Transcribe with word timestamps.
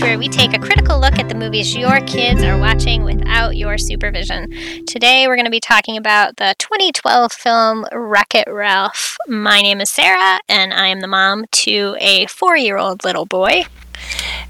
where 0.00 0.18
we 0.18 0.28
take 0.28 0.54
a 0.54 0.58
critical 0.58 0.98
look 0.98 1.18
at 1.18 1.28
the 1.28 1.34
movies 1.34 1.76
your 1.76 2.00
kids 2.02 2.42
are 2.42 2.58
watching 2.58 3.04
without 3.04 3.56
your 3.56 3.76
supervision. 3.76 4.50
Today 4.86 5.26
we're 5.26 5.36
going 5.36 5.44
to 5.44 5.50
be 5.50 5.60
talking 5.60 5.98
about 5.98 6.36
the 6.36 6.54
2012 6.58 7.30
film 7.32 7.84
Wreck 7.92 8.34
It 8.34 8.48
Ralph. 8.50 9.18
My 9.28 9.60
name 9.60 9.80
is 9.80 9.90
Sarah, 9.90 10.40
and 10.48 10.72
I 10.72 10.86
am 10.86 11.00
the 11.00 11.06
mom 11.06 11.44
to 11.52 11.96
a 12.00 12.24
four 12.26 12.56
year 12.56 12.78
old 12.78 13.04
little 13.04 13.26
boy. 13.26 13.64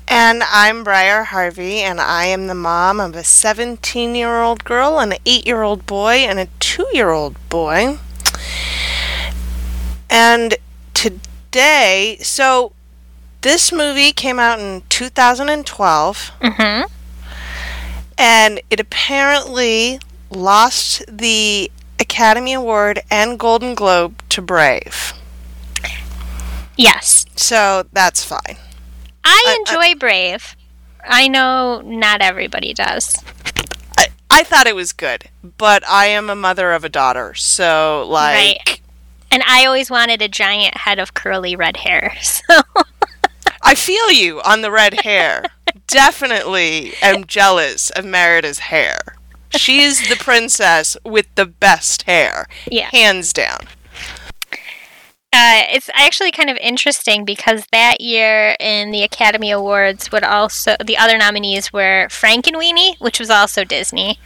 And 0.06 0.44
I'm 0.44 0.84
Briar 0.84 1.24
Harvey, 1.24 1.78
and 1.78 2.00
I 2.00 2.26
am 2.26 2.46
the 2.46 2.54
mom 2.54 3.00
of 3.00 3.16
a 3.16 3.24
17 3.24 4.14
year 4.14 4.42
old 4.42 4.62
girl, 4.62 5.00
and 5.00 5.14
an 5.14 5.18
8 5.26 5.46
year 5.46 5.62
old 5.62 5.84
boy, 5.84 6.14
and 6.18 6.38
a 6.38 6.46
2 6.60 6.86
year 6.92 7.10
old 7.10 7.36
boy. 7.48 7.98
And 10.08 10.54
today, 10.94 12.18
so 12.20 12.72
this 13.42 13.72
movie 13.72 14.12
came 14.12 14.38
out 14.38 14.58
in 14.60 14.82
2012, 14.88 16.32
Mm-hmm. 16.40 16.92
and 18.18 18.60
it 18.70 18.80
apparently 18.80 19.98
lost 20.30 21.02
the 21.08 21.70
Academy 21.98 22.52
Award 22.52 23.00
and 23.10 23.38
Golden 23.38 23.74
Globe 23.74 24.22
to 24.30 24.40
Brave. 24.42 25.12
Yes, 26.76 27.26
So 27.36 27.84
that's 27.92 28.24
fine. 28.24 28.56
I 29.24 29.44
I- 29.46 29.56
enjoy 29.58 29.98
Brave. 29.98 30.56
I 31.06 31.28
know 31.28 31.80
not 31.82 32.20
everybody 32.20 32.74
does. 32.74 33.16
I, 33.98 34.08
I 34.30 34.44
thought 34.44 34.66
it 34.66 34.76
was 34.76 34.92
good, 34.92 35.24
but 35.56 35.82
I 35.88 36.06
am 36.06 36.28
a 36.28 36.34
mother 36.36 36.72
of 36.72 36.84
a 36.84 36.88
daughter, 36.90 37.34
so 37.34 38.06
like. 38.08 38.34
Right. 38.36 38.80
And 39.32 39.42
I 39.46 39.64
always 39.64 39.90
wanted 39.90 40.20
a 40.20 40.28
giant 40.28 40.76
head 40.76 40.98
of 40.98 41.14
curly 41.14 41.54
red 41.56 41.76
hair. 41.78 42.14
So 42.22 42.60
I 43.62 43.74
feel 43.74 44.10
you 44.10 44.40
on 44.42 44.62
the 44.62 44.70
red 44.70 45.00
hair. 45.02 45.44
Definitely 45.86 46.94
am 47.02 47.24
jealous 47.24 47.90
of 47.90 48.04
Merida's 48.04 48.58
hair. 48.60 48.98
She 49.56 49.80
is 49.80 50.08
the 50.08 50.16
princess 50.16 50.96
with 51.04 51.26
the 51.34 51.46
best 51.46 52.02
hair, 52.02 52.46
yeah. 52.70 52.88
hands 52.92 53.32
down. 53.32 53.66
Uh, 55.32 55.62
it's 55.70 55.88
actually 55.94 56.32
kind 56.32 56.50
of 56.50 56.56
interesting 56.56 57.24
because 57.24 57.64
that 57.70 58.00
year 58.00 58.56
in 58.58 58.90
the 58.90 59.02
Academy 59.02 59.50
Awards 59.52 60.10
would 60.10 60.24
also 60.24 60.76
the 60.84 60.96
other 60.96 61.16
nominees 61.16 61.72
were 61.72 62.08
Frankenweenie, 62.10 63.00
which 63.00 63.20
was 63.20 63.30
also 63.30 63.62
Disney, 63.62 64.18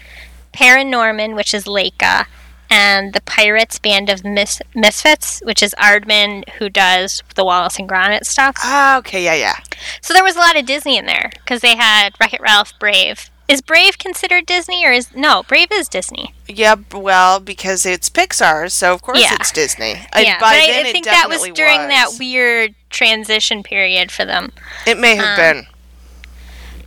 Paranorman, 0.54 1.34
which 1.34 1.52
is 1.52 1.64
Laika, 1.64 2.26
and 2.70 3.12
the 3.12 3.20
Pirates 3.22 3.78
Band 3.78 4.08
of 4.10 4.24
Mis- 4.24 4.62
Misfits, 4.74 5.40
which 5.44 5.62
is 5.62 5.74
Aardman, 5.78 6.48
who 6.58 6.68
does 6.68 7.22
the 7.34 7.44
Wallace 7.44 7.78
and 7.78 7.88
Gromit 7.88 8.24
stuff. 8.24 8.56
Ah, 8.58 8.98
okay, 8.98 9.22
yeah, 9.24 9.34
yeah. 9.34 9.56
So 10.00 10.14
there 10.14 10.24
was 10.24 10.36
a 10.36 10.40
lot 10.40 10.56
of 10.58 10.66
Disney 10.66 10.96
in 10.96 11.06
there 11.06 11.30
because 11.34 11.60
they 11.60 11.76
had 11.76 12.10
Wreck 12.20 12.34
It 12.34 12.40
Ralph, 12.40 12.72
Brave. 12.78 13.30
Is 13.46 13.60
Brave 13.60 13.98
considered 13.98 14.46
Disney 14.46 14.86
or 14.86 14.90
is 14.92 15.14
no? 15.14 15.42
Brave 15.42 15.68
is 15.70 15.86
Disney. 15.86 16.32
Yep, 16.48 16.94
well, 16.94 17.40
because 17.40 17.84
it's 17.84 18.08
Pixar, 18.08 18.70
so 18.70 18.94
of 18.94 19.02
course 19.02 19.20
Yeah. 19.20 19.34
it's 19.34 19.52
Disney. 19.52 19.96
And 20.14 20.24
yeah, 20.24 20.40
by 20.40 20.54
but 20.54 20.76
I, 20.76 20.80
I 20.80 20.92
think 20.92 21.04
that 21.04 21.28
was 21.28 21.42
during 21.50 21.88
that 21.88 22.12
weird 22.18 22.74
transition 22.88 23.62
period 23.62 24.10
for 24.10 24.24
them. 24.24 24.52
It 24.86 24.98
may 24.98 25.14
have 25.16 25.38
um, 25.38 25.44
been. 25.56 25.66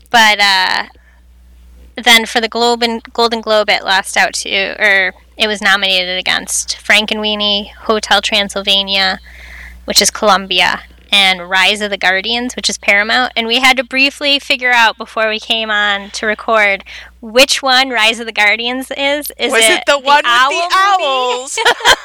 but 0.09 0.39
uh, 0.39 0.85
then 2.03 2.25
for 2.25 2.41
the 2.41 2.49
Globe 2.49 2.83
and 2.83 3.01
Golden 3.13 3.41
Globe, 3.41 3.69
it 3.69 3.83
lost 3.83 4.17
out 4.17 4.33
to, 4.35 4.75
or 4.79 5.13
it 5.37 5.47
was 5.47 5.61
nominated 5.61 6.17
against 6.17 6.77
Frankenweenie, 6.77 7.71
Hotel 7.73 8.21
Transylvania, 8.21 9.19
which 9.85 10.01
is 10.01 10.11
Columbia, 10.11 10.81
and 11.11 11.49
Rise 11.49 11.81
of 11.81 11.89
the 11.89 11.97
Guardians, 11.97 12.55
which 12.55 12.69
is 12.69 12.77
Paramount. 12.77 13.33
And 13.35 13.47
we 13.47 13.59
had 13.59 13.77
to 13.77 13.83
briefly 13.83 14.39
figure 14.39 14.71
out 14.71 14.97
before 14.97 15.29
we 15.29 15.39
came 15.39 15.69
on 15.71 16.09
to 16.11 16.25
record 16.25 16.83
which 17.21 17.61
one 17.61 17.89
Rise 17.89 18.19
of 18.19 18.25
the 18.25 18.31
Guardians 18.31 18.91
is. 18.91 19.31
Is 19.39 19.51
Was 19.51 19.63
it, 19.63 19.83
the, 19.85 19.99
one 19.99 20.17
with 20.17 20.23
the 20.23 20.29
owl 20.29 20.51
movie 20.51 20.73
owls? 20.73 21.59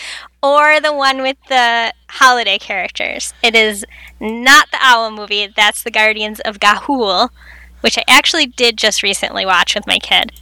or 0.42 0.80
the 0.80 0.92
one 0.92 1.22
with 1.22 1.36
the 1.48 1.92
holiday 2.08 2.58
characters. 2.58 3.34
It 3.42 3.54
is 3.54 3.84
not 4.18 4.70
the 4.70 4.78
Owl 4.80 5.10
movie. 5.10 5.48
That's 5.54 5.82
the 5.82 5.90
Guardians 5.90 6.40
of 6.40 6.58
Ga'Hoole, 6.58 7.30
which 7.80 7.98
I 7.98 8.04
actually 8.08 8.46
did 8.46 8.76
just 8.76 9.02
recently 9.02 9.44
watch 9.46 9.74
with 9.74 9.86
my 9.86 9.98
kid, 9.98 10.32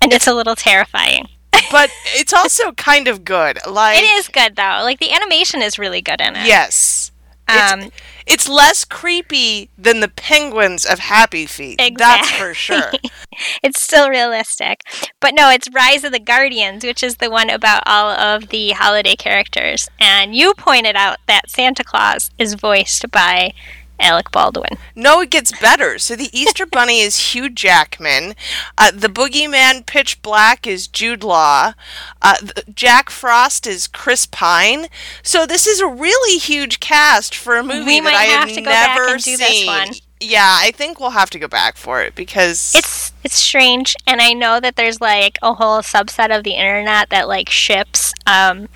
and 0.00 0.12
it's 0.12 0.26
a 0.26 0.34
little 0.34 0.56
terrifying. 0.56 1.28
but 1.70 1.90
it's 2.06 2.32
also 2.32 2.72
kind 2.72 3.08
of 3.08 3.24
good. 3.24 3.58
Like 3.68 3.98
It 3.98 4.10
is 4.18 4.28
good 4.28 4.56
though. 4.56 4.80
Like 4.82 4.98
the 5.00 5.12
animation 5.12 5.62
is 5.62 5.78
really 5.78 6.00
good 6.00 6.20
in 6.20 6.36
it. 6.36 6.46
Yes. 6.46 7.10
It's, 7.48 7.72
Um, 7.72 7.90
it's 8.24 8.48
less 8.48 8.84
creepy 8.84 9.68
than 9.76 9.98
the 9.98 10.08
penguins 10.08 10.86
of 10.86 11.00
Happy 11.00 11.44
Feet. 11.44 11.80
That's 11.98 12.30
for 12.30 12.54
sure. 12.54 12.92
it's 13.64 13.82
still 13.82 14.08
realistic. 14.08 14.80
But 15.20 15.34
no, 15.34 15.50
it's 15.50 15.68
Rise 15.74 16.04
of 16.04 16.12
the 16.12 16.20
Guardians, 16.20 16.84
which 16.84 17.02
is 17.02 17.16
the 17.16 17.30
one 17.30 17.50
about 17.50 17.82
all 17.84 18.10
of 18.10 18.48
the 18.48 18.70
holiday 18.70 19.16
characters. 19.16 19.88
And 20.00 20.36
you 20.36 20.54
pointed 20.54 20.94
out 20.94 21.18
that 21.26 21.50
Santa 21.50 21.82
Claus 21.82 22.30
is 22.38 22.54
voiced 22.54 23.10
by 23.10 23.52
Alec 24.02 24.30
Baldwin. 24.30 24.76
No, 24.94 25.20
it 25.20 25.30
gets 25.30 25.58
better. 25.58 25.98
So 25.98 26.16
the 26.16 26.28
Easter 26.38 26.66
Bunny 26.70 27.00
is 27.00 27.32
Hugh 27.32 27.48
Jackman. 27.48 28.34
Uh, 28.76 28.90
the 28.92 29.08
Boogeyman 29.08 29.86
Pitch 29.86 30.20
Black 30.22 30.66
is 30.66 30.86
Jude 30.86 31.24
Law. 31.24 31.72
Uh, 32.20 32.36
Jack 32.74 33.08
Frost 33.10 33.66
is 33.66 33.86
Chris 33.86 34.26
Pine. 34.26 34.88
So 35.22 35.46
this 35.46 35.66
is 35.66 35.80
a 35.80 35.86
really 35.86 36.38
huge 36.38 36.80
cast 36.80 37.34
for 37.34 37.56
a 37.56 37.62
movie 37.62 38.00
We 38.00 38.00
that 38.00 38.14
I 38.14 38.24
have 38.24 38.48
have 38.48 38.56
to 38.56 38.60
go 38.60 38.70
back 38.70 38.96
never 38.98 39.14
and 39.14 39.22
do 39.22 39.36
this 39.36 39.48
seen. 39.48 39.66
one. 39.66 39.88
Yeah, 40.20 40.56
I 40.60 40.70
think 40.70 41.00
we'll 41.00 41.10
have 41.10 41.30
to 41.30 41.38
go 41.38 41.48
back 41.48 41.76
for 41.76 42.00
it 42.02 42.14
because 42.14 42.72
It's 42.74 43.12
it's 43.24 43.34
strange, 43.36 43.94
and 44.06 44.20
I 44.20 44.32
know 44.32 44.58
that 44.60 44.76
there's 44.76 45.00
like 45.00 45.38
a 45.42 45.54
whole 45.54 45.80
subset 45.80 46.36
of 46.36 46.44
the 46.44 46.52
internet 46.54 47.10
that 47.10 47.28
like 47.28 47.48
ships 47.48 48.12
um, 48.26 48.68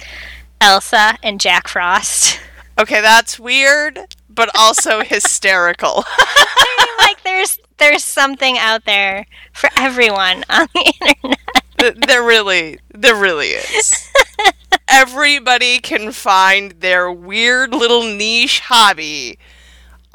Elsa 0.61 1.17
and 1.23 1.41
Jack 1.41 1.69
Frost. 1.69 2.41
okay, 2.79 3.01
that's 3.01 3.39
weird, 3.39 3.99
but 4.37 4.51
also 4.55 5.01
hysterical. 5.05 6.05
I 6.07 6.87
mean, 6.87 7.09
like 7.09 7.25
there's 7.25 7.59
there's 7.79 8.05
something 8.05 8.57
out 8.57 8.85
there 8.85 9.27
for 9.53 9.69
everyone 9.77 10.45
on 10.49 10.69
the 10.73 10.93
internet. 11.01 12.07
There 12.07 12.23
really, 12.23 12.79
there 12.95 13.17
really 13.17 13.49
is. 13.49 14.11
Everybody 14.89 15.79
can 15.79 16.13
find 16.13 16.73
their 16.81 17.11
weird 17.13 17.73
little 17.73 18.03
niche 18.03 18.61
hobby 18.61 19.39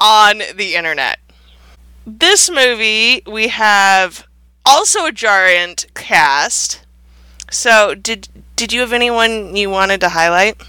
on 0.00 0.42
the 0.56 0.74
internet. 0.74 1.20
This 2.04 2.50
movie, 2.50 3.22
we 3.26 3.48
have 3.48 4.26
also 4.66 5.06
a 5.06 5.12
giant 5.12 5.86
cast. 5.94 6.84
So, 7.50 7.94
did 7.94 8.28
did 8.56 8.72
you 8.72 8.80
have 8.80 8.92
anyone 8.92 9.54
you 9.54 9.70
wanted 9.70 10.00
to 10.00 10.08
highlight? 10.08 10.60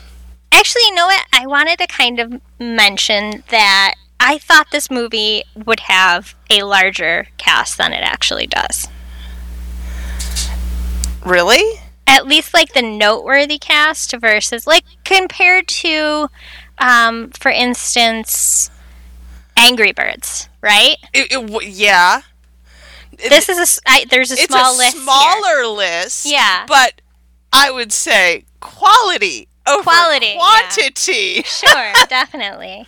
Actually, 0.53 0.83
you 0.87 0.95
know 0.95 1.05
what? 1.07 1.25
I 1.33 1.45
wanted 1.47 1.79
to 1.79 1.87
kind 1.87 2.19
of 2.19 2.39
mention 2.59 3.43
that 3.49 3.95
I 4.19 4.37
thought 4.37 4.67
this 4.71 4.89
movie 4.91 5.43
would 5.65 5.81
have 5.81 6.35
a 6.49 6.63
larger 6.63 7.27
cast 7.37 7.77
than 7.77 7.91
it 7.91 8.03
actually 8.03 8.47
does. 8.47 8.87
Really? 11.25 11.79
at 12.05 12.27
least 12.27 12.53
like 12.53 12.73
the 12.73 12.81
noteworthy 12.81 13.57
cast 13.57 14.13
versus 14.19 14.67
like 14.67 14.83
compared 15.05 15.65
to 15.69 16.27
um 16.79 17.29
for 17.29 17.49
instance 17.49 18.69
angry 19.55 19.93
birds 19.93 20.49
right 20.59 20.97
It, 21.13 21.31
it 21.31 21.47
w- 21.47 21.67
yeah. 21.69 22.21
This 23.17 23.47
is 23.47 23.57
a 23.57 23.89
I, 23.89 24.05
there's 24.09 24.31
a 24.31 24.35
small 24.35 24.75
a 24.75 24.77
list 24.77 24.95
here. 24.95 25.01
smaller 25.03 25.67
list. 25.67 26.25
Yeah. 26.25 26.65
But 26.67 27.01
I 27.53 27.71
would 27.71 27.93
say 27.93 28.43
quality 28.59 29.47
over 29.67 29.83
Quality, 29.83 30.25
yeah. 30.27 30.37
quantity. 30.37 31.43
sure 31.43 31.93
definitely 32.09 32.85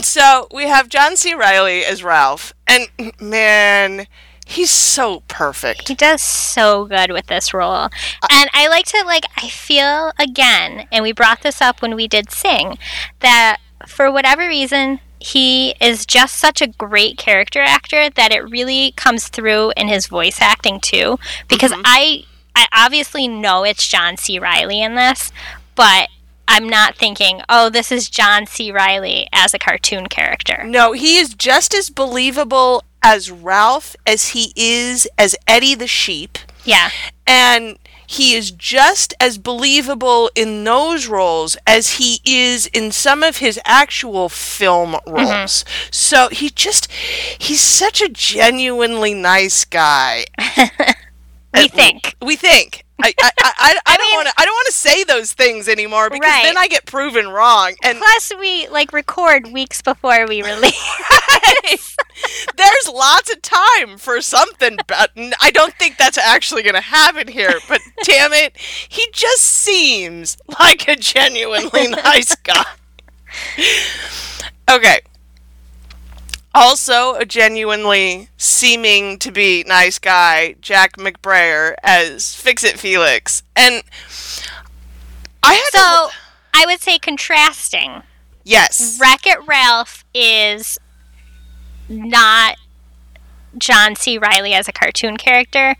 So 0.00 0.48
we 0.52 0.64
have 0.64 0.88
John 0.88 1.16
C. 1.16 1.34
Reilly 1.34 1.84
as 1.84 2.02
Ralph, 2.02 2.52
and 2.66 2.88
man, 3.20 4.06
he's 4.46 4.70
so 4.70 5.22
perfect. 5.28 5.88
he 5.88 5.94
does 5.94 6.20
so 6.22 6.84
good 6.84 7.10
with 7.10 7.26
this 7.26 7.54
role 7.54 7.88
and 8.30 8.50
i 8.52 8.68
like 8.68 8.84
to 8.84 9.02
like 9.06 9.24
i 9.38 9.48
feel 9.48 10.12
again 10.18 10.86
and 10.92 11.02
we 11.02 11.12
brought 11.12 11.42
this 11.42 11.62
up 11.62 11.80
when 11.80 11.94
we 11.94 12.06
did 12.06 12.30
sing 12.30 12.78
that 13.20 13.58
for 13.86 14.10
whatever 14.12 14.46
reason 14.46 15.00
he 15.18 15.74
is 15.80 16.04
just 16.04 16.36
such 16.36 16.60
a 16.60 16.66
great 16.66 17.16
character 17.16 17.60
actor 17.60 18.10
that 18.10 18.32
it 18.32 18.48
really 18.50 18.92
comes 18.92 19.28
through 19.28 19.72
in 19.76 19.88
his 19.88 20.06
voice 20.06 20.40
acting 20.40 20.78
too 20.78 21.18
because 21.48 21.72
mm-hmm. 21.72 21.82
i 21.86 22.24
i 22.54 22.66
obviously 22.72 23.28
know 23.28 23.64
it's 23.64 23.86
john 23.86 24.16
c. 24.16 24.38
Reilly 24.38 24.82
in 24.82 24.94
this 24.94 25.32
but 25.74 26.08
i'm 26.48 26.68
not 26.68 26.96
thinking 26.96 27.40
oh 27.48 27.68
this 27.70 27.90
is 27.90 28.08
john 28.08 28.46
c. 28.46 28.70
Reilly 28.72 29.28
as 29.32 29.54
a 29.54 29.58
cartoon 29.58 30.06
character. 30.06 30.62
No, 30.64 30.92
he 30.92 31.16
is 31.16 31.34
just 31.34 31.74
as 31.74 31.90
believable 31.90 32.82
as 33.02 33.30
Ralph 33.30 33.94
as 34.06 34.28
he 34.30 34.52
is 34.56 35.06
as 35.18 35.36
Eddie 35.46 35.74
the 35.74 35.86
sheep, 35.86 36.38
yeah. 36.64 36.90
And 37.26 37.78
he 38.06 38.34
is 38.34 38.50
just 38.50 39.14
as 39.18 39.38
believable 39.38 40.30
in 40.34 40.64
those 40.64 41.06
roles 41.06 41.56
as 41.66 41.94
he 41.94 42.20
is 42.24 42.66
in 42.68 42.92
some 42.92 43.22
of 43.22 43.38
his 43.38 43.58
actual 43.64 44.28
film 44.28 44.92
mm-hmm. 44.92 45.14
roles. 45.14 45.64
So 45.90 46.28
he 46.28 46.50
just 46.50 46.90
he's 46.92 47.60
such 47.60 48.00
a 48.00 48.08
genuinely 48.08 49.14
nice 49.14 49.64
guy. 49.64 50.26
We 51.54 51.68
think. 51.68 52.16
We 52.22 52.36
think. 52.36 52.84
I 53.02 53.12
I, 53.20 53.30
I, 53.38 53.78
I, 53.86 53.96
don't 53.96 54.12
want 54.14 54.28
to 54.28 54.34
I 54.38 54.44
don't 54.44 54.54
want 54.54 54.66
to 54.66 54.72
say 54.72 55.02
those 55.04 55.32
things 55.32 55.68
anymore 55.68 56.10
because 56.10 56.30
Right. 56.30 56.44
then 56.44 56.56
I 56.56 56.68
get 56.68 56.86
proven 56.86 57.28
wrong. 57.28 57.74
And 57.82 57.98
Plus, 57.98 58.32
we 58.38 58.68
like 58.68 58.92
record 58.92 59.52
weeks 59.52 59.82
before 59.82 60.26
we 60.28 60.42
release. 60.44 61.96
there's 62.56 62.88
lots 62.88 63.32
of 63.32 63.42
time 63.42 63.98
for 63.98 64.20
something, 64.20 64.78
but 64.86 65.10
I 65.40 65.50
don't 65.52 65.74
think 65.74 65.96
that's 65.98 66.18
actually 66.18 66.62
going 66.62 66.74
to 66.76 66.80
happen 66.80 67.26
here. 67.28 67.54
But 67.68 67.80
damn 68.04 68.32
it, 68.32 68.56
he 68.88 69.06
just 69.12 69.42
seems 69.42 70.36
like 70.60 70.86
a 70.88 70.96
genuinely 70.96 71.88
nice 72.04 72.34
guy. 72.36 72.64
Okay. 74.70 75.00
Also, 76.54 77.14
a 77.14 77.24
genuinely 77.24 78.28
seeming 78.36 79.18
to 79.18 79.32
be 79.32 79.64
nice 79.66 79.98
guy, 79.98 80.54
Jack 80.60 80.96
McBrayer 80.96 81.74
as 81.82 82.36
Fix 82.36 82.62
It 82.62 82.78
Felix. 82.78 83.42
And 83.56 83.82
I 85.42 85.54
had 85.54 85.70
so, 85.72 86.08
to. 86.08 86.14
I 86.54 86.64
would 86.66 86.80
say 86.80 86.98
contrasting. 86.98 88.04
Yes. 88.44 88.98
Wreck 89.00 89.26
It 89.26 89.44
Ralph 89.46 90.04
is 90.14 90.78
not 91.88 92.56
John 93.58 93.96
C. 93.96 94.16
Reilly 94.16 94.52
as 94.54 94.68
a 94.68 94.72
cartoon 94.72 95.16
character, 95.16 95.74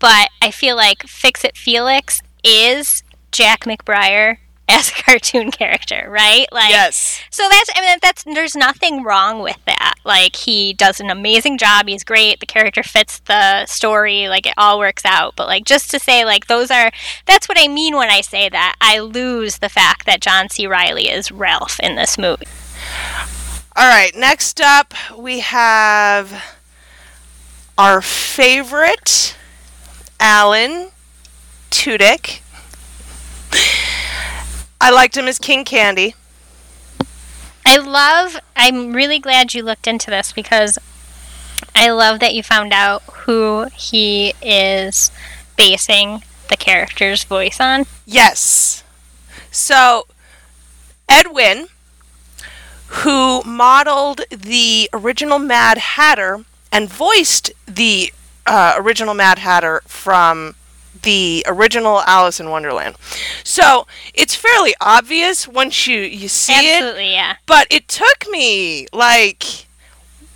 but 0.00 0.30
I 0.42 0.50
feel 0.50 0.74
like 0.74 1.04
Fix 1.04 1.44
It 1.44 1.56
Felix 1.56 2.20
is 2.42 3.04
Jack 3.30 3.60
McBrayer 3.60 4.38
as 4.70 4.90
a 4.90 4.92
cartoon 5.02 5.50
character, 5.50 6.06
right? 6.08 6.46
Like, 6.52 6.70
Yes. 6.70 7.20
so 7.30 7.46
that's 7.50 7.70
I 7.74 7.80
mean 7.80 7.98
that's 8.00 8.24
there's 8.24 8.54
nothing 8.56 9.02
wrong 9.02 9.40
with 9.42 9.58
that. 9.66 9.94
Like 10.04 10.36
he 10.36 10.72
does 10.72 11.00
an 11.00 11.10
amazing 11.10 11.58
job. 11.58 11.86
He's 11.88 12.04
great. 12.04 12.40
The 12.40 12.46
character 12.46 12.82
fits 12.82 13.18
the 13.20 13.66
story. 13.66 14.28
Like 14.28 14.46
it 14.46 14.54
all 14.56 14.78
works 14.78 15.04
out. 15.04 15.34
But 15.36 15.46
like 15.46 15.64
just 15.64 15.90
to 15.92 15.98
say 15.98 16.24
like 16.24 16.46
those 16.46 16.70
are 16.70 16.90
that's 17.26 17.48
what 17.48 17.58
I 17.60 17.68
mean 17.68 17.96
when 17.96 18.08
I 18.10 18.20
say 18.20 18.48
that. 18.48 18.76
I 18.80 18.98
lose 19.00 19.58
the 19.58 19.68
fact 19.68 20.06
that 20.06 20.20
John 20.20 20.48
C. 20.48 20.66
Reilly 20.66 21.08
is 21.10 21.30
Ralph 21.30 21.78
in 21.80 21.96
this 21.96 22.16
movie. 22.18 22.46
All 23.76 23.88
right, 23.88 24.14
next 24.16 24.60
up 24.60 24.94
we 25.16 25.40
have 25.40 26.42
our 27.78 28.02
favorite 28.02 29.36
Alan 30.18 30.90
Tudyk. 31.70 32.40
I 34.80 34.90
liked 34.90 35.16
him 35.16 35.26
as 35.28 35.38
King 35.38 35.64
Candy. 35.64 36.14
I 37.66 37.76
love. 37.76 38.38
I'm 38.56 38.92
really 38.92 39.18
glad 39.18 39.54
you 39.54 39.62
looked 39.62 39.86
into 39.86 40.10
this 40.10 40.32
because 40.32 40.78
I 41.74 41.90
love 41.90 42.20
that 42.20 42.34
you 42.34 42.42
found 42.42 42.72
out 42.72 43.02
who 43.02 43.66
he 43.74 44.34
is 44.42 45.10
basing 45.56 46.22
the 46.48 46.56
character's 46.56 47.24
voice 47.24 47.60
on. 47.60 47.84
Yes. 48.06 48.82
So, 49.50 50.06
Ed 51.08 51.28
Wynn, 51.32 51.68
who 52.86 53.42
modeled 53.44 54.22
the 54.30 54.88
original 54.92 55.38
Mad 55.38 55.78
Hatter 55.78 56.44
and 56.72 56.88
voiced 56.88 57.52
the 57.66 58.12
uh, 58.46 58.74
original 58.76 59.14
Mad 59.14 59.38
Hatter 59.38 59.82
from 59.86 60.54
the 61.02 61.44
original 61.46 62.00
Alice 62.02 62.40
in 62.40 62.50
Wonderland. 62.50 62.96
So, 63.44 63.86
it's 64.14 64.34
fairly 64.34 64.74
obvious 64.80 65.46
once 65.48 65.86
you, 65.86 66.00
you 66.00 66.28
see 66.28 66.52
it, 66.52 66.82
Absolutely, 66.82 67.12
yeah. 67.12 67.36
but 67.46 67.66
it 67.70 67.88
took 67.88 68.26
me, 68.30 68.86
like, 68.92 69.44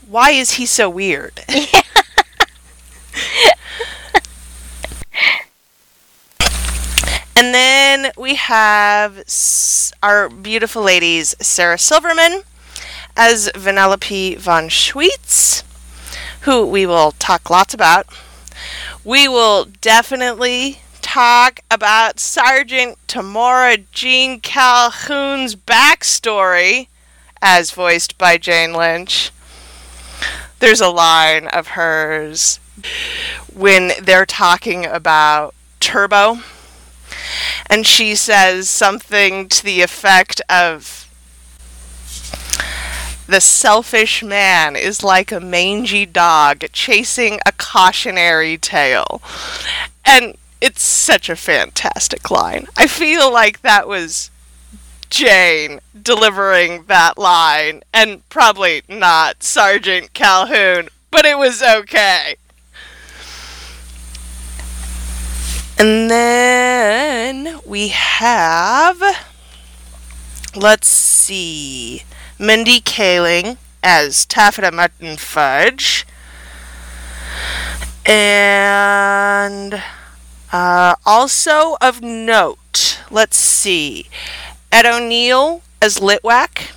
why 0.08 0.30
is 0.30 0.52
he 0.52 0.66
so 0.66 0.88
weird? 0.88 1.40
And 7.36 7.52
then 7.52 8.12
we 8.16 8.36
have 8.36 9.24
our 10.02 10.28
beautiful 10.28 10.82
ladies, 10.82 11.34
Sarah 11.40 11.78
Silverman 11.78 12.42
as 13.16 13.50
Vanellope 13.54 14.38
von 14.38 14.68
Schweetz, 14.68 15.62
who 16.42 16.64
we 16.64 16.86
will 16.86 17.12
talk 17.12 17.50
lots 17.50 17.74
about. 17.74 18.06
We 19.04 19.28
will 19.28 19.66
definitely 19.82 20.80
talk 21.02 21.60
about 21.70 22.18
Sergeant 22.18 22.96
Tamora 23.06 23.84
Jean 23.92 24.40
Calhoun's 24.40 25.54
backstory, 25.54 26.88
as 27.42 27.70
voiced 27.70 28.16
by 28.16 28.38
Jane 28.38 28.72
Lynch. 28.72 29.30
There's 30.60 30.80
a 30.80 30.88
line 30.88 31.48
of 31.48 31.68
hers 31.68 32.58
when 33.52 33.92
they're 34.00 34.24
talking 34.24 34.86
about 34.86 35.54
Turbo 35.80 36.38
and 37.66 37.86
she 37.86 38.14
says 38.14 38.70
something 38.70 39.48
to 39.48 39.64
the 39.64 39.82
effect 39.82 40.40
of 40.48 41.03
the 43.34 43.40
selfish 43.40 44.22
man 44.22 44.76
is 44.76 45.02
like 45.02 45.32
a 45.32 45.40
mangy 45.40 46.06
dog 46.06 46.64
chasing 46.72 47.40
a 47.44 47.50
cautionary 47.50 48.56
tail. 48.56 49.20
And 50.04 50.36
it's 50.60 50.84
such 50.84 51.28
a 51.28 51.34
fantastic 51.34 52.30
line. 52.30 52.68
I 52.76 52.86
feel 52.86 53.32
like 53.32 53.62
that 53.62 53.88
was 53.88 54.30
Jane 55.10 55.80
delivering 56.00 56.84
that 56.84 57.18
line, 57.18 57.82
and 57.92 58.22
probably 58.28 58.82
not 58.88 59.42
Sergeant 59.42 60.12
Calhoun, 60.12 60.88
but 61.10 61.24
it 61.24 61.36
was 61.36 61.60
okay. 61.60 62.36
And 65.76 66.08
then 66.08 67.58
we 67.66 67.88
have, 67.88 69.02
let's 70.54 70.86
see, 70.86 72.04
Mindy 72.38 72.80
Kaling 72.80 73.56
as 73.82 74.26
Taffyta 74.26 74.70
Muttonfudge. 74.70 76.04
And 78.06 79.82
uh, 80.52 80.94
also 81.06 81.76
of 81.80 82.02
note, 82.02 83.00
let's 83.10 83.36
see, 83.36 84.08
Ed 84.70 84.86
O'Neill 84.86 85.62
as 85.80 85.98
Litwack. 85.98 86.72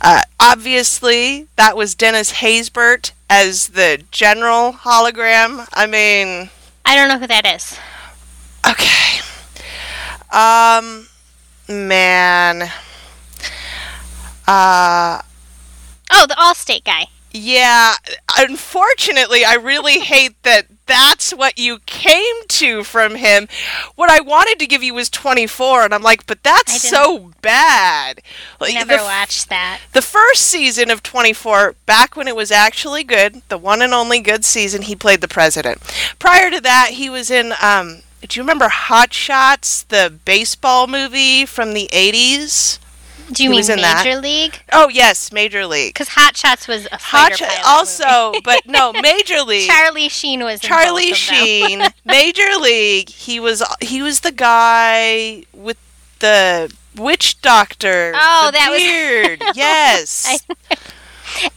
Uh, 0.00 0.22
obviously, 0.38 1.48
that 1.56 1.76
was 1.76 1.94
Dennis 1.94 2.34
Haysbert 2.34 3.12
as 3.28 3.68
the 3.68 4.04
general 4.10 4.72
hologram. 4.72 5.66
I 5.72 5.86
mean, 5.86 6.50
I 6.84 6.96
don't 6.96 7.08
know 7.08 7.18
who 7.18 7.26
that 7.26 7.46
is. 7.46 7.76
Okay. 8.68 9.20
Um, 10.32 11.08
man. 11.68 12.70
Uh, 14.48 15.20
Oh, 16.10 16.26
the 16.26 16.34
Allstate 16.34 16.84
guy. 16.84 17.04
yeah. 17.32 17.94
Unfortunately, 18.38 19.44
I 19.44 19.54
really 19.54 20.00
hate 20.00 20.42
that 20.42 20.66
that's 20.86 21.32
what 21.32 21.58
you 21.58 21.80
came 21.84 22.34
to 22.48 22.82
from 22.82 23.16
him. 23.16 23.46
What 23.94 24.08
I 24.10 24.20
wanted 24.20 24.58
to 24.60 24.66
give 24.66 24.82
you 24.82 24.94
was 24.94 25.10
24, 25.10 25.82
and 25.84 25.92
I'm 25.94 26.02
like, 26.02 26.26
but 26.26 26.42
that's 26.42 26.80
so 26.80 27.32
bad. 27.42 28.22
Like, 28.58 28.72
Never 28.72 28.96
the, 28.96 29.02
watched 29.02 29.50
that. 29.50 29.80
the 29.92 30.00
first 30.00 30.42
season 30.46 30.90
of 30.90 31.02
24, 31.02 31.74
back 31.84 32.16
when 32.16 32.26
it 32.26 32.34
was 32.34 32.50
actually 32.50 33.04
good, 33.04 33.42
the 33.50 33.58
one 33.58 33.82
and 33.82 33.92
only 33.92 34.20
good 34.20 34.46
season, 34.46 34.80
he 34.82 34.96
played 34.96 35.20
the 35.20 35.28
president. 35.28 35.82
Prior 36.18 36.50
to 36.50 36.60
that, 36.62 36.92
he 36.92 37.10
was 37.10 37.30
in, 37.30 37.52
um, 37.62 38.00
do 38.26 38.40
you 38.40 38.42
remember 38.42 38.68
Hot 38.68 39.12
Shots, 39.12 39.82
the 39.82 40.10
baseball 40.24 40.86
movie 40.86 41.44
from 41.44 41.74
the 41.74 41.90
80s? 41.92 42.78
Do 43.32 43.42
you 43.44 43.50
mean 43.50 43.58
was 43.58 43.68
in 43.68 43.80
that? 43.80 44.04
Major 44.04 44.20
League? 44.20 44.62
Oh, 44.72 44.88
yes, 44.88 45.30
Major 45.32 45.66
League. 45.66 45.92
Because 45.94 46.08
Hot 46.10 46.36
Shots 46.36 46.66
was 46.66 46.86
a 46.90 46.96
Hot 46.98 47.32
pilot 47.32 47.60
also, 47.66 48.28
movie. 48.32 48.40
but 48.44 48.66
no, 48.66 48.92
Major 49.02 49.42
League. 49.42 49.68
Charlie 49.68 50.08
Sheen 50.08 50.42
was 50.44 50.62
in 50.62 50.68
Charlie 50.68 51.10
both 51.10 51.22
of 51.22 51.28
them. 51.28 51.44
Sheen, 51.44 51.82
Major 52.04 52.56
League. 52.60 53.10
He 53.10 53.38
was 53.40 53.62
he 53.80 54.00
was 54.02 54.20
the 54.20 54.32
guy 54.32 55.44
with 55.52 55.76
the 56.20 56.72
witch 56.96 57.40
doctor. 57.42 58.12
Oh, 58.14 58.50
that 58.52 58.68
was- 58.70 58.80
beard. 58.80 59.42
yes. 59.54 60.40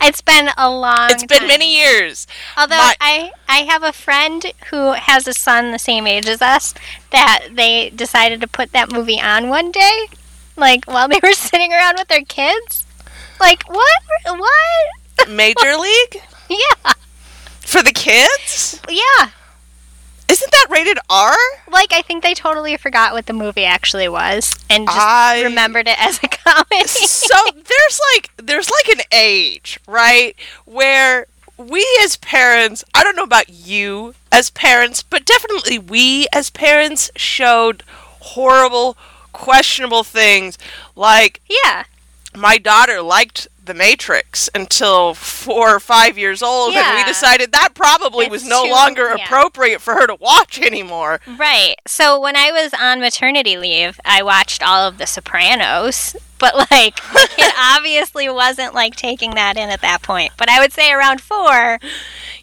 It's 0.01 0.22
been 0.22 0.50
a 0.58 0.70
long. 0.70 1.10
it's 1.12 1.24
been 1.25 1.40
time. 1.40 1.48
many 1.48 1.74
years. 1.78 2.28
Although 2.58 2.75
my- 2.75 2.96
I 3.00 3.32
I 3.48 3.60
have 3.60 3.84
a 3.84 3.94
friend 3.94 4.46
who 4.70 4.92
has 4.92 5.28
a 5.28 5.34
son 5.34 5.72
the 5.72 5.80
same 5.80 6.06
age 6.06 6.28
as 6.28 6.42
us 6.42 6.74
that 7.12 7.48
they 7.54 7.90
decided 7.92 8.42
to 8.42 8.48
put 8.48 8.74
that 8.74 8.92
movie 8.92 9.20
on 9.20 9.48
one 9.48 9.72
day, 9.72 10.08
like 10.58 10.86
while 10.86 11.08
they 11.08 11.20
were 11.22 11.34
sitting 11.34 11.72
around 11.74 11.96
with 11.98 12.08
their 12.08 12.24
kids. 12.24 12.86
Like 13.39 13.63
what? 13.70 14.00
What? 14.25 15.29
Major 15.29 15.75
League 15.77 16.22
Yeah, 16.50 16.93
for 17.60 17.81
the 17.84 17.91
kids. 17.93 18.79
yeah. 18.89 19.29
Isn't 20.29 20.51
that 20.51 20.67
rated 20.70 20.98
R? 21.10 21.36
Like, 21.70 21.91
I 21.91 22.01
think 22.01 22.24
they 22.24 22.34
totally 22.34 22.77
forgot 22.77 23.12
what 23.12 23.25
the 23.25 23.34
movie 23.34 23.65
actually 23.65 24.08
was 24.08 24.55
and 24.70 24.88
just 24.88 24.98
I- 24.98 25.43
remembered 25.43 25.89
it 25.89 26.01
as 26.01 26.20
a 26.24 26.27
comedy. 26.29 26.88
so 26.88 27.36
there's 27.53 28.00
like 28.13 28.29
there's 28.38 28.70
like 28.72 28.98
an 28.98 29.03
age, 29.12 29.77
right, 29.89 30.34
where 30.65 31.25
we 31.58 31.86
as 32.03 32.15
parents, 32.15 32.86
I 32.96 33.03
don't 33.03 33.17
know 33.17 33.24
about 33.24 33.50
you 33.50 34.13
as 34.31 34.50
parents, 34.51 35.03
but 35.03 35.25
definitely 35.25 35.77
we 35.77 36.27
as 36.31 36.50
parents 36.50 37.12
showed 37.17 37.84
horrible, 38.22 38.96
questionable 39.31 40.03
things 40.03 40.57
like 40.95 41.41
yeah. 41.50 41.83
my 42.35 42.57
daughter 42.57 43.01
liked 43.01 43.47
the 43.63 43.73
Matrix 43.75 44.50
until 44.55 45.13
four 45.13 45.75
or 45.75 45.79
five 45.79 46.17
years 46.17 46.41
old, 46.41 46.73
and 46.73 46.97
we 46.97 47.03
decided 47.03 47.51
that 47.51 47.69
probably 47.75 48.27
was 48.27 48.45
no 48.45 48.65
too- 48.65 48.71
longer 48.71 49.13
yeah. 49.15 49.23
appropriate 49.23 49.81
for 49.81 49.93
her 49.93 50.07
to 50.07 50.15
watch 50.15 50.59
anymore. 50.59 51.21
Right. 51.38 51.75
So 51.85 52.19
when 52.19 52.35
I 52.35 52.51
was 52.51 52.73
on 52.73 53.00
maternity 53.00 53.57
leave, 53.57 54.00
I 54.03 54.23
watched 54.23 54.63
all 54.63 54.88
of 54.88 54.97
The 54.97 55.05
Sopranos, 55.05 56.15
but 56.39 56.55
like 56.71 57.00
it 57.38 57.53
obviously 57.57 58.27
wasn't 58.29 58.73
like 58.73 58.95
taking 58.95 59.35
that 59.35 59.57
in 59.57 59.69
at 59.69 59.81
that 59.81 60.01
point. 60.01 60.33
But 60.38 60.50
I 60.50 60.59
would 60.59 60.73
say 60.73 60.91
around 60.91 61.21
four, 61.21 61.79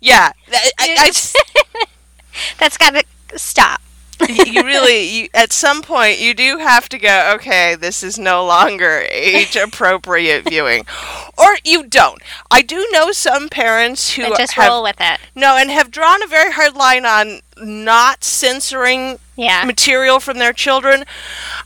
Yeah, 0.01 0.33
I, 0.51 0.71
I, 0.79 1.11
I- 1.11 1.85
that's 2.59 2.79
got 2.79 2.95
to 2.95 3.05
stop. 3.39 3.81
you 4.29 4.65
really 4.65 5.03
you, 5.09 5.29
at 5.33 5.53
some 5.53 5.81
point 5.83 6.19
you 6.19 6.35
do 6.35 6.59
have 6.59 6.89
to 6.89 6.99
go 6.99 7.33
okay 7.35 7.75
this 7.77 8.03
is 8.03 8.19
no 8.19 8.45
longer 8.45 9.05
age 9.11 9.55
appropriate 9.57 10.49
viewing 10.49 10.85
or 11.39 11.57
you 11.65 11.87
don't 11.87 12.21
i 12.51 12.61
do 12.61 12.87
know 12.91 13.13
some 13.13 13.49
parents 13.49 14.15
who 14.15 14.35
just 14.37 14.55
have 14.55 14.69
roll 14.69 14.83
with 14.83 14.97
it. 15.01 15.21
no 15.35 15.57
and 15.57 15.71
have 15.71 15.91
drawn 15.91 16.23
a 16.23 16.27
very 16.27 16.53
hard 16.53 16.75
line 16.75 17.07
on 17.07 17.41
not 17.63 18.25
censoring 18.25 19.19
Yeah. 19.37 19.65
material 19.65 20.19
from 20.21 20.39
their 20.39 20.53
children 20.53 21.05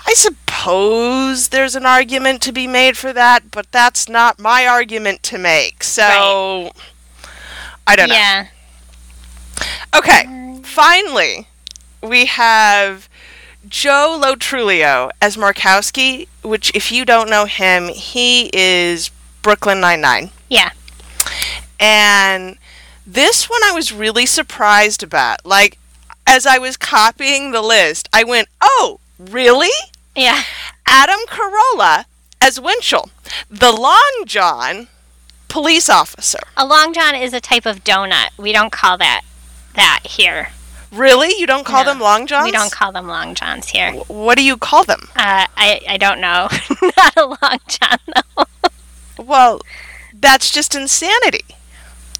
i 0.06 0.12
suppose 0.14 1.48
there's 1.48 1.74
an 1.74 1.86
argument 1.86 2.42
to 2.42 2.52
be 2.52 2.66
made 2.66 2.96
for 2.98 3.12
that 3.12 3.50
but 3.50 3.70
that's 3.72 4.08
not 4.08 4.38
my 4.38 4.66
argument 4.66 5.22
to 5.24 5.38
make 5.38 5.82
so 5.82 6.70
i 7.86 7.96
don't 7.96 8.08
know 8.08 8.14
Yeah. 8.14 8.46
Okay, 9.94 10.60
finally, 10.64 11.46
we 12.02 12.26
have 12.26 13.08
Joe 13.68 14.18
Lo 14.20 14.34
Truglio 14.34 15.10
as 15.20 15.36
Markowski, 15.36 16.28
which, 16.42 16.72
if 16.74 16.90
you 16.90 17.04
don't 17.04 17.30
know 17.30 17.44
him, 17.44 17.88
he 17.88 18.50
is 18.52 19.10
Brooklyn 19.42 19.80
Nine-Nine. 19.80 20.30
Yeah. 20.48 20.70
And 21.78 22.58
this 23.06 23.48
one 23.48 23.62
I 23.64 23.72
was 23.72 23.92
really 23.92 24.26
surprised 24.26 25.02
about. 25.02 25.44
Like, 25.46 25.78
as 26.26 26.46
I 26.46 26.58
was 26.58 26.76
copying 26.76 27.50
the 27.50 27.62
list, 27.62 28.08
I 28.12 28.24
went, 28.24 28.48
oh, 28.60 29.00
really? 29.18 29.70
Yeah. 30.14 30.42
Adam 30.86 31.20
Carolla 31.28 32.04
as 32.40 32.60
Winchell, 32.60 33.10
the 33.48 33.72
Long 33.72 34.24
John 34.26 34.88
police 35.52 35.90
officer. 35.90 36.38
A 36.56 36.66
long 36.66 36.94
john 36.94 37.14
is 37.14 37.34
a 37.34 37.40
type 37.40 37.66
of 37.66 37.84
donut. 37.84 38.30
We 38.38 38.52
don't 38.52 38.72
call 38.72 38.96
that 38.96 39.20
that 39.74 40.00
here. 40.04 40.48
Really? 40.92 41.34
You 41.38 41.46
don't 41.46 41.64
call 41.64 41.84
No, 41.84 41.90
them 41.92 42.00
Long 42.00 42.26
Johns? 42.26 42.44
We 42.44 42.52
don't 42.52 42.70
call 42.70 42.92
them 42.92 43.06
long 43.08 43.34
johns 43.34 43.68
here. 43.70 43.92
What 44.08 44.36
do 44.36 44.44
you 44.44 44.56
call 44.58 44.84
them? 44.84 45.08
Uh, 45.16 45.46
I 45.56 45.80
I 45.88 45.96
don't 45.96 46.20
know. 46.20 46.48
Not 46.96 47.16
a 47.16 47.24
long 47.26 47.58
john 47.66 47.98
though. 48.36 48.44
Well, 49.24 49.60
that's 50.12 50.50
just 50.50 50.74
insanity. 50.74 51.44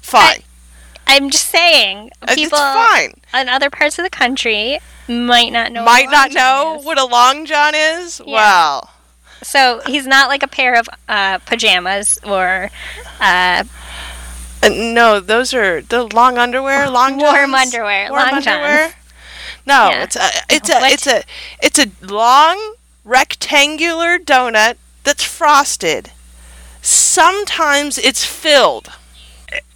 Fine. 0.01 0.41
I'm 1.05 1.29
just 1.29 1.49
saying 1.49 2.11
Uh, 2.21 2.33
people 2.33 2.57
it's 2.59 2.91
fine. 2.91 3.13
in 3.41 3.49
other 3.49 3.69
parts 3.69 3.99
of 3.99 4.03
the 4.03 4.09
country 4.09 4.79
might 5.07 5.51
not 5.51 5.71
know. 5.71 5.81
what 5.83 5.91
Might 5.91 6.09
not 6.09 6.31
know 6.31 6.77
is. 6.79 6.85
what 6.85 6.97
a 6.97 7.05
long 7.05 7.45
john 7.45 7.75
is. 7.75 8.21
Yeah. 8.25 8.33
Well, 8.33 8.89
So 9.41 9.81
he's 9.85 10.07
not 10.07 10.29
like 10.29 10.41
a 10.43 10.47
pair 10.47 10.73
of 10.75 10.87
uh, 11.09 11.39
pajamas 11.39 12.19
or 12.25 12.69
uh, 13.19 13.63
uh, 14.63 14.69
no, 14.69 15.19
those 15.19 15.53
are 15.53 15.81
the 15.81 16.03
long 16.03 16.37
underwear, 16.37 16.89
long 16.99 17.17
warm 17.17 17.51
johns? 17.51 17.73
underwear. 17.73 18.09
Warm 18.09 18.23
long 18.23 18.33
underwear. 18.35 18.77
johns. 18.89 18.95
No, 19.65 19.89
Yeah. 19.89 20.03
it's 20.03 20.15
a 20.15 20.29
it's 20.49 20.69
a 20.69 20.73
What? 20.73 20.91
it's 20.91 21.07
a 21.07 21.23
it's 21.61 21.79
a 21.79 21.87
long 22.05 22.75
rectangular 23.05 24.17
donut 24.19 24.75
that's 25.03 25.23
frosted. 25.23 26.11
Sometimes 26.81 27.97
it's 27.97 28.25
filled. 28.25 28.89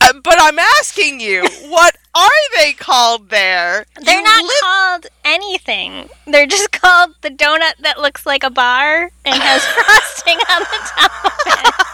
Uh, 0.01 0.13
but 0.23 0.35
I'm 0.39 0.59
asking 0.59 1.19
you, 1.19 1.43
what 1.69 1.95
are 2.15 2.29
they 2.57 2.73
called 2.73 3.29
there? 3.29 3.85
They're 4.03 4.17
You 4.17 4.23
not 4.23 4.43
live- 4.43 4.51
called 4.61 5.07
anything. 5.23 6.09
They're 6.25 6.47
just 6.47 6.71
called 6.71 7.15
the 7.21 7.29
donut 7.29 7.73
that 7.79 7.99
looks 7.99 8.25
like 8.25 8.43
a 8.43 8.49
bar 8.49 9.11
and 9.25 9.35
has 9.41 9.63
frosting 9.77 10.37
on 10.49 10.61
the 10.61 10.79
top 10.85 11.25
of 11.25 11.31
it. 11.45 11.85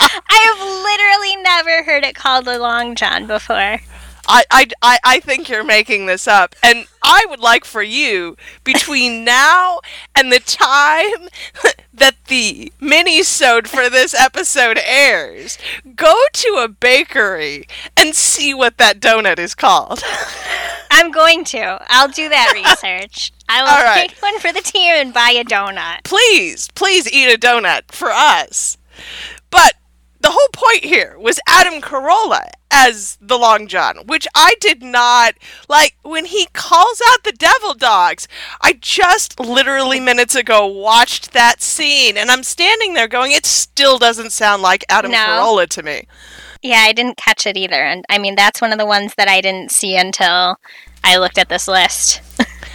I 0.00 0.56
have 0.56 0.60
literally 0.60 1.36
never 1.42 1.82
heard 1.84 2.04
it 2.04 2.14
called 2.14 2.48
a 2.48 2.58
long 2.58 2.94
john 2.94 3.26
before. 3.26 3.80
I, 4.26 4.44
I, 4.50 4.66
I, 4.80 4.98
I 5.04 5.20
think 5.20 5.48
you're 5.48 5.64
making 5.64 6.06
this 6.06 6.26
up. 6.26 6.54
And 6.62 6.86
I 7.02 7.26
would 7.28 7.40
like 7.40 7.64
for 7.64 7.82
you, 7.82 8.36
between 8.62 9.24
now 9.26 9.80
and 10.14 10.32
the 10.32 10.40
time 10.40 11.28
that 11.94 12.16
the 12.28 12.72
mini-sode 12.80 13.68
for 13.68 13.90
this 13.90 14.14
episode 14.14 14.78
airs, 14.84 15.58
go 15.94 16.14
to 16.32 16.60
a 16.62 16.68
bakery 16.68 17.66
and 17.96 18.14
see 18.14 18.54
what 18.54 18.78
that 18.78 19.00
donut 19.00 19.38
is 19.38 19.54
called. 19.54 20.02
I'm 20.90 21.10
going 21.10 21.44
to. 21.46 21.84
I'll 21.88 22.08
do 22.08 22.28
that 22.28 22.52
research. 22.54 23.32
I 23.48 23.62
will 23.62 23.68
All 23.68 23.82
right. 23.84 24.08
take 24.08 24.22
one 24.22 24.38
for 24.38 24.52
the 24.52 24.60
team 24.60 24.94
and 24.94 25.12
buy 25.12 25.34
a 25.36 25.44
donut. 25.44 26.04
please, 26.04 26.68
please 26.74 27.10
eat 27.12 27.32
a 27.32 27.38
donut 27.38 27.82
for 27.90 28.10
us. 28.10 28.78
But 29.50 29.74
the 30.24 30.30
whole 30.30 30.48
point 30.54 30.84
here 30.84 31.18
was 31.18 31.38
Adam 31.46 31.82
Carolla 31.82 32.48
as 32.70 33.18
the 33.20 33.36
Long 33.36 33.66
John, 33.66 33.98
which 34.06 34.26
I 34.34 34.54
did 34.58 34.82
not 34.82 35.34
like 35.68 35.96
when 36.02 36.24
he 36.24 36.46
calls 36.54 37.02
out 37.08 37.24
the 37.24 37.32
devil 37.32 37.74
dogs. 37.74 38.26
I 38.62 38.72
just 38.80 39.38
literally 39.38 40.00
minutes 40.00 40.34
ago 40.34 40.66
watched 40.66 41.32
that 41.32 41.60
scene 41.60 42.16
and 42.16 42.30
I'm 42.30 42.42
standing 42.42 42.94
there 42.94 43.06
going, 43.06 43.32
it 43.32 43.44
still 43.44 43.98
doesn't 43.98 44.32
sound 44.32 44.62
like 44.62 44.82
Adam 44.88 45.10
No. 45.10 45.18
Carolla 45.18 45.68
to 45.68 45.82
me. 45.82 46.08
Yeah, 46.62 46.80
I 46.80 46.92
didn't 46.92 47.18
catch 47.18 47.46
it 47.46 47.58
either. 47.58 47.84
And 47.84 48.06
I 48.08 48.16
mean, 48.16 48.34
that's 48.34 48.62
one 48.62 48.72
of 48.72 48.78
the 48.78 48.86
ones 48.86 49.12
that 49.18 49.28
I 49.28 49.42
didn't 49.42 49.72
see 49.72 49.94
until 49.94 50.56
I 51.04 51.18
looked 51.18 51.36
at 51.36 51.50
this 51.50 51.68
list. 51.68 52.22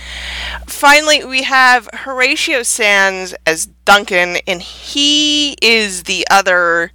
Finally, 0.68 1.25
we 1.25 1.41
have 1.41 1.89
Horatio 1.94 2.62
Sanz 2.62 3.34
as 3.48 3.65
Duncan, 3.86 4.38
and 4.46 4.62
he 4.62 5.56
is 5.63 6.03
the 6.03 6.27
other 6.29 6.91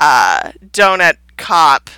uh, 0.00 0.52
donut 0.72 1.16
cop. 1.36 1.90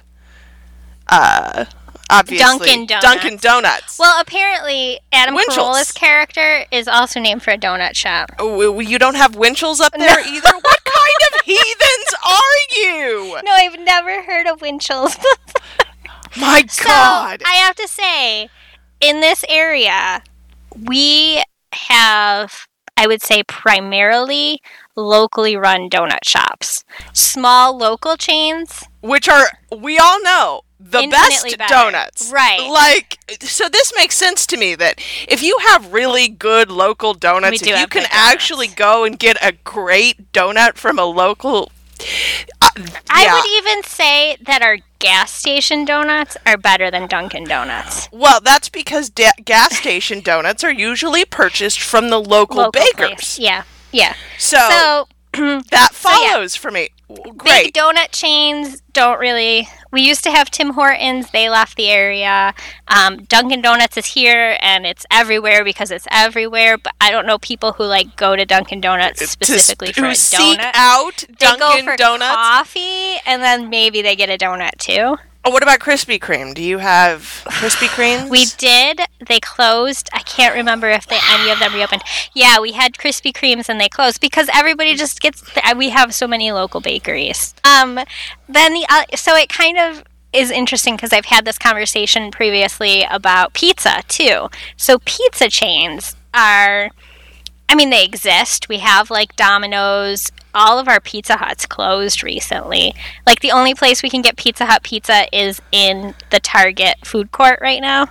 Uh, 1.08 1.64
obviously, 2.08 2.44
Dunkin' 2.44 2.86
Donuts. 2.86 3.04
Dunkin' 3.04 3.36
Donuts. 3.38 3.98
Well, 3.98 4.20
apparently, 4.20 5.00
Adam 5.12 5.34
Winchell's. 5.34 5.56
Carolla's 5.56 5.92
character 5.92 6.64
is 6.70 6.86
also 6.86 7.20
named 7.20 7.42
for 7.42 7.50
a 7.50 7.58
donut 7.58 7.96
shop. 7.96 8.30
W- 8.38 8.80
you 8.80 8.98
don't 8.98 9.16
have 9.16 9.34
Winchell's 9.34 9.80
up 9.80 9.92
there 9.92 10.20
either. 10.20 10.50
What 10.62 10.84
kind 10.84 11.34
of 11.34 11.40
heathens 11.44 12.14
are 12.26 12.76
you? 12.76 13.40
No, 13.44 13.52
I've 13.52 13.78
never 13.80 14.22
heard 14.22 14.46
of 14.46 14.60
Winchell's. 14.60 15.16
My 16.36 16.62
God! 16.62 16.70
so 16.70 16.84
God! 16.84 17.42
I 17.44 17.54
have 17.54 17.74
to 17.76 17.88
say, 17.88 18.48
in 19.00 19.20
this 19.20 19.44
area, 19.48 20.22
we 20.76 21.42
have, 21.72 22.66
I 22.96 23.06
would 23.06 23.22
say, 23.22 23.42
primarily 23.44 24.60
locally 24.96 25.56
run 25.56 25.88
donut 25.90 26.24
shops. 26.24 26.84
Small 27.12 27.76
local 27.76 28.16
chains. 28.16 28.84
Which 29.00 29.28
are 29.28 29.46
we 29.76 29.98
all 29.98 30.22
know 30.22 30.62
the 30.78 31.06
best 31.10 31.44
better. 31.58 31.64
donuts, 31.68 32.30
Right. 32.32 32.68
Like, 32.70 33.18
so 33.42 33.68
this 33.68 33.92
makes 33.96 34.16
sense 34.16 34.46
to 34.46 34.56
me 34.56 34.74
that 34.76 34.98
if 35.28 35.42
you 35.42 35.58
have 35.68 35.92
really 35.92 36.26
good 36.28 36.70
local 36.70 37.12
donuts, 37.14 37.62
if 37.62 37.78
you 37.78 37.86
can 37.86 38.06
actually 38.10 38.66
go 38.66 39.04
and 39.04 39.18
get 39.18 39.36
a 39.42 39.52
great 39.62 40.32
donut 40.32 40.74
from 40.76 40.98
a 40.98 41.04
local. 41.04 41.70
Uh, 42.62 42.70
I 43.10 43.24
yeah. 43.24 43.34
would 43.34 43.46
even 43.46 43.82
say 43.82 44.38
that 44.46 44.62
our 44.62 44.78
gas 45.00 45.30
station 45.32 45.84
donuts 45.84 46.34
are 46.46 46.56
better 46.56 46.90
than 46.90 47.06
Dunkin' 47.06 47.44
Donuts. 47.44 48.08
Well, 48.10 48.40
that's 48.40 48.70
because 48.70 49.10
da- 49.10 49.28
gas 49.44 49.76
station 49.76 50.20
donuts 50.20 50.64
are 50.64 50.72
usually 50.72 51.26
purchased 51.26 51.80
from 51.80 52.08
the 52.08 52.18
local, 52.18 52.56
Local 52.56 52.72
bakers. 52.72 52.96
place. 52.96 53.38
Yeah, 53.38 53.64
yeah. 53.92 54.14
So, 54.38 54.58
So 54.70 55.08
that 55.70 55.90
so 55.94 56.08
yeah. 56.10 56.32
follows 56.32 56.56
for 56.56 56.70
me. 56.70 56.88
W- 57.08 57.32
big 57.32 57.38
Great. 57.38 57.74
donut 57.74 58.10
chains 58.12 58.82
don't 58.92 59.18
really. 59.20 59.68
We 59.92 60.02
used 60.02 60.22
to 60.24 60.30
have 60.30 60.50
Tim 60.50 60.74
Hortons. 60.74 61.30
They 61.32 61.48
left 61.50 61.76
the 61.76 61.88
area. 61.88 62.54
Um, 62.86 63.24
Dunkin' 63.24 63.60
Donuts 63.62 63.96
is 63.96 64.06
here, 64.06 64.56
and 64.60 64.86
it's 64.86 65.04
everywhere 65.10 65.64
because 65.64 65.90
it's 65.90 66.06
everywhere. 66.12 66.78
But 66.78 66.94
I 67.00 67.10
don't 67.10 67.26
know 67.26 67.38
people 67.38 67.72
who 67.72 67.84
like 67.84 68.16
go 68.16 68.36
to 68.36 68.44
Dunkin' 68.44 68.80
Donuts 68.80 69.18
To 69.18 69.26
specifically 69.26 69.92
for 69.92 70.02
who 70.02 70.06
a 70.10 70.14
seek 70.14 70.58
donut. 70.60 70.70
out 70.74 71.24
they 71.28 71.34
Dunkin' 71.46 71.84
for 71.84 71.96
Donuts. 71.96 72.34
coffee, 72.34 73.16
and 73.26 73.42
then 73.42 73.68
maybe 73.70 74.02
they 74.02 74.14
get 74.14 74.30
a 74.30 74.38
donut 74.38 74.76
too. 74.78 75.16
Oh, 75.42 75.50
what 75.50 75.62
about 75.62 75.80
Krispy 75.80 76.18
Kreme? 76.18 76.52
Do 76.54 76.62
you 76.62 76.78
have 76.78 77.44
Krispy 77.46 77.86
Kremes? 77.96 78.28
We 78.28 78.44
did. 78.58 79.00
They 79.26 79.40
closed. 79.40 80.10
I 80.12 80.20
can't 80.20 80.54
remember 80.54 80.88
if 80.90 81.06
they 81.06 81.18
any 81.30 81.50
of 81.50 81.58
them 81.58 81.72
reopened. 81.72 82.02
Yeah, 82.34 82.60
we 82.60 82.72
had 82.72 82.94
Krispy 82.94 83.32
Kremes 83.32 83.68
and 83.68 83.80
they 83.80 83.88
closed 83.88 84.20
because 84.20 84.50
everybody 84.52 84.94
just 84.96 85.20
gets. 85.20 85.42
We 85.76 85.90
have 85.90 86.14
so 86.14 86.26
many 86.26 86.52
local 86.52 86.80
bakeries. 86.80 87.54
Um, 87.64 87.98
then 88.48 88.74
the 88.74 88.86
uh, 88.90 89.04
so 89.16 89.34
it 89.34 89.48
kind 89.48 89.78
of 89.78 90.04
is 90.32 90.50
interesting 90.50 90.94
because 90.94 91.12
I've 91.12 91.24
had 91.24 91.44
this 91.44 91.58
conversation 91.58 92.30
previously 92.30 93.04
about 93.10 93.54
pizza 93.54 94.02
too. 94.08 94.48
So 94.76 94.98
pizza 95.04 95.48
chains 95.48 96.16
are. 96.34 96.90
I 97.70 97.76
mean, 97.76 97.90
they 97.90 98.04
exist. 98.04 98.68
We 98.68 98.78
have 98.78 99.10
like 99.10 99.36
Domino's. 99.36 100.30
All 100.52 100.80
of 100.80 100.88
our 100.88 100.98
Pizza 100.98 101.36
Huts 101.36 101.64
closed 101.64 102.24
recently. 102.24 102.92
Like 103.24 103.38
the 103.38 103.52
only 103.52 103.72
place 103.72 104.02
we 104.02 104.10
can 104.10 104.20
get 104.20 104.36
Pizza 104.36 104.66
Hut 104.66 104.82
pizza 104.82 105.26
is 105.32 105.62
in 105.70 106.14
the 106.30 106.40
Target 106.40 106.96
food 107.04 107.30
court 107.30 107.60
right 107.62 107.80
now. 107.80 108.08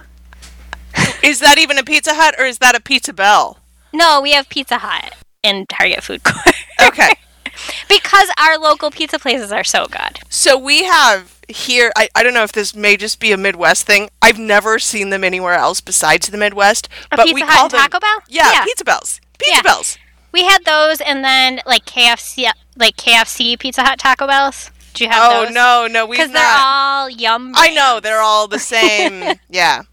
Is 1.22 1.42
that 1.42 1.58
even 1.58 1.78
a 1.78 1.84
Pizza 1.84 2.14
Hut 2.14 2.36
or 2.40 2.46
is 2.46 2.60
that 2.60 2.76
a 2.76 2.80
Pizza 2.80 3.12
Bell? 3.12 3.58
No, 3.92 4.22
we 4.22 4.32
have 4.32 4.48
Pizza 4.48 4.78
Hut 4.78 5.14
in 5.44 5.66
Target 5.68 6.02
food 6.02 6.24
court. 6.24 6.56
Okay. 6.82 7.14
because 7.90 8.30
our 8.40 8.58
local 8.58 8.90
pizza 8.92 9.20
places 9.20 9.52
are 9.52 9.66
so 9.66 9.86
good. 9.88 10.20
So 10.30 10.58
we 10.58 10.86
have 10.86 11.38
here, 11.50 11.92
I, 11.98 12.08
I 12.16 12.24
don't 12.24 12.34
know 12.34 12.44
if 12.44 12.54
this 12.54 12.74
may 12.74 12.96
just 12.96 13.20
be 13.20 13.34
a 13.34 13.38
Midwest 13.38 13.86
thing. 13.86 14.10
I've 14.22 14.40
never 14.40 14.80
seen 14.80 15.10
them 15.10 15.26
anywhere 15.26 15.56
else 15.56 15.82
besides 15.82 16.30
the 16.30 16.38
Midwest. 16.38 16.88
A 17.12 17.18
but 17.18 17.26
Pizza 17.26 17.36
we 17.36 17.42
Hut 17.42 17.50
call 17.50 17.64
and 17.66 17.72
them, 17.74 17.80
Taco 17.82 18.00
Bell? 18.00 18.20
Yeah, 18.30 18.52
Yeah. 18.54 18.64
Pizza 18.64 18.86
Bells. 18.86 19.20
Pizza 19.40 19.56
Yeah. 19.56 19.62
Bells. 19.64 19.98
We 20.32 20.44
had 20.46 20.64
those 20.66 21.02
and 21.02 21.24
then 21.24 21.60
like 21.66 21.86
KFC 21.86 22.50
like 22.78 22.96
KFC 22.98 23.58
Pizza 23.58 23.84
Hut 23.84 23.98
Taco 24.00 24.28
Bells. 24.28 24.70
Do 24.94 25.04
you 25.04 25.10
have 25.10 25.32
Oh 25.32 25.46
those? 25.46 25.54
no, 25.54 25.88
no, 25.90 26.06
we've 26.06 26.20
Because 26.20 26.32
they're 26.34 26.46
all 26.58 27.10
yum. 27.10 27.54
I 27.56 27.72
know 27.74 28.00
they're 28.02 28.22
all 28.22 28.48
the 28.48 28.60
same. 28.60 29.38
yeah. 29.50 29.84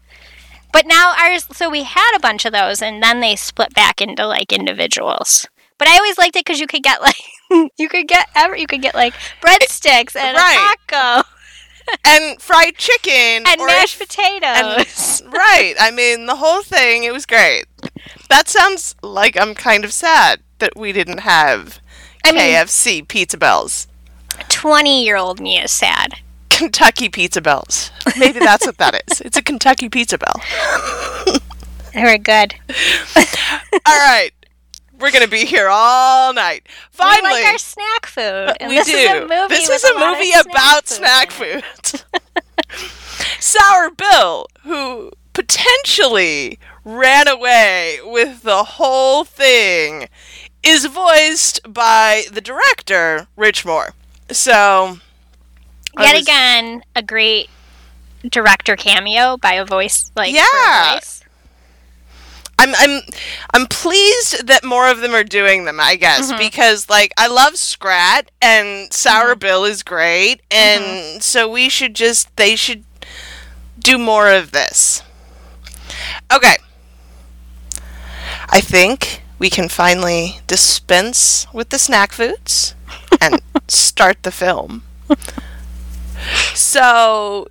But 0.73 0.85
now 0.85 1.13
ours, 1.17 1.45
so 1.53 1.69
we 1.69 1.83
had 1.83 2.15
a 2.15 2.19
bunch 2.19 2.45
of 2.45 2.51
those, 2.51 2.81
and 2.83 3.01
then 3.01 3.19
they 3.19 3.35
split 3.35 3.73
back 3.73 3.99
into 4.01 4.27
like 4.27 4.51
individuals. 4.53 5.47
But 5.79 5.87
I 5.87 5.95
always 5.97 6.17
liked 6.17 6.35
it 6.35 6.45
because 6.45 6.59
you 6.59 6.67
could 6.67 6.83
get 6.83 7.01
like 7.01 7.15
you 7.77 7.87
could 7.89 8.07
get 8.07 8.27
every 8.35 8.61
you 8.61 8.67
could 8.67 8.81
get 8.81 8.93
like 8.95 9.13
breadsticks 9.41 10.15
and 10.15 10.35
right. 10.35 10.75
a 10.89 10.91
taco 10.91 11.27
And 12.03 12.41
fried 12.41 12.75
chicken 12.77 13.43
and 13.47 13.61
mashed 13.65 13.97
potatoes. 13.97 15.23
right. 15.27 15.73
I 15.79 15.89
mean, 15.91 16.25
the 16.25 16.35
whole 16.35 16.61
thing. 16.61 17.05
It 17.05 17.13
was 17.13 17.25
great. 17.25 17.65
That 18.29 18.47
sounds 18.47 18.95
like 19.01 19.37
I'm 19.39 19.55
kind 19.55 19.85
of 19.85 19.93
sad 19.93 20.41
that 20.59 20.75
we 20.75 20.91
didn't 20.91 21.19
have 21.19 21.79
I 22.25 22.31
mean- 22.31 22.41
KFC 22.41 23.07
Pizza 23.07 23.37
Bells, 23.37 23.87
Twenty-year-old 24.49 25.39
me 25.39 25.59
is 25.59 25.71
sad. 25.71 26.15
Kentucky 26.49 27.09
Pizza 27.09 27.41
Bells. 27.41 27.91
Maybe 28.17 28.39
that's 28.39 28.65
what 28.65 28.77
that 28.77 29.01
is. 29.07 29.21
It's 29.21 29.37
a 29.37 29.41
Kentucky 29.43 29.89
Pizza 29.89 30.17
Bell. 30.17 30.41
Very 31.93 32.17
good. 32.17 32.55
All 33.15 33.97
right. 33.99 34.31
We're 34.99 35.11
gonna 35.11 35.27
be 35.27 35.45
here 35.45 35.67
all 35.69 36.33
night. 36.33 36.67
Finally, 36.89 37.21
we 37.35 37.43
like 37.43 37.45
our 37.53 37.57
snack 37.59 38.05
food. 38.07 38.23
Uh, 38.23 38.53
and 38.59 38.69
we 38.69 38.77
this 38.77 38.87
do. 38.87 38.93
Is 38.97 39.09
a 39.09 39.27
movie 39.27 39.47
this 39.49 39.69
is 39.69 39.83
a 39.83 39.93
of 39.93 39.99
movie 39.99 40.31
snack 40.31 40.45
about 40.47 40.87
food 40.87 40.95
snack 40.95 41.31
food. 41.31 41.63
Sour 43.39 43.91
Bill, 43.91 44.47
who 44.63 45.11
potentially 45.37 46.57
ran 46.83 47.27
away 47.27 47.99
with 48.03 48.41
the 48.41 48.63
whole 48.63 49.23
thing, 49.23 50.07
is 50.63 50.85
voiced 50.85 51.59
by 51.71 52.23
the 52.31 52.41
director, 52.41 53.27
Rich 53.35 53.63
Moore. 53.65 53.93
So, 54.31 54.97
Yet 55.99 56.13
was- 56.13 56.21
again, 56.23 56.81
a 56.95 57.03
great 57.03 57.49
director 58.31 58.75
cameo 58.75 59.37
by 59.37 59.53
a 59.53 59.63
voice 59.65 60.11
like 60.15 60.33
Yeah. 60.33 60.95
voice. 60.95 61.21
I'm 62.59 62.73
I'm 62.75 63.01
I'm 63.53 63.67
pleased 63.67 64.47
that 64.47 64.63
more 64.63 64.89
of 64.89 65.01
them 65.01 65.13
are 65.13 65.23
doing 65.23 65.65
them, 65.65 65.79
I 65.79 65.95
guess, 65.95 66.29
Mm-hmm. 66.31 66.39
because 66.39 66.89
like 66.89 67.13
I 67.15 67.27
love 67.27 67.55
Scrat 67.57 68.31
and 68.41 68.91
Sour 68.91 69.35
Bill 69.35 69.63
is 69.63 69.83
great 69.83 70.41
and 70.49 70.83
Mm-hmm. 70.83 71.19
so 71.19 71.47
we 71.47 71.69
should 71.69 71.93
just 71.93 72.35
they 72.35 72.55
should 72.55 72.83
do 73.79 73.99
more 73.99 74.31
of 74.31 74.51
this. 74.51 75.03
Okay. 76.33 76.57
I 78.49 78.61
think 78.61 79.21
we 79.39 79.49
can 79.49 79.69
finally 79.69 80.39
dispense 80.47 81.47
with 81.53 81.69
the 81.69 81.77
snack 81.77 82.11
foods 82.11 82.75
and 83.21 83.41
start 83.67 84.23
the 84.23 84.31
film. 84.31 84.83
So 86.53 87.47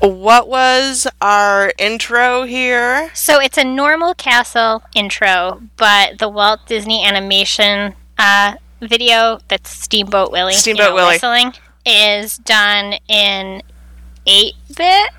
what 0.00 0.48
was 0.48 1.06
our 1.20 1.72
intro 1.78 2.44
here? 2.44 3.10
So 3.14 3.40
it's 3.40 3.58
a 3.58 3.64
normal 3.64 4.14
castle 4.14 4.82
intro, 4.94 5.62
but 5.76 6.18
the 6.18 6.28
Walt 6.28 6.60
Disney 6.66 7.04
animation 7.04 7.94
uh, 8.18 8.54
video 8.80 9.40
that's 9.48 9.70
Steamboat 9.70 10.30
Willie, 10.30 10.54
you 10.64 10.74
know, 10.74 10.94
Willie. 10.94 11.14
whistling, 11.14 11.54
is 11.86 12.38
done 12.38 12.94
in 13.08 13.62
eight 14.26 14.54
bit. 14.76 15.10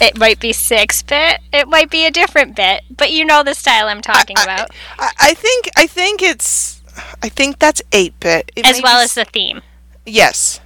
It 0.00 0.18
might 0.18 0.40
be 0.40 0.52
six 0.52 1.02
bit. 1.02 1.40
It 1.52 1.68
might 1.68 1.90
be 1.90 2.06
a 2.06 2.10
different 2.10 2.56
bit, 2.56 2.82
but 2.96 3.12
you 3.12 3.24
know 3.24 3.42
the 3.42 3.54
style 3.54 3.86
I'm 3.88 4.00
talking 4.00 4.36
I- 4.38 4.42
about, 4.44 4.70
I, 4.98 5.10
I 5.20 5.34
think 5.34 5.68
I 5.76 5.86
think 5.86 6.22
it's 6.22 6.80
I 7.22 7.28
think 7.28 7.58
that's 7.58 7.82
eight 7.92 8.18
bit 8.20 8.50
as 8.64 8.80
well 8.82 9.00
as 9.00 9.14
the 9.14 9.24
theme. 9.24 9.60
yes. 10.06 10.60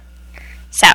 So 0.71 0.87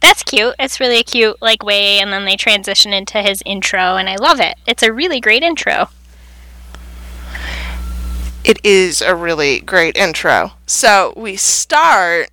that's 0.00 0.22
cute. 0.24 0.54
It's 0.58 0.80
really 0.80 0.98
a 0.98 1.02
cute 1.04 1.36
like 1.42 1.62
way, 1.62 1.98
and 2.00 2.12
then 2.12 2.24
they 2.24 2.36
transition 2.36 2.92
into 2.92 3.22
his 3.22 3.42
intro, 3.46 3.96
and 3.96 4.08
I 4.08 4.16
love 4.16 4.40
it. 4.40 4.56
It's 4.66 4.82
a 4.82 4.92
really 4.92 5.20
great 5.20 5.42
intro. 5.42 5.88
It 8.42 8.58
is 8.64 9.02
a 9.02 9.14
really 9.14 9.60
great 9.60 9.96
intro. 9.96 10.52
So 10.66 11.12
we 11.16 11.36
start 11.36 12.30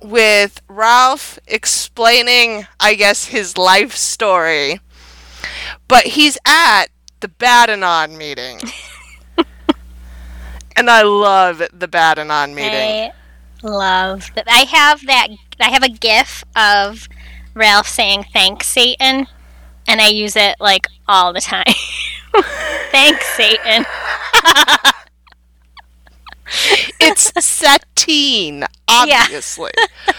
with 0.00 0.60
Ralph 0.68 1.38
explaining, 1.46 2.66
I 2.80 2.94
guess, 2.94 3.26
his 3.26 3.58
life 3.58 3.94
story, 3.94 4.80
but 5.86 6.06
he's 6.06 6.38
at 6.46 6.86
the 7.20 7.28
Bad-Anon 7.28 8.16
meeting. 8.16 8.60
and 10.76 10.88
I 10.88 11.02
love 11.02 11.62
the 11.72 11.88
Bad-Anon 11.88 12.54
meeting. 12.54 12.72
I 12.72 13.12
love 13.62 14.30
that. 14.34 14.44
I 14.46 14.60
have 14.60 15.04
that. 15.06 15.28
I 15.60 15.70
have 15.70 15.82
a 15.82 15.88
GIF 15.88 16.44
of 16.54 17.08
Ralph 17.54 17.88
saying 17.88 18.26
"Thanks, 18.32 18.68
Satan," 18.68 19.26
and 19.88 20.00
I 20.00 20.08
use 20.08 20.36
it 20.36 20.56
like 20.60 20.86
all 21.08 21.32
the 21.32 21.40
time. 21.40 21.64
Thanks, 22.92 23.26
Satan. 23.34 23.84
It's 27.00 27.32
Satine, 27.44 28.64
obviously. 28.88 29.70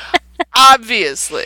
obviously. 0.56 1.46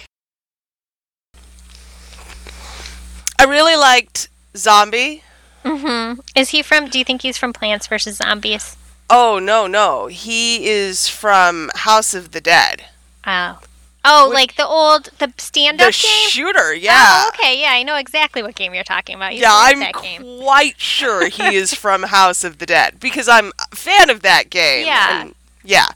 I 3.40 3.46
really 3.46 3.76
liked 3.76 4.30
Zombie. 4.56 5.24
hmm 5.66 6.14
Is 6.36 6.50
he 6.50 6.62
from? 6.62 6.88
Do 6.90 7.00
you 7.00 7.06
think 7.06 7.22
he's 7.22 7.38
from 7.38 7.54
Plants 7.54 7.88
vs 7.88 8.18
Zombies? 8.18 8.78
Oh, 9.10 9.40
no, 9.40 9.68
no. 9.68 10.08
He 10.08 10.68
is 10.68 11.08
from 11.08 11.70
House 11.76 12.14
of 12.14 12.32
the 12.32 12.42
Dead. 12.42 12.86
Oh, 13.28 13.60
oh, 14.06 14.30
Which- 14.30 14.36
like 14.36 14.56
the 14.56 14.68
old 14.68 15.10
the 15.20 15.34
stand-up 15.38 15.92
game. 15.94 16.30
shooter, 16.30 16.74
yeah. 16.74 17.24
Oh, 17.26 17.32
okay, 17.34 17.60
yeah, 17.62 17.72
I 17.72 17.84
know 17.84 17.96
exactly 17.96 18.42
what 18.44 18.56
game 18.56 18.74
you're 18.74 18.84
talking 18.84 19.16
about. 19.16 19.34
Used 19.34 19.44
Yeah, 19.44 19.52
I'm 19.54 19.80
that 19.80 19.94
game. 20.02 20.22
quite 20.42 20.80
sure 20.80 21.28
he 21.30 21.56
is 21.56 21.74
from 21.74 22.04
House 22.04 22.44
of 22.44 22.58
the 22.60 22.66
Dead 22.66 23.00
because 23.00 23.28
I'm 23.28 23.52
a 23.72 23.76
fan 23.76 24.10
of 24.10 24.22
that 24.22 24.50
game. 24.50 24.86
Yeah. 24.86 25.22
and- 25.22 25.36
yeah. 25.66 25.88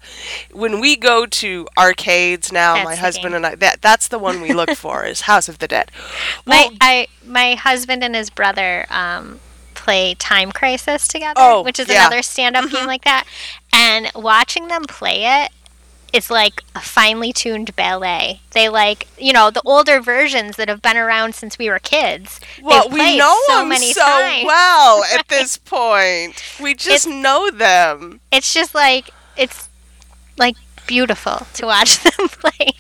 When 0.54 0.80
we 0.80 0.96
go 0.96 1.26
to 1.26 1.68
arcades 1.78 2.54
now, 2.54 2.76
That's 2.76 2.86
my 2.86 2.96
husband 2.96 3.36
and 3.36 3.46
I 3.46 3.56
that 3.56 3.82
that's 3.82 4.08
the 4.08 4.18
one 4.18 4.40
we 4.40 4.54
look 4.54 4.70
for 4.72 5.04
is 5.04 5.22
House 5.22 5.50
of 5.50 5.60
the 5.60 5.68
Dead. 5.68 5.92
My 6.46 6.70
I 6.80 7.08
my 7.26 7.56
husband 7.56 8.02
and 8.02 8.16
his 8.16 8.30
brother 8.30 8.86
um, 8.90 9.42
play 9.74 10.14
Time 10.16 10.54
Crisis 10.54 11.06
together, 11.06 11.34
Oh, 11.36 11.64
which 11.64 11.80
is 11.82 11.90
yeah. 11.90 12.06
another 12.08 12.22
stand-up 12.22 12.70
game 12.72 12.88
like 12.88 13.04
that. 13.04 13.26
And 13.74 14.10
watching 14.16 14.70
them 14.70 14.86
play 14.86 15.26
it 15.44 15.52
is 16.14 16.30
like 16.32 16.64
a 16.76 16.80
finely 16.80 17.34
tuned 17.34 17.76
ballet. 17.76 18.42
They 18.52 18.70
like 18.70 19.08
you 19.18 19.34
know 19.34 19.50
the 19.52 19.62
older 19.66 20.00
versions 20.02 20.56
that 20.56 20.70
have 20.70 20.82
been 20.82 20.98
around 20.98 21.36
since 21.36 21.58
we 21.58 21.70
were 21.70 21.80
kids. 21.80 22.40
well, 22.62 22.90
we 22.90 23.18
know 23.18 23.38
so 23.48 23.60
them 23.60 23.70
many 23.70 23.92
so 23.94 24.02
times. 24.02 24.46
well 24.46 25.04
at 25.06 25.28
this 25.30 25.58
point. 25.58 26.42
We 26.62 26.74
just 26.74 27.06
It's- 27.08 27.22
know 27.24 27.50
them. 27.52 28.20
It's 28.32 28.54
just 28.54 28.74
like 28.74 29.10
it's 29.36 29.70
like 30.38 30.56
beautiful 30.88 31.46
to 31.56 31.66
watch 31.66 32.02
them 32.04 32.28
play. 32.30 32.72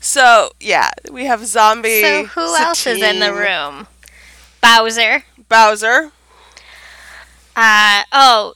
So 0.00 0.50
yeah, 0.60 0.90
we 1.10 1.24
have 1.26 1.44
zombie. 1.46 2.02
so 2.02 2.24
who 2.26 2.56
else 2.56 2.86
is 2.86 3.02
in 3.02 3.20
the 3.20 3.32
room? 3.32 3.86
Bowser. 4.60 5.24
Bowser. 5.48 6.12
Uh 7.56 8.02
oh, 8.12 8.54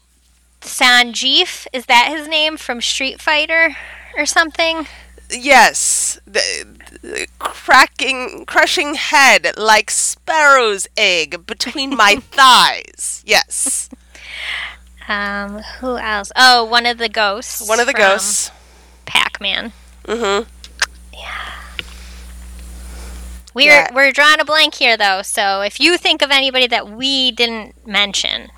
Zangief 0.63 1.67
is 1.73 1.87
that 1.87 2.09
his 2.09 2.29
name 2.29 2.57
from 2.57 2.81
Street 2.81 3.21
Fighter 3.21 3.77
or 4.17 4.27
something? 4.27 4.87
yes, 5.35 6.21
the, 6.27 6.43
the 7.01 7.27
cracking, 7.39 8.45
crushing 8.47 8.95
head 8.97 9.51
like 9.57 9.91
sparrow's 9.91 10.87
egg 10.97 11.47
between 11.47 11.97
my 11.97 12.17
thighs. 12.33 13.23
Yes, 13.27 13.89
Um, 15.09 15.59
who 15.81 15.97
else? 15.97 16.31
Oh, 16.37 16.65
one 16.65 16.85
of 16.87 16.99
the 16.99 17.09
ghosts. 17.09 17.67
one 17.67 17.81
of 17.81 17.87
the 17.87 17.95
ghosts. 17.95 18.51
Pac-Man. 19.07 19.73
Mm-hmm. 20.05 20.49
We're 23.55 23.63
Yeah. 23.71 23.89
we're 23.95 24.13
drawing 24.13 24.41
a 24.41 24.45
blank 24.45 24.75
here 24.75 24.97
though, 24.97 25.21
so 25.23 25.61
if 25.63 25.79
you 25.81 25.97
think 25.99 26.23
of 26.23 26.31
anybody 26.31 26.67
that 26.69 26.89
we 26.91 27.31
didn't 27.33 27.87
mention, 27.87 28.49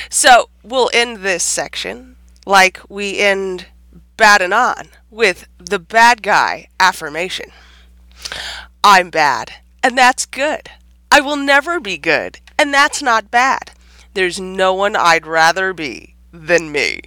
So 0.08 0.48
we'll 0.62 0.90
end 0.92 1.18
this 1.18 1.42
section 1.44 2.16
like 2.46 2.80
we 2.88 3.18
end 3.18 3.66
Bad 4.16 4.42
and 4.42 4.52
On 4.54 4.88
with 5.10 5.46
the 5.58 5.78
bad 5.78 6.22
guy 6.22 6.68
affirmation. 6.78 7.50
I'm 8.84 9.10
bad, 9.10 9.54
and 9.82 9.96
that's 9.96 10.26
good. 10.26 10.70
I 11.10 11.20
will 11.20 11.36
never 11.36 11.80
be 11.80 11.96
good, 11.98 12.38
and 12.58 12.72
that's 12.72 13.02
not 13.02 13.30
bad. 13.30 13.72
There's 14.14 14.38
no 14.40 14.74
one 14.74 14.94
I'd 14.96 15.26
rather 15.26 15.72
be 15.72 16.14
than 16.32 16.70
me. 16.72 17.00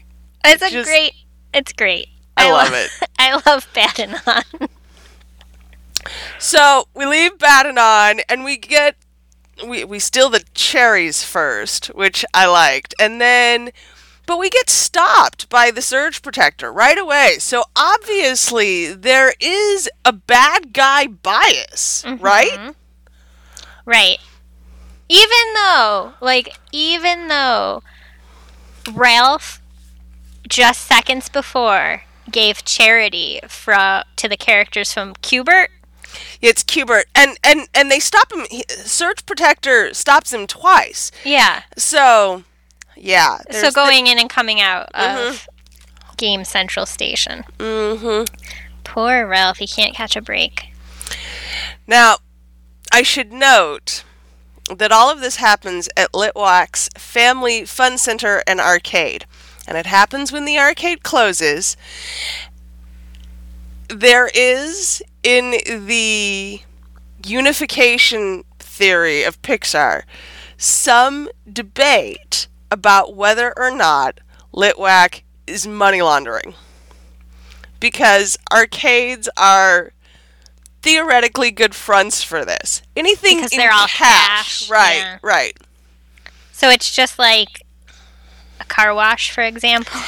It's 0.44 0.62
a 0.64 0.70
Just- 0.70 0.88
great. 0.90 1.14
It's 1.54 1.72
great. 1.74 2.10
I 2.36 2.52
love 2.52 2.72
lo- 2.72 2.78
it. 2.80 2.90
I 3.20 3.42
love 3.46 3.68
Bad-Anon. 3.76 4.70
So 6.40 6.88
we 6.94 7.06
leave 7.06 7.38
Bad-Anon 7.38 8.22
and 8.28 8.44
we 8.44 8.58
get 8.58 8.96
we 9.66 9.84
we 9.84 10.00
steal 10.00 10.30
the 10.30 10.44
cherries 10.54 11.24
first, 11.24 11.88
which 11.88 12.26
I 12.34 12.46
liked, 12.48 12.94
and 13.00 13.20
then 13.22 13.72
but 14.26 14.40
we 14.40 14.50
get 14.50 14.70
stopped 14.70 15.50
by 15.50 15.70
the 15.72 15.82
surge 15.82 16.22
protector 16.22 16.72
right 16.72 16.98
away. 16.98 17.38
So 17.40 17.64
obviously 17.76 18.94
there 18.94 19.34
is 19.40 19.90
a 20.06 20.14
bad 20.14 20.72
guy 20.74 21.08
bias, 21.08 22.06
right? 22.20 22.52
Mhm. 22.52 22.76
Right. 23.86 24.20
Even 25.10 25.54
though, 25.56 26.14
like, 26.22 26.56
even 26.72 27.28
though 27.28 27.84
Ralph 28.92 29.62
just 30.48 30.82
seconds 30.88 31.30
before 31.30 32.04
gave 32.32 32.64
charity 32.66 33.40
from 33.48 34.04
to 34.16 34.28
the 34.30 34.38
characters 34.38 34.94
from 34.94 35.14
Q*bert. 35.16 35.70
It's 36.44 36.62
Q*bert, 36.62 37.06
and 37.16 37.38
and 37.44 37.68
and 37.74 37.90
they 37.90 38.00
stop 38.00 38.32
him. 38.32 38.46
He, 38.52 38.64
surge 38.70 39.26
protector 39.26 39.94
stops 39.94 40.34
him 40.34 40.46
twice. 40.46 41.12
Yeah. 41.24 41.64
So 41.78 42.44
yeah. 42.98 43.38
so 43.50 43.72
going 43.72 44.08
in 44.08 44.20
and 44.20 44.30
coming 44.30 44.62
out 44.62 44.90
of 44.94 45.48
Game 46.18 46.44
Central 46.44 46.86
Station. 46.86 47.44
mm-hmm. 47.58 48.26
Poor 48.84 49.26
Ralph, 49.26 49.58
he 49.58 49.68
can't 49.68 49.96
catch 49.96 50.16
a 50.16 50.22
break. 50.22 50.74
Now, 51.88 52.18
I 52.92 53.02
should 53.02 53.32
note 53.32 54.04
that 54.76 54.92
all 54.92 55.10
of 55.10 55.22
this 55.22 55.38
happens 55.38 55.90
at 55.98 56.12
Litwack's 56.12 56.90
Family 56.98 57.66
Fun 57.66 57.98
Center 57.98 58.44
and 58.46 58.60
Arcade. 58.60 59.26
And 59.68 59.78
it 59.78 59.86
happens 59.86 60.32
when 60.32 60.46
the 60.46 60.60
arcade 60.60 61.04
closes. 61.04 61.78
There 63.88 64.30
is, 64.34 65.02
in 65.24 65.52
the 65.88 66.62
unification 67.26 68.44
theory 68.60 69.24
of 69.24 69.42
Pixar, 69.42 70.04
some 70.58 71.30
debate 71.52 72.48
about 72.70 73.16
whether 73.16 73.54
or 73.58 73.72
not 73.72 74.20
Litwack 74.54 75.22
is 75.48 75.68
money 75.68 76.02
laundering. 76.02 76.54
Because 77.80 78.38
arcades 78.52 79.28
are 79.36 79.92
theoretically 80.82 81.52
good 81.52 81.76
fronts 81.76 82.24
for 82.24 82.46
this. 82.46 82.82
Anything 82.96 83.38
Because 83.38 83.54
in 83.54 83.58
they're 83.60 83.72
all 83.74 83.88
cash, 83.88 84.68
cash, 84.68 84.70
right? 84.70 84.98
yeah. 84.98 85.18
Right. 85.22 85.58
So 86.52 86.70
it's 86.70 86.94
just 86.94 87.18
like 87.20 87.64
a 88.60 88.66
car 88.66 88.94
wash, 88.94 89.32
for 89.32 89.42
example. 89.42 90.00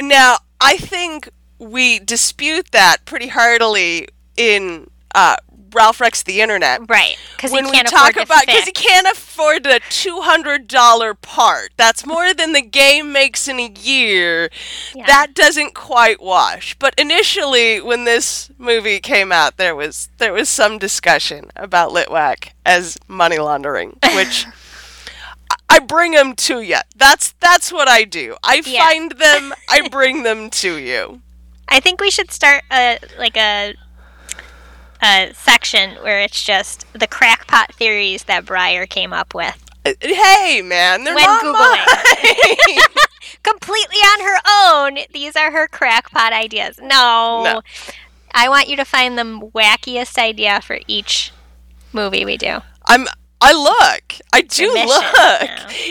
Now, 0.00 0.38
I 0.60 0.76
think 0.76 1.28
we 1.58 1.98
dispute 1.98 2.72
that 2.72 2.98
pretty 3.04 3.28
heartily 3.28 4.08
in 4.36 4.88
uh, 5.14 5.36
Ralph 5.72 5.98
Breaks 5.98 6.22
the 6.22 6.40
Internet. 6.40 6.82
Right. 6.88 7.16
Because 7.36 7.50
he 7.50 7.56
When 7.56 7.66
we 7.66 7.72
can't 7.72 7.88
talk 7.88 8.10
afford 8.10 8.26
about 8.26 8.46
because 8.46 8.64
he 8.64 8.72
can't 8.72 9.06
afford 9.08 9.64
the 9.64 9.80
two 9.90 10.20
hundred 10.20 10.68
dollar 10.68 11.14
part, 11.14 11.70
that's 11.76 12.06
more 12.06 12.32
than 12.34 12.52
the 12.52 12.62
game 12.62 13.12
makes 13.12 13.48
in 13.48 13.58
a 13.58 13.68
year. 13.68 14.50
Yeah. 14.96 15.06
That 15.06 15.34
doesn't 15.34 15.74
quite 15.74 16.22
wash. 16.22 16.76
But 16.78 16.94
initially, 16.96 17.80
when 17.80 18.04
this 18.04 18.50
movie 18.58 19.00
came 19.00 19.32
out, 19.32 19.56
there 19.56 19.74
was 19.74 20.08
there 20.18 20.32
was 20.32 20.48
some 20.48 20.78
discussion 20.78 21.50
about 21.56 21.90
Litwack 21.90 22.50
as 22.64 22.96
money 23.08 23.38
laundering, 23.38 23.96
which. 24.14 24.46
I- 24.46 24.50
I 25.68 25.78
bring 25.80 26.12
them 26.12 26.34
to 26.36 26.60
you. 26.60 26.78
That's 26.96 27.32
that's 27.40 27.72
what 27.72 27.88
I 27.88 28.04
do. 28.04 28.36
I 28.44 28.62
Yeah. 28.64 28.84
find 28.86 29.12
them. 29.12 29.52
I 29.68 29.88
bring 29.90 30.22
them 30.22 30.48
to 30.50 30.76
you. 30.76 31.20
I 31.68 31.80
think 31.80 32.00
we 32.00 32.10
should 32.10 32.30
start 32.30 32.62
a 32.70 32.98
like 33.18 33.36
a 33.36 33.74
a 35.04 35.32
section 35.34 35.96
where 36.02 36.20
it's 36.20 36.42
just 36.42 36.86
the 36.92 37.06
crackpot 37.06 37.74
theories 37.74 38.24
that 38.24 38.44
Briar 38.44 38.86
came 38.86 39.12
up 39.12 39.34
with. 39.34 39.62
Uh, 39.84 39.92
Hey, 40.00 40.62
man, 40.62 41.04
they're 41.04 41.14
When 41.14 41.24
not 41.24 41.44
Googling. 41.44 42.78
Completely 43.42 43.96
on 43.98 44.20
her 44.20 44.38
own. 44.48 44.98
These 45.12 45.36
are 45.36 45.50
her 45.52 45.68
crackpot 45.68 46.32
ideas. 46.32 46.78
No. 46.82 47.42
No. 47.44 47.62
I 48.34 48.48
want 48.48 48.68
you 48.68 48.76
to 48.76 48.84
find 48.84 49.16
the 49.18 49.22
wackiest 49.54 50.18
idea 50.18 50.60
for 50.60 50.80
each 50.88 51.32
movie 51.92 52.24
we 52.24 52.36
do. 52.36 52.58
I'm. 52.86 53.06
I 53.40 53.52
look. 53.52 54.14
I 54.32 54.40
do 54.40 54.72
look. 54.72 55.04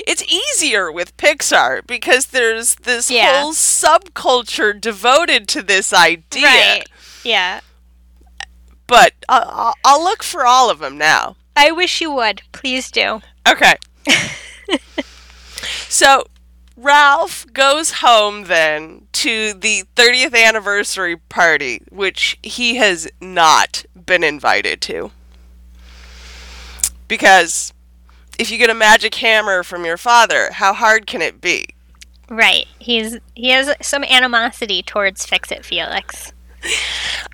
It's 0.07 0.23
easier 0.23 0.91
with 0.91 1.15
Pixar 1.17 1.85
because 1.85 2.27
there's 2.27 2.75
this 2.75 3.11
Yeah. 3.11 3.41
whole 3.41 3.53
subculture 3.53 4.79
devoted 4.79 5.47
to 5.49 5.61
this 5.61 5.93
idea. 5.93 6.45
Right. 6.47 6.83
Yeah. 7.23 7.59
But 8.87 9.13
I'll, 9.29 9.73
I'll 9.83 10.03
look 10.03 10.23
for 10.23 10.45
all 10.45 10.69
of 10.69 10.79
them 10.79 10.97
now. 10.97 11.35
I 11.55 11.71
wish 11.71 12.01
you 12.01 12.11
would. 12.11 12.41
Please 12.51 12.91
do. 12.91 13.21
Okay. 13.47 13.75
so 15.89 16.25
Ralph 16.75 17.45
goes 17.53 17.91
home 17.91 18.45
then 18.45 19.07
to 19.13 19.53
the 19.53 19.83
30th 19.95 20.35
anniversary 20.35 21.17
party, 21.17 21.81
which 21.89 22.37
he 22.43 22.75
has 22.75 23.07
not 23.21 23.85
been 24.05 24.23
invited 24.23 24.81
to. 24.81 25.11
Because 27.07 27.73
if 28.39 28.49
you 28.49 28.57
get 28.57 28.69
a 28.69 28.75
magic 28.75 29.15
hammer 29.15 29.63
from 29.63 29.85
your 29.85 29.97
father, 29.97 30.49
how 30.51 30.73
hard 30.73 31.05
can 31.05 31.21
it 31.21 31.39
be? 31.39 31.65
Right. 32.29 32.65
He's 32.79 33.19
he 33.35 33.49
has 33.49 33.75
some 33.81 34.03
animosity 34.03 34.81
towards 34.81 35.25
Fix 35.25 35.51
It 35.51 35.65
Felix. 35.65 36.33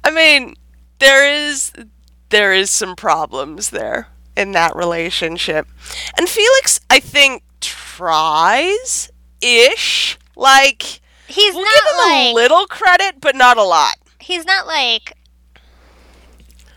I 0.03 0.11
mean, 0.11 0.55
there 0.99 1.27
is 1.29 1.71
there 2.29 2.53
is 2.53 2.69
some 2.69 2.95
problems 2.95 3.71
there 3.71 4.07
in 4.37 4.51
that 4.53 4.75
relationship. 4.75 5.67
And 6.17 6.29
Felix, 6.29 6.79
I 6.89 6.99
think, 6.99 7.43
tries 7.59 9.09
ish. 9.41 10.17
Like 10.35 11.01
He's 11.27 11.53
we'll 11.53 11.65
give 11.65 11.83
him 11.91 11.97
like 11.97 12.31
a 12.31 12.33
little 12.33 12.65
credit, 12.67 13.19
but 13.21 13.35
not 13.35 13.57
a 13.57 13.63
lot. 13.63 13.95
he's 14.19 14.45
not 14.45 14.65
like 14.67 15.13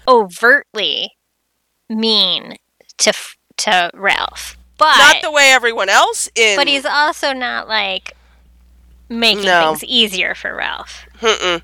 overtly 0.09 1.13
mean 1.89 2.57
to 2.99 3.13
to 3.59 3.91
Ralph, 3.95 4.57
but 4.79 4.97
not 4.99 5.17
the 5.23 5.31
way 5.31 5.51
everyone 5.53 5.89
else 5.89 6.29
is. 6.35 6.57
but 6.57 6.67
he's 6.67 6.85
also 6.85 7.33
not 7.33 7.69
like 7.69 8.13
making 9.09 9.45
No. 9.45 9.69
things 9.75 9.85
easier 9.85 10.35
for 10.35 10.55
Ralph. 10.57 11.05
Mm-mm. 11.21 11.63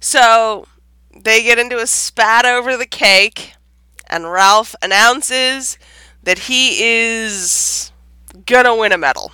So 0.00 0.66
they 1.22 1.42
get 1.42 1.58
into 1.58 1.78
a 1.78 1.86
spat 1.86 2.44
over 2.44 2.76
the 2.76 2.86
cake, 2.86 3.54
and 4.06 4.30
Ralph 4.30 4.74
announces 4.82 5.78
that 6.22 6.40
he 6.40 6.82
is 6.82 7.92
gonna 8.46 8.74
win 8.74 8.92
a 8.92 8.98
medal. 8.98 9.32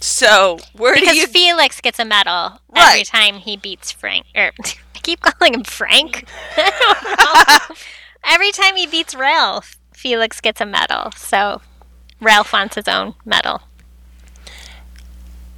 So 0.00 0.58
where 0.74 0.94
do 0.94 1.00
Because 1.00 1.16
you 1.16 1.26
Felix 1.26 1.80
gets 1.80 1.98
a 1.98 2.04
medal 2.04 2.60
every 2.74 3.04
time 3.04 3.36
he 3.36 3.56
beats 3.56 3.92
Frank 3.92 4.26
or 4.34 4.52
keep 5.02 5.20
calling 5.20 5.54
him 5.54 5.64
Frank. 5.64 6.24
I. 6.56 7.74
Every 8.24 8.52
time 8.52 8.76
he 8.76 8.86
beats 8.86 9.14
Ralph, 9.14 9.78
Felix 9.94 10.40
gets 10.40 10.60
a 10.60 10.66
medal. 10.66 11.10
So 11.16 11.62
Ralph 12.20 12.52
wants 12.52 12.74
his 12.74 12.86
own 12.86 13.14
medal. 13.24 13.62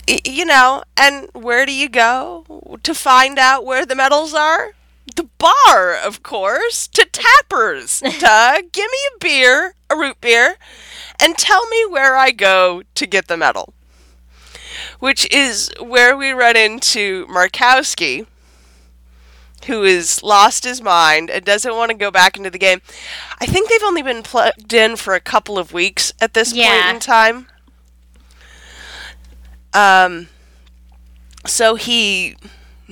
You 0.06 0.44
know, 0.44 0.82
and 0.96 1.28
where 1.32 1.64
do 1.66 1.72
you 1.72 1.88
go 1.88 2.78
to 2.82 2.94
find 2.94 3.38
out 3.38 3.64
where 3.64 3.86
the 3.86 3.94
medals 3.94 4.34
are? 4.34 4.74
The 5.16 5.28
bar, 5.38 5.94
of 5.96 6.22
course, 6.22 6.86
to 6.88 7.04
Tapper's. 7.04 8.00
to 8.00 8.64
give 8.72 8.90
me 8.90 8.98
a 9.14 9.18
beer, 9.18 9.74
a 9.90 9.96
root 9.96 10.20
beer, 10.20 10.56
and 11.20 11.36
tell 11.36 11.66
me 11.68 11.84
where 11.86 12.16
I 12.16 12.30
go 12.30 12.82
to 12.94 13.06
get 13.06 13.28
the 13.28 13.36
medal. 13.36 13.74
Which 15.00 15.30
is 15.32 15.70
where 15.80 16.16
we 16.16 16.30
run 16.30 16.56
into 16.56 17.26
Markowski, 17.26 18.26
who 19.66 19.82
has 19.82 20.22
lost 20.22 20.64
his 20.64 20.80
mind 20.80 21.30
and 21.30 21.44
doesn't 21.44 21.74
want 21.76 21.90
to 21.90 21.96
go 21.96 22.10
back 22.10 22.36
into 22.36 22.50
the 22.50 22.58
game. 22.58 22.80
I 23.40 23.46
think 23.46 23.68
they've 23.68 23.82
only 23.82 24.02
been 24.02 24.22
plugged 24.22 24.72
in 24.72 24.96
for 24.96 25.14
a 25.14 25.20
couple 25.20 25.58
of 25.58 25.72
weeks 25.72 26.12
at 26.20 26.34
this 26.34 26.52
Yeah. 26.52 26.82
point 26.82 26.94
in 26.94 27.00
time. 27.00 27.46
Um, 29.74 30.28
so 31.46 31.74
he 31.76 32.36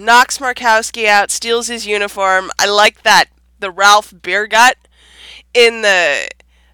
knocks 0.01 0.39
Markowski 0.39 1.07
out, 1.07 1.31
steals 1.31 1.69
his 1.69 1.87
uniform. 1.87 2.51
I 2.59 2.67
like 2.67 3.03
that 3.03 3.27
the 3.61 3.71
Ralph 3.71 4.13
beer 4.23 4.47
gut 4.47 4.77
in 5.55 5.83
the 5.83 6.29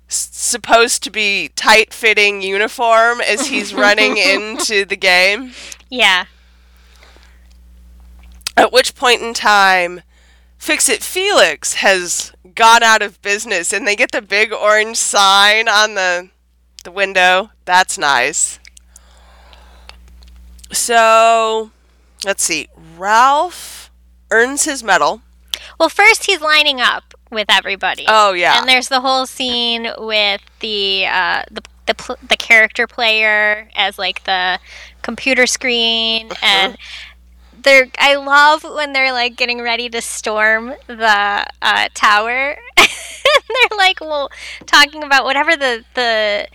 supposed 0.08 1.02
to 1.02 1.10
be 1.10 1.50
tight 1.56 1.92
fitting 1.92 2.40
uniform 2.40 3.20
as 3.20 3.48
he's 3.48 3.74
running 3.74 4.16
into 4.16 4.84
the 4.84 4.96
game. 4.96 5.52
Yeah. 5.90 6.26
At 8.56 8.72
which 8.72 8.94
point 8.94 9.20
in 9.20 9.34
time, 9.34 10.02
Fix 10.56 10.88
It 10.88 11.02
Felix 11.02 11.74
has 11.74 12.32
gone 12.54 12.82
out 12.82 13.02
of 13.02 13.20
business 13.20 13.72
and 13.72 13.86
they 13.86 13.96
get 13.96 14.12
the 14.12 14.22
big 14.22 14.52
orange 14.52 14.96
sign 14.96 15.68
on 15.68 15.94
the 15.94 16.30
the 16.84 16.90
window. 16.92 17.50
That's 17.64 17.98
nice. 17.98 18.60
So, 20.72 21.72
let's 22.24 22.42
see. 22.42 22.68
Ralph 22.96 23.90
earns 24.30 24.64
his 24.64 24.82
medal. 24.82 25.22
Well, 25.78 25.88
first 25.88 26.26
he's 26.26 26.40
lining 26.40 26.80
up 26.80 27.14
with 27.30 27.46
everybody. 27.50 28.04
Oh 28.08 28.32
yeah. 28.32 28.58
And 28.58 28.68
there's 28.68 28.88
the 28.88 29.00
whole 29.00 29.26
scene 29.26 29.88
with 29.98 30.40
the 30.60 31.06
uh, 31.06 31.42
the 31.50 31.62
the, 31.86 31.94
pl- 31.94 32.18
the 32.28 32.36
character 32.36 32.86
player 32.86 33.68
as 33.76 33.98
like 33.98 34.24
the 34.24 34.58
computer 35.02 35.46
screen 35.46 36.30
Uh-huh. 36.32 36.36
and 36.46 36.76
they're 37.62 37.86
I 37.98 38.16
love 38.16 38.64
when 38.64 38.92
they're 38.92 39.12
like 39.12 39.36
getting 39.36 39.60
ready 39.62 39.88
to 39.90 40.00
storm 40.00 40.74
the 40.88 41.46
uh, 41.62 41.88
tower 41.94 42.56
and 42.76 42.88
they're 43.48 43.78
like 43.78 44.00
well 44.00 44.30
talking 44.66 45.02
about 45.04 45.24
whatever 45.24 45.56
the 45.56 45.84
the 45.94 46.48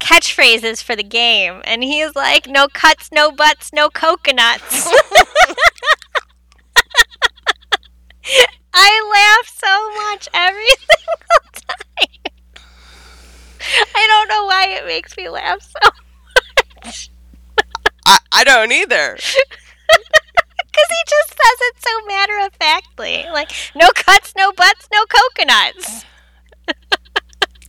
catchphrase 0.00 0.64
is 0.64 0.82
for 0.82 0.96
the 0.96 1.02
game 1.02 1.60
and 1.64 1.84
he's 1.84 2.14
like 2.16 2.48
no 2.48 2.66
cuts 2.68 3.10
no 3.12 3.30
butts 3.30 3.72
no 3.72 3.88
coconuts 3.88 4.90
I 8.72 9.36
laugh 9.38 9.48
so 9.54 9.90
much 10.10 10.28
every 10.32 10.64
single 10.78 11.62
time. 11.68 12.32
I 13.94 14.06
don't 14.06 14.28
know 14.28 14.46
why 14.46 14.66
it 14.68 14.86
makes 14.86 15.16
me 15.16 15.28
laugh 15.28 15.60
so 15.62 15.90
much. 16.84 17.10
I, 18.06 18.18
I 18.32 18.44
don't 18.44 18.72
either. 18.72 19.18
Because 20.72 20.86
he 20.88 21.04
just 21.08 21.30
says 21.30 21.58
it 21.62 21.82
so 21.82 22.06
matter 22.06 22.46
of 22.46 22.54
factly. 22.54 23.26
Like, 23.32 23.50
no 23.74 23.88
cuts, 23.92 24.34
no 24.36 24.52
butts, 24.52 24.86
no 24.92 25.04
coconuts. 25.06 26.04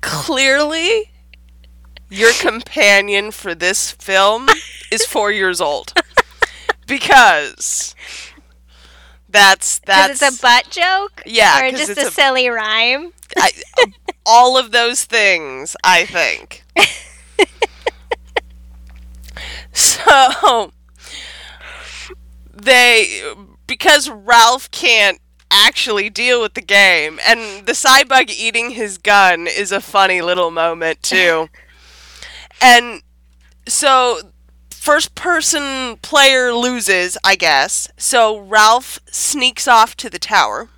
Clearly, 0.01 1.09
your 2.11 2.33
companion 2.33 3.31
for 3.31 3.55
this 3.55 3.91
film 3.91 4.49
is 4.91 5.05
four 5.05 5.31
years 5.31 5.61
old. 5.61 5.93
Because 6.87 7.95
that's 9.29 9.79
that's 9.79 10.21
it's 10.21 10.37
a 10.37 10.41
butt 10.41 10.67
joke? 10.69 11.21
Yeah, 11.25 11.65
Or 11.65 11.71
just 11.71 11.97
a, 11.97 12.07
a- 12.07 12.11
silly 12.11 12.49
rhyme? 12.49 13.11
I, 13.37 13.51
all 14.25 14.57
of 14.57 14.71
those 14.71 15.05
things, 15.05 15.75
I 15.83 16.05
think. 16.05 16.63
so 19.73 20.71
they 22.53 23.21
because 23.67 24.09
Ralph 24.09 24.69
can't 24.71 25.19
actually 25.49 26.09
deal 26.09 26.41
with 26.41 26.53
the 26.53 26.61
game 26.61 27.19
and 27.25 27.65
the 27.65 27.73
Cybug 27.73 28.29
eating 28.29 28.71
his 28.71 28.97
gun 28.97 29.47
is 29.47 29.71
a 29.71 29.81
funny 29.81 30.21
little 30.21 30.51
moment 30.51 31.01
too. 31.03 31.47
and 32.61 33.01
so 33.67 34.19
first 34.69 35.15
person 35.15 35.97
player 36.01 36.53
loses, 36.53 37.17
I 37.23 37.35
guess. 37.35 37.89
So 37.97 38.39
Ralph 38.39 38.99
sneaks 39.05 39.67
off 39.67 39.95
to 39.97 40.09
the 40.09 40.19
tower 40.19 40.69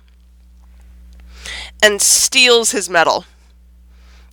and 1.82 2.00
steals 2.00 2.70
his 2.72 2.88
medal. 2.90 3.24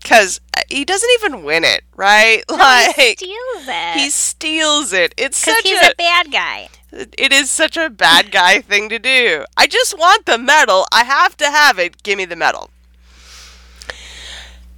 Cuz 0.04 0.40
uh, 0.58 0.62
he 0.70 0.84
doesn't 0.84 1.10
even 1.20 1.44
win 1.44 1.64
it, 1.64 1.84
right? 1.96 2.44
he 2.50 2.56
Like 2.56 2.96
steals 2.96 3.68
it. 3.68 4.00
he 4.00 4.10
steals 4.10 4.94
it. 4.94 5.14
It's 5.18 5.38
such 5.38 5.64
he's 5.64 5.82
a, 5.82 5.92
a 5.92 5.96
bad 5.96 6.32
guy. 6.32 6.70
it 6.92 7.32
is 7.32 7.52
such 7.52 7.78
a 7.78 7.90
bad 7.90 8.32
guy 8.32 8.62
thing 8.62 8.90
to 8.90 8.98
do. 9.00 9.46
I 9.56 9.68
just 9.68 9.98
want 9.98 10.26
the 10.26 10.38
medal. 10.38 10.86
I 10.92 11.04
have 11.04 11.38
to 11.38 11.46
have 11.46 11.78
it. 11.80 12.02
Give 12.04 12.18
me 12.18 12.26
the 12.26 12.36
medal. 12.36 12.72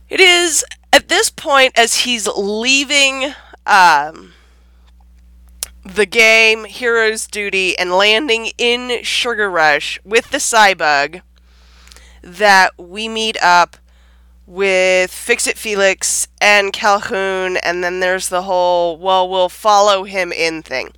It 0.09 0.19
is 0.19 0.63
at 0.93 1.09
this 1.09 1.31
point 1.31 1.77
as 1.77 2.01
he's 2.01 2.27
leaving 2.27 3.33
um, 3.65 4.33
the 5.83 6.05
game, 6.05 6.65
Hero's 6.65 7.25
Duty, 7.25 7.77
and 7.77 7.91
landing 7.91 8.51
in 8.59 9.03
Sugar 9.03 9.49
Rush 9.49 9.99
with 10.05 10.29
the 10.29 10.37
Cybug 10.37 11.23
that 12.21 12.77
we 12.77 13.09
meet 13.09 13.41
up 13.41 13.77
with 14.45 15.11
Fix 15.11 15.47
It 15.47 15.57
Felix 15.57 16.27
and 16.39 16.71
Calhoun, 16.71 17.57
and 17.57 17.83
then 17.83 17.99
there's 17.99 18.29
the 18.29 18.43
whole, 18.43 18.95
well, 18.95 19.27
we'll 19.27 19.49
follow 19.49 20.03
him 20.03 20.31
in 20.31 20.61
thing. 20.61 20.91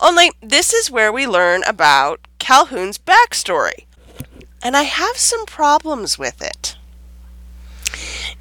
Only 0.00 0.32
this 0.40 0.72
is 0.72 0.90
where 0.90 1.12
we 1.12 1.26
learn 1.26 1.62
about 1.64 2.26
Calhoun's 2.38 2.96
backstory. 2.96 3.84
And 4.62 4.78
I 4.78 4.84
have 4.84 5.18
some 5.18 5.44
problems 5.44 6.18
with 6.18 6.40
it. 6.40 6.78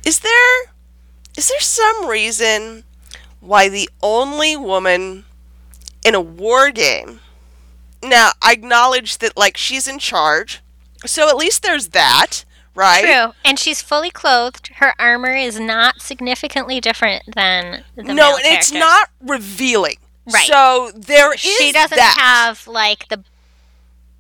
Is 0.09 0.21
there 0.21 0.61
is 1.37 1.49
there 1.49 1.59
some 1.59 2.07
reason 2.07 2.83
why 3.41 3.69
the 3.69 3.87
only 4.01 4.57
woman 4.57 5.25
in 6.03 6.15
a 6.15 6.19
war 6.19 6.71
game 6.71 7.19
now 8.01 8.31
I 8.41 8.53
acknowledge 8.53 9.19
that 9.19 9.37
like 9.37 9.55
she's 9.55 9.87
in 9.87 9.99
charge, 9.99 10.61
so 11.05 11.29
at 11.29 11.35
least 11.35 11.61
there's 11.61 11.89
that, 11.89 12.43
right? 12.73 13.03
True. 13.03 13.33
And 13.45 13.59
she's 13.59 13.83
fully 13.83 14.09
clothed. 14.09 14.71
Her 14.77 14.95
armor 14.97 15.35
is 15.35 15.59
not 15.59 16.01
significantly 16.01 16.81
different 16.81 17.23
than 17.35 17.83
the 17.95 18.03
no, 18.03 18.37
and 18.37 18.57
it's 18.57 18.71
not 18.71 19.09
revealing. 19.21 19.97
Right. 20.25 20.47
So 20.47 20.91
there 20.95 21.33
is 21.35 21.39
She 21.39 21.71
doesn't 21.71 21.95
that. 21.95 22.17
have 22.19 22.67
like 22.67 23.09
the 23.09 23.23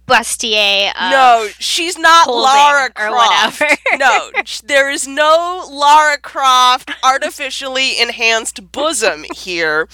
bustier. 0.09 0.89
Of, 0.95 1.11
No, 1.11 1.47
she's 1.59 1.97
not 1.97 2.27
Lara 2.27 2.85
or 2.85 3.09
Croft. 3.09 3.61
whatever. 3.61 3.77
no, 3.97 4.31
there 4.63 4.89
is 4.89 5.07
no 5.07 5.65
Lara 5.69 6.17
Croft 6.17 6.91
artificially 7.03 7.99
enhanced 7.99 8.71
bosom 8.71 9.25
here. 9.35 9.87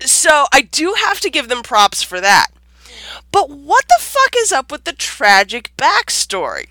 So 0.00 0.46
I 0.52 0.62
do 0.62 0.94
have 1.04 1.20
to 1.20 1.30
give 1.30 1.48
them 1.48 1.62
props 1.62 2.02
for 2.02 2.20
that. 2.20 2.48
But 3.32 3.50
what 3.50 3.84
the 3.88 4.02
fuck 4.02 4.34
is 4.36 4.50
up 4.50 4.72
with 4.72 4.84
the 4.84 4.92
tragic 4.92 5.70
backstory? 5.76 6.66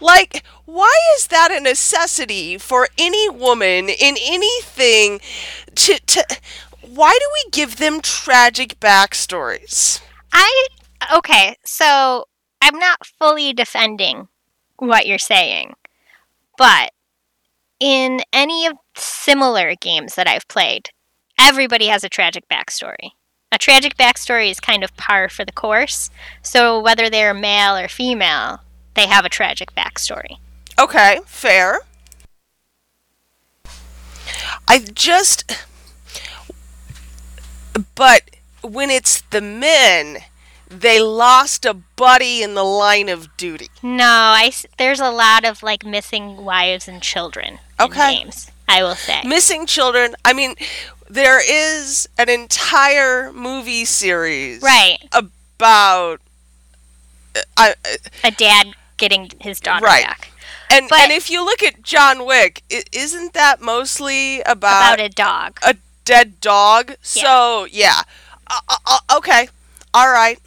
Like, 0.00 0.42
why 0.64 0.92
is 1.16 1.28
that 1.28 1.52
a 1.52 1.60
necessity 1.60 2.58
for 2.58 2.88
any 2.98 3.28
woman 3.28 3.88
in 3.88 4.16
anything 4.20 5.20
to 5.76 5.98
to 6.06 6.24
why 6.82 7.16
do 7.18 7.26
we 7.32 7.50
give 7.50 7.76
them 7.76 8.00
tragic 8.00 8.78
backstories? 8.80 10.00
I 10.32 10.66
okay. 11.16 11.56
So 11.64 12.26
I'm 12.60 12.78
not 12.78 13.06
fully 13.06 13.52
defending 13.52 14.28
what 14.76 15.06
you're 15.06 15.18
saying, 15.18 15.74
but 16.56 16.92
in 17.80 18.20
any 18.32 18.66
of 18.66 18.74
similar 18.96 19.74
games 19.74 20.14
that 20.14 20.28
I've 20.28 20.46
played, 20.48 20.90
everybody 21.38 21.86
has 21.86 22.04
a 22.04 22.08
tragic 22.08 22.48
backstory. 22.48 23.10
A 23.50 23.58
tragic 23.58 23.96
backstory 23.96 24.50
is 24.50 24.60
kind 24.60 24.82
of 24.82 24.96
par 24.96 25.28
for 25.28 25.44
the 25.44 25.52
course. 25.52 26.10
So 26.42 26.80
whether 26.80 27.10
they're 27.10 27.34
male 27.34 27.76
or 27.76 27.88
female, 27.88 28.60
they 28.94 29.06
have 29.06 29.24
a 29.24 29.28
tragic 29.28 29.74
backstory. 29.74 30.38
Okay, 30.78 31.20
fair. 31.26 31.80
I 34.68 34.78
just. 34.78 35.66
But 37.94 38.22
when 38.62 38.90
it's 38.90 39.20
the 39.22 39.40
men, 39.40 40.18
they 40.80 41.00
lost 41.00 41.64
a 41.64 41.74
buddy 41.74 42.42
in 42.42 42.54
the 42.54 42.64
line 42.64 43.08
of 43.08 43.36
duty. 43.36 43.68
No, 43.82 44.04
I 44.06 44.50
there's 44.78 45.00
a 45.00 45.10
lot 45.10 45.44
of 45.44 45.62
like 45.62 45.84
missing 45.84 46.44
wives 46.44 46.88
and 46.88 47.02
children 47.02 47.58
Okay. 47.78 48.16
in 48.16 48.22
games. 48.24 48.50
I 48.68 48.82
will 48.82 48.94
say. 48.94 49.20
Missing 49.24 49.66
children. 49.66 50.14
I 50.24 50.32
mean, 50.32 50.54
there 51.10 51.40
is 51.40 52.08
an 52.16 52.28
entire 52.30 53.32
movie 53.32 53.84
series 53.84 54.62
Right. 54.62 54.98
about. 55.12 56.20
uh, 57.36 57.40
I, 57.56 57.74
I- 57.84 57.96
A 58.28 58.30
dad 58.30 58.68
getting 58.96 59.30
his 59.40 59.60
daughter 59.60 59.84
Right. 59.84 60.06
back. 60.06 60.30
and 60.70 60.88
But- 60.88 61.00
and 61.00 61.12
if 61.12 61.28
you 61.28 61.44
look 61.44 61.62
at 61.62 61.82
John 61.82 62.24
Wick, 62.24 62.62
i- 62.72 62.84
isn't 62.92 63.34
that 63.34 63.60
mostly 63.60 64.40
About 64.42 64.94
about 64.94 65.00
a 65.00 65.08
dog. 65.10 65.58
a 65.62 65.76
dead 66.06 66.40
dog. 66.40 66.94
So 67.02 67.66
yeah, 67.70 68.02
uh, 68.46 68.60
uh, 68.68 68.76
uh, 68.86 69.16
okay, 69.18 69.48
all 69.92 70.08
right. 70.10 70.38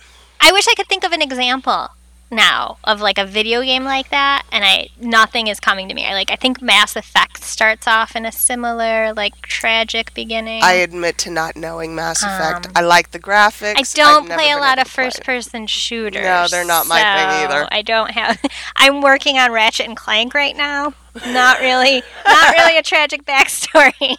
I 0.45 0.51
wish 0.51 0.67
I 0.67 0.75
could 0.75 0.88
think 0.88 1.03
of 1.03 1.12
an 1.12 1.23
example 1.23 1.89
now 2.31 2.77
of 2.84 3.01
like 3.01 3.17
a 3.17 3.25
video 3.25 3.62
game 3.62 3.84
like 3.84 4.10
that 4.10 4.43
and 4.51 4.63
I 4.63 4.89
nothing 4.99 5.47
is 5.47 5.60
coming 5.60 5.89
to 5.89 5.95
me. 5.95 6.05
I 6.05 6.13
like 6.13 6.31
I 6.31 6.36
think 6.36 6.62
Mass 6.62 6.95
Effect 6.95 7.43
starts 7.43 7.88
off 7.88 8.15
in 8.15 8.27
a 8.27 8.31
similar 8.31 9.12
like 9.13 9.41
tragic 9.41 10.13
beginning. 10.13 10.62
I 10.63 10.73
admit 10.73 11.17
to 11.19 11.31
not 11.31 11.55
knowing 11.55 11.95
Mass 11.95 12.21
Effect. 12.21 12.67
Um, 12.67 12.73
I 12.75 12.81
like 12.81 13.12
the 13.12 13.19
graphics. 13.19 13.75
I 13.77 13.84
don't 13.95 14.27
play 14.27 14.51
a 14.51 14.58
lot 14.58 14.77
of 14.77 14.88
play 14.88 15.05
first-person 15.05 15.65
shooters. 15.67 16.23
No, 16.23 16.45
they're 16.49 16.65
not 16.65 16.86
my 16.86 16.97
thing 16.97 17.45
either. 17.45 17.67
I 17.71 17.81
don't 17.81 18.12
have 18.12 18.39
I'm 18.75 19.01
working 19.01 19.38
on 19.38 19.51
Ratchet 19.51 19.88
and 19.88 19.97
Clank 19.97 20.36
right 20.36 20.55
now. 20.55 20.93
Not 21.25 21.60
really 21.60 22.03
not 22.25 22.55
really 22.55 22.77
a 22.77 22.84
tragic 22.84 23.25
backstory. 23.25 23.93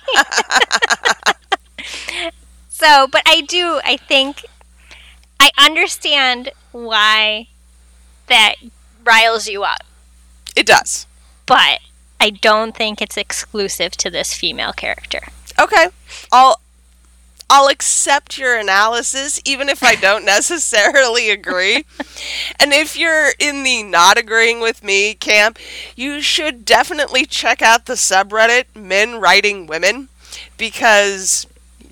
so, 2.68 3.06
but 3.06 3.22
I 3.26 3.42
do 3.42 3.80
I 3.84 3.96
think 3.96 4.44
I 5.46 5.66
understand 5.66 6.50
why 6.72 7.46
that 8.26 8.56
riles 9.04 9.46
you 9.46 9.62
up, 9.62 9.84
It 10.56 10.66
does. 10.66 11.06
but 11.46 11.78
I 12.20 12.30
don't 12.30 12.74
think 12.76 13.00
it's 13.00 13.16
exclusive 13.16 13.92
to 13.98 14.10
this 14.10 14.34
female 14.34 14.72
character. 14.72 15.20
Okay, 15.58 15.88
I'll 16.32 16.60
I'll 17.48 17.68
accept 17.68 18.38
your 18.38 18.58
analysis, 18.58 19.40
even 19.44 19.68
if 19.68 19.84
I 19.84 19.94
don't 20.06 20.24
necessarily 20.24 21.30
agree. 21.30 21.84
and 22.58 22.72
if 22.72 22.98
you're 22.98 23.30
in 23.38 23.62
the 23.62 23.84
not 23.84 24.18
agreeing 24.18 24.58
with 24.60 24.82
me 24.82 25.14
camp, 25.14 25.58
you 25.94 26.20
should 26.20 26.64
definitely 26.64 27.24
check 27.24 27.62
out 27.62 27.86
the 27.86 27.92
subreddit 27.94 28.64
Men 28.74 29.20
Writing 29.20 29.68
Women 29.68 30.08
because 30.58 31.46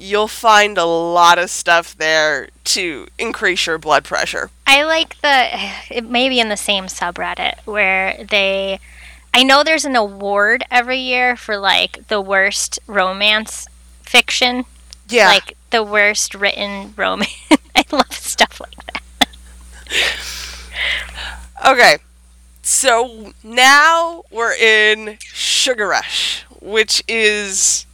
you'll 0.05 0.29
find 0.29 0.77
a 0.77 0.85
lot 0.85 1.39
of 1.39 1.49
stuff 1.51 1.97
there 1.97 2.49
to 2.65 3.07
increase 3.19 3.67
your 3.67 3.79
blood 3.79 4.05
pressure. 4.05 4.51
I 4.67 4.83
like 4.85 5.21
the 5.23 5.49
it 5.91 6.05
may 6.05 6.29
be 6.29 6.41
in 6.41 6.49
the 6.49 6.57
same 6.57 6.85
subreddit 6.85 7.55
where 7.65 8.23
they 8.29 8.79
I 9.33 9.43
know 9.43 9.65
there's 9.65 9.85
an 9.85 9.97
award 9.97 10.65
every 10.71 10.99
year 10.99 11.37
for 11.37 11.57
like 11.57 12.07
the 12.09 12.21
worst 12.21 12.79
romance 12.87 13.67
fiction, 14.03 14.65
Yeah. 15.09 15.29
like 15.29 15.57
the 15.71 15.83
worst 15.83 16.35
written 16.35 16.93
romance. 16.97 17.33
I 17.75 17.85
love 17.91 18.13
stuff 18.13 18.61
like 18.61 18.77
that. 18.87 19.29
Okay, 21.67 21.97
so 22.63 23.33
now 23.43 24.23
we're 24.31 24.53
in 24.55 25.17
Sugar 25.21 25.89
Rush, 25.89 26.43
which 26.61 27.03
is. 27.09 27.87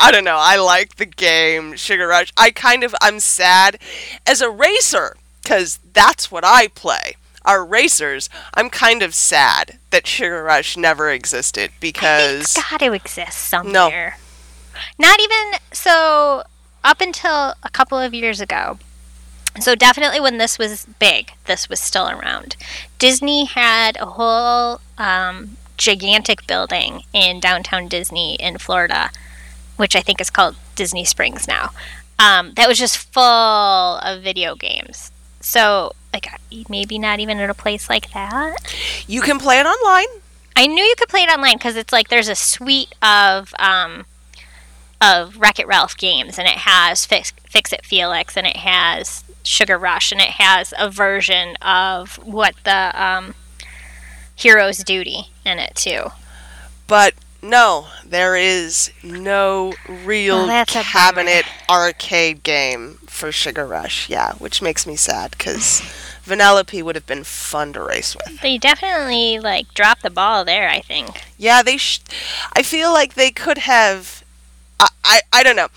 I 0.00 0.10
don't 0.10 0.24
know. 0.24 0.38
I 0.38 0.56
like 0.56 0.96
the 0.96 1.06
game 1.06 1.76
Sugar 1.76 2.06
Rush. 2.08 2.32
I 2.36 2.50
kind 2.50 2.82
of. 2.82 2.94
I'm 3.00 3.20
sad 3.20 3.78
as 4.26 4.40
a 4.40 4.50
racer, 4.50 5.16
because 5.42 5.78
that's 5.92 6.30
what 6.30 6.44
I 6.44 6.68
play. 6.68 7.16
Our 7.44 7.64
racers, 7.64 8.28
I'm 8.54 8.70
kind 8.70 9.02
of 9.02 9.14
sad 9.14 9.78
that 9.90 10.06
Sugar 10.06 10.42
Rush 10.42 10.76
never 10.76 11.10
existed 11.10 11.70
because. 11.80 12.40
It's 12.40 12.70
got 12.70 12.80
to 12.80 12.92
exist 12.92 13.38
somewhere. 13.38 14.16
No. 14.18 15.06
Not 15.06 15.20
even 15.20 15.58
so 15.72 16.44
up 16.82 17.00
until 17.00 17.54
a 17.62 17.70
couple 17.70 17.98
of 17.98 18.14
years 18.14 18.40
ago. 18.40 18.78
So 19.60 19.74
definitely 19.74 20.20
when 20.20 20.38
this 20.38 20.58
was 20.58 20.86
big, 20.98 21.32
this 21.46 21.68
was 21.68 21.80
still 21.80 22.08
around. 22.08 22.56
Disney 22.98 23.44
had 23.44 23.96
a 24.00 24.06
whole 24.06 24.80
um, 24.96 25.56
gigantic 25.76 26.46
building 26.46 27.02
in 27.12 27.40
downtown 27.40 27.88
Disney 27.88 28.36
in 28.36 28.58
Florida, 28.58 29.10
which 29.80 29.96
I 29.96 30.02
think 30.02 30.20
is 30.20 30.28
called 30.28 30.56
Disney 30.74 31.06
Springs 31.06 31.48
now. 31.48 31.70
Um, 32.18 32.52
that 32.54 32.68
was 32.68 32.78
just 32.78 32.98
full 32.98 33.22
of 33.22 34.22
video 34.22 34.54
games. 34.54 35.10
So 35.40 35.94
like 36.12 36.28
maybe 36.68 36.98
not 36.98 37.18
even 37.18 37.38
at 37.38 37.48
a 37.48 37.54
place 37.54 37.88
like 37.88 38.12
that. 38.12 38.56
You 39.06 39.22
can 39.22 39.38
play 39.38 39.58
it 39.58 39.66
online. 39.66 40.20
I 40.54 40.66
knew 40.66 40.84
you 40.84 40.94
could 40.98 41.08
play 41.08 41.22
it 41.22 41.30
online 41.30 41.56
because 41.56 41.76
it's 41.76 41.92
like 41.92 42.08
there's 42.08 42.28
a 42.28 42.34
suite 42.34 42.94
of 43.00 43.54
um, 43.58 44.04
of 45.00 45.38
Wreck 45.38 45.58
It 45.58 45.66
Ralph 45.66 45.96
games, 45.96 46.38
and 46.38 46.46
it 46.46 46.58
has 46.58 47.06
Fix, 47.06 47.32
Fix 47.48 47.72
It 47.72 47.86
Felix, 47.86 48.36
and 48.36 48.46
it 48.46 48.58
has 48.58 49.24
Sugar 49.42 49.78
Rush, 49.78 50.12
and 50.12 50.20
it 50.20 50.30
has 50.30 50.74
a 50.78 50.90
version 50.90 51.56
of 51.62 52.16
what 52.16 52.54
the 52.64 52.92
um, 53.02 53.34
Hero's 54.34 54.78
Duty 54.78 55.28
in 55.46 55.58
it 55.58 55.74
too. 55.76 56.10
But 56.86 57.14
no, 57.42 57.88
there 58.04 58.36
is 58.36 58.90
no 59.02 59.72
real 59.88 60.48
a 60.48 60.64
cabinet 60.66 61.44
arcade 61.68 62.42
game 62.42 62.98
for 63.06 63.32
Sugar 63.32 63.66
Rush. 63.66 64.08
Yeah, 64.08 64.32
which 64.34 64.60
makes 64.62 64.86
me 64.86 64.96
sad 64.96 65.32
because 65.32 65.80
Vanellope 66.24 66.82
would 66.82 66.94
have 66.94 67.06
been 67.06 67.24
fun 67.24 67.72
to 67.74 67.82
race 67.82 68.14
with. 68.16 68.40
They 68.40 68.58
definitely 68.58 69.38
like 69.38 69.72
dropped 69.74 70.02
the 70.02 70.10
ball 70.10 70.44
there. 70.44 70.68
I 70.68 70.80
think. 70.80 71.22
Yeah, 71.38 71.62
they. 71.62 71.76
Sh- 71.76 72.00
I 72.54 72.62
feel 72.62 72.92
like 72.92 73.14
they 73.14 73.30
could 73.30 73.58
have. 73.58 74.22
I, 74.78 74.88
I 75.04 75.20
I 75.32 75.42
don't 75.42 75.56
know. 75.56 75.68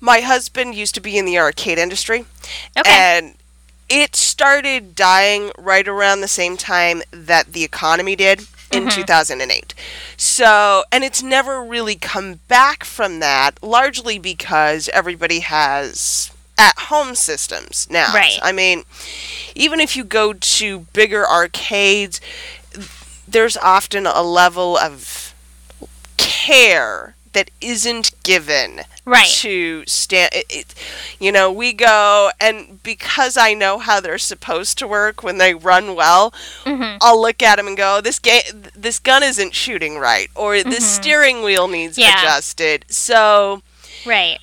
My 0.00 0.20
husband 0.20 0.74
used 0.74 0.94
to 0.96 1.00
be 1.00 1.16
in 1.16 1.24
the 1.24 1.38
arcade 1.38 1.78
industry, 1.78 2.24
Okay. 2.76 2.90
and 2.90 3.34
it 3.88 4.16
started 4.16 4.94
dying 4.94 5.52
right 5.58 5.86
around 5.86 6.20
the 6.20 6.28
same 6.28 6.56
time 6.56 7.02
that 7.12 7.52
the 7.52 7.62
economy 7.62 8.16
did 8.16 8.40
in 8.72 8.84
mm-hmm. 8.84 9.00
2008. 9.00 9.74
So, 10.16 10.84
and 10.90 11.04
it's 11.04 11.22
never 11.22 11.62
really 11.62 11.96
come 11.96 12.40
back 12.48 12.84
from 12.84 13.20
that, 13.20 13.62
largely 13.62 14.18
because 14.18 14.88
everybody 14.90 15.40
has 15.40 16.30
at 16.58 16.78
home 16.78 17.14
systems 17.14 17.88
now. 17.90 18.12
Right. 18.14 18.38
I 18.42 18.52
mean, 18.52 18.84
even 19.54 19.80
if 19.80 19.96
you 19.96 20.04
go 20.04 20.32
to 20.32 20.80
bigger 20.92 21.26
arcades, 21.26 22.20
there's 23.26 23.56
often 23.56 24.06
a 24.06 24.22
level 24.22 24.76
of 24.76 25.34
care 26.16 27.14
that 27.32 27.50
isn't 27.60 28.12
given 28.22 28.82
Right. 29.04 29.26
to 29.40 29.84
stand 29.86 30.30
it, 30.32 30.46
it, 30.48 30.74
you 31.18 31.32
know 31.32 31.50
we 31.50 31.72
go 31.72 32.30
and 32.40 32.80
because 32.84 33.36
i 33.36 33.52
know 33.52 33.78
how 33.78 33.98
they're 34.00 34.16
supposed 34.18 34.78
to 34.78 34.86
work 34.86 35.22
when 35.24 35.38
they 35.38 35.54
run 35.54 35.94
well 35.96 36.32
Mhm. 36.64 36.98
i'll 37.00 37.20
look 37.20 37.42
at 37.42 37.56
them 37.56 37.66
and 37.66 37.76
go 37.76 38.00
this 38.00 38.18
game 38.20 38.42
this 38.76 38.98
gun 39.00 39.22
isn't 39.24 39.54
shooting 39.54 39.98
right 39.98 40.28
or 40.36 40.62
this 40.62 40.88
steering 40.88 41.42
wheel 41.42 41.66
needs 41.68 41.96
Mm-hmm. 41.98 42.08
Yeah. 42.08 42.22
adjusted 42.22 42.84
so 42.88 43.62
Right. 44.06 44.38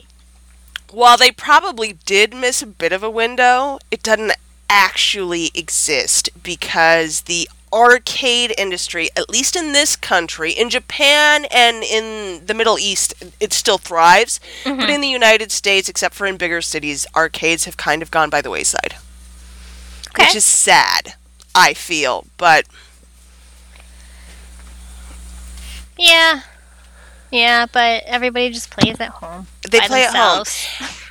while 0.91 1.17
they 1.17 1.32
probably 1.32 1.93
did 2.06 2.34
miss 2.34 2.62
a 2.62 2.67
bit 2.67 2.91
of 2.91 3.02
a 3.04 3.10
window 3.10 3.80
it 3.91 4.04
doesn't 4.04 4.34
actually 4.69 5.52
exist 5.56 6.30
because 6.43 7.22
the 7.22 7.47
arcade 7.72 8.53
industry 8.57 9.09
at 9.15 9.30
least 9.30 9.55
in 9.55 9.74
this 9.74 9.95
country 9.95 10.51
in 10.51 10.70
japan 10.70 11.45
and 11.51 11.84
in 11.84 12.45
the 12.45 12.53
middle 12.53 12.80
east 12.80 13.13
it 13.39 13.53
still 13.53 13.78
thrives 13.78 14.39
but 14.63 14.72
mm-hmm. 14.74 14.89
in 14.89 15.01
the 15.01 15.07
united 15.07 15.51
states 15.51 15.88
except 15.88 16.15
for 16.15 16.26
in 16.26 16.38
bigger 16.38 16.61
cities 16.61 17.05
arcades 17.15 17.65
have 17.65 17.78
kind 17.78 18.01
of 18.01 18.11
gone 18.11 18.30
by 18.30 18.41
the 18.41 18.49
wayside 18.49 18.95
Okay. 20.09 20.24
which 20.24 20.36
is 20.36 20.45
sad 20.45 21.13
i 21.53 21.74
feel 21.74 22.26
but 22.38 22.65
Yeah. 25.99 26.41
Yeah, 27.32 27.67
but 27.72 28.03
everybody 28.05 28.49
just 28.49 28.72
plays 28.72 28.99
at 28.99 29.09
home. 29.09 29.45
They 29.70 29.80
by 29.80 29.88
play 29.88 30.05
at 30.05 30.15
home. 30.15 30.45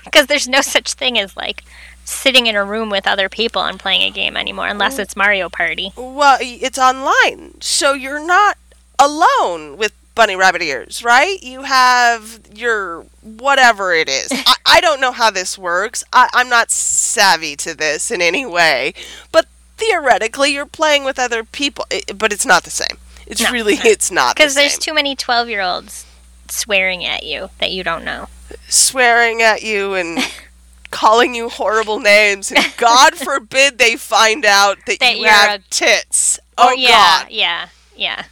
Because 0.05 0.27
there's 0.29 0.49
no 0.49 0.63
such 0.63 0.95
thing 0.95 1.19
as 1.19 1.37
like 1.37 1.63
sitting 2.09 2.47
in 2.47 2.57
a 2.57 2.65
room 2.65 2.91
with 2.91 3.07
other 3.07 3.29
people 3.29 3.63
and 3.63 3.79
playing 3.79 4.03
a 4.03 4.11
game 4.11 4.37
anymore, 4.37 4.67
unless 4.67 4.97
mm. 4.97 5.01
it's 5.01 5.15
Mario 5.17 5.49
Party. 5.49 5.93
well 5.97 6.39
it's 6.41 6.79
online 6.79 7.61
so 7.61 7.93
you're 7.93 8.25
not 8.25 8.57
alone 8.99 9.77
with 9.77 9.93
bunny 10.15 10.35
rabbit 10.35 10.63
ears 10.63 11.03
right? 11.05 11.41
You 11.43 11.63
have 11.63 12.41
your 12.53 13.03
whatever 13.23 13.93
it 13.95 14.09
is. 14.09 14.29
I, 14.33 14.55
I 14.67 14.81
don't 14.81 15.01
know 15.01 15.13
how 15.13 15.31
this 15.31 15.57
works. 15.59 16.03
I, 16.13 16.29
i'm 16.33 16.49
not 16.49 16.71
savvy 16.71 17.55
to 17.57 17.75
this 17.75 18.11
in 18.11 18.21
any 18.23 18.45
way 18.47 18.95
but 19.33 19.47
theoretically 19.77 20.53
you're 20.53 20.67
playing 20.67 21.05
with 21.05 21.19
other 21.19 21.45
people 21.45 21.85
i 21.93 22.03
but 22.17 22.33
it's 22.33 22.47
not 22.47 22.65
the 22.65 22.71
same. 22.71 22.99
It's 23.27 23.43
No, 23.43 23.51
really 23.53 23.75
it's 23.85 24.11
not 24.11 24.37
the 24.37 24.41
Because 24.41 24.55
there's 24.55 24.79
too 24.79 24.95
many 24.95 25.15
12 25.15 25.49
year 25.49 25.61
olds 25.61 26.07
swearing 26.49 27.05
at 27.05 27.25
you 27.25 27.51
that 27.59 27.71
you 27.73 27.85
don't 27.85 28.05
know. 28.05 28.29
swearing 28.69 29.43
at 29.43 29.63
you 29.63 29.95
and 29.95 30.19
calling 30.91 31.35
you 31.35 31.49
horrible 31.49 32.01
names. 32.01 32.51
And 32.53 32.65
God 32.77 33.15
forbid 33.15 33.79
they 33.79 33.97
find 33.97 34.45
out 34.45 34.79
that, 34.87 35.01
That 35.01 35.17
you 35.17 35.23
you're 35.23 35.31
have 35.31 35.61
a- 35.61 35.65
tits. 35.71 36.39
Oh, 36.57 36.69
Or- 36.69 36.75
yeah, 36.75 37.23
God. 37.23 37.31
yeah, 37.31 37.69
yeah, 37.97 38.25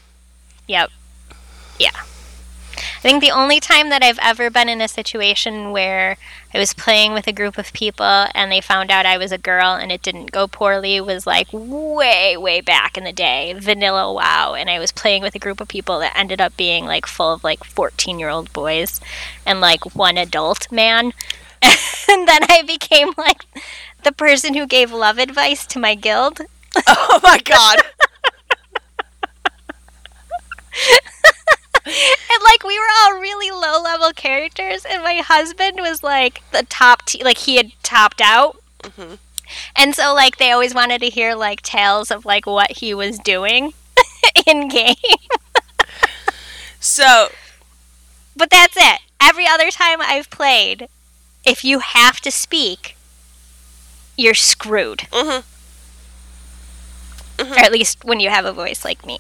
yep, 0.66 0.90
yeah. 1.78 1.90
I 2.78 3.08
think 3.08 3.22
the 3.22 3.30
only 3.30 3.60
time 3.60 3.88
that 3.90 4.02
I've 4.02 4.18
ever 4.20 4.50
been 4.50 4.68
in 4.68 4.80
a 4.80 4.88
situation 4.88 5.70
where 5.70 6.16
I 6.52 6.58
was 6.58 6.72
playing 6.74 7.12
with 7.12 7.26
a 7.28 7.32
group 7.32 7.56
of 7.56 7.72
people 7.72 8.04
and 8.34 8.50
they 8.50 8.60
found 8.60 8.90
out 8.90 9.06
I 9.06 9.16
was 9.16 9.30
a 9.32 9.38
girl 9.38 9.74
and 9.74 9.92
it 9.92 10.02
didn't 10.02 10.32
go 10.32 10.48
poorly 10.48 11.00
was 11.00 11.26
like 11.26 11.46
way, 11.52 12.36
way 12.36 12.60
back 12.60 12.98
in 12.98 13.04
the 13.04 13.12
day, 13.12 13.54
Vanilla 13.56 14.12
WoW, 14.12 14.54
and 14.54 14.68
I 14.68 14.78
was 14.80 14.90
playing 14.92 15.22
with 15.22 15.34
a 15.36 15.38
group 15.38 15.60
of 15.60 15.68
people 15.68 16.00
that 16.00 16.16
ended 16.18 16.40
up 16.40 16.56
being 16.56 16.84
like 16.84 17.06
full 17.06 17.32
of 17.32 17.44
like 17.44 17.62
14 17.64 18.18
year 18.18 18.28
old 18.28 18.52
boys 18.52 19.00
and 19.46 19.60
like 19.60 19.94
one 19.94 20.16
adult 20.18 20.70
man. 20.72 21.12
and 22.08 22.28
then 22.28 22.42
I 22.50 22.62
became 22.66 23.12
like 23.16 23.44
the 24.04 24.12
person 24.12 24.54
who 24.54 24.66
gave 24.66 24.92
love 24.92 25.18
advice 25.18 25.66
to 25.68 25.78
my 25.78 25.94
guild. 25.94 26.40
Oh, 26.86 27.20
my 27.22 27.38
God. 27.38 27.78
And 31.84 32.42
like 32.42 32.64
we 32.64 32.78
were 32.78 32.84
all 33.02 33.20
really 33.20 33.50
low 33.50 33.80
level 33.82 34.10
characters, 34.12 34.84
and 34.84 35.02
my 35.02 35.16
husband 35.16 35.78
was 35.80 36.02
like 36.02 36.42
the 36.50 36.64
top, 36.64 37.04
t- 37.06 37.22
like 37.22 37.38
he 37.38 37.56
had 37.56 37.72
topped 37.82 38.20
out. 38.20 38.60
Mhm. 38.82 39.18
And 39.76 39.94
so 39.94 40.12
like 40.14 40.36
they 40.38 40.50
always 40.52 40.74
wanted 40.74 41.00
to 41.02 41.08
hear 41.08 41.34
like 41.34 41.62
tales 41.62 42.10
of 42.10 42.24
like 42.26 42.46
what 42.46 42.72
he 42.72 42.94
was 42.94 43.18
doing 43.20 43.72
in 44.46 44.68
game. 44.68 44.96
So, 46.80 47.28
But 48.36 48.50
that's 48.50 48.76
it. 48.76 49.00
Every 49.20 49.46
other 49.46 49.70
time 49.70 50.00
I've 50.00 50.30
played, 50.30 50.88
if 51.46 51.64
you 51.64 51.78
have 51.78 52.20
to 52.20 52.30
speak, 52.30 52.96
you're 54.18 54.34
screwed. 54.34 55.06
mhm. 55.12 55.44
Or 57.38 57.58
at 57.58 57.70
least 57.72 58.04
when 58.04 58.18
you 58.20 58.30
have 58.30 58.44
a 58.46 58.52
voice 58.52 58.82
like 58.84 59.04
me, 59.06 59.18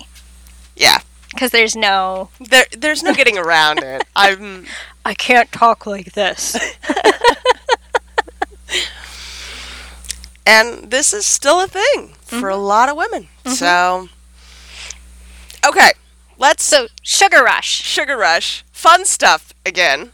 yeah. 0.74 1.00
because 1.30 1.50
there's 1.50 1.76
no. 1.76 2.30
There, 2.40 2.64
there's 2.76 3.02
no 3.02 3.12
getting 3.14 3.36
around 3.38 3.82
it. 3.82 4.04
I'm. 4.16 4.66
I 5.04 5.12
can't 5.14 5.52
talk 5.52 5.86
like 5.86 6.12
this. 6.14 6.56
And 10.48 10.90
this 10.92 11.12
is 11.12 11.26
still 11.26 11.60
a 11.60 11.66
thing 11.66 12.12
for 12.22 12.36
Mm-hmm. 12.36 12.46
a 12.50 12.56
lot 12.56 12.88
of 12.88 12.96
women. 12.96 13.28
So, 13.46 14.08
okay, 15.66 15.90
let's 16.38 16.62
So 16.62 16.86
sugar 17.02 17.42
rush. 17.42 17.66
sugar 17.82 18.16
rush 18.16 18.64
fun 18.72 19.04
stuff 19.04 19.52
again. 19.64 20.12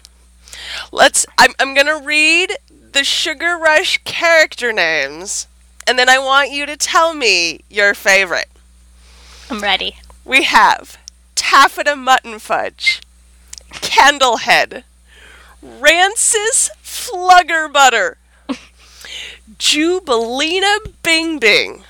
Let's. 0.93 1.25
I'm. 1.39 1.53
I'm 1.59 1.75
gonna 1.75 1.99
read 1.99 2.53
the 2.93 3.03
sugar 3.03 3.57
rush 3.57 3.99
character 4.05 4.73
names, 4.73 5.49
and 5.87 5.99
then 5.99 6.11
I 6.11 6.19
want 6.19 6.51
you 6.51 6.67
to 6.67 6.77
tell 6.77 7.15
me 7.15 7.61
your 7.71 7.95
favorite. 7.95 8.51
I'm 9.49 9.61
ready. 9.61 9.97
We 10.25 10.43
have 10.43 10.99
Taffyta 11.35 11.95
Muttonfudge, 11.97 13.01
Candlehead, 13.73 14.85
Rancis 15.63 16.71
Fluggerbutter, 16.85 18.17
Jubilina 19.59 20.77
Bing 21.03 21.39
Bing. 21.39 21.85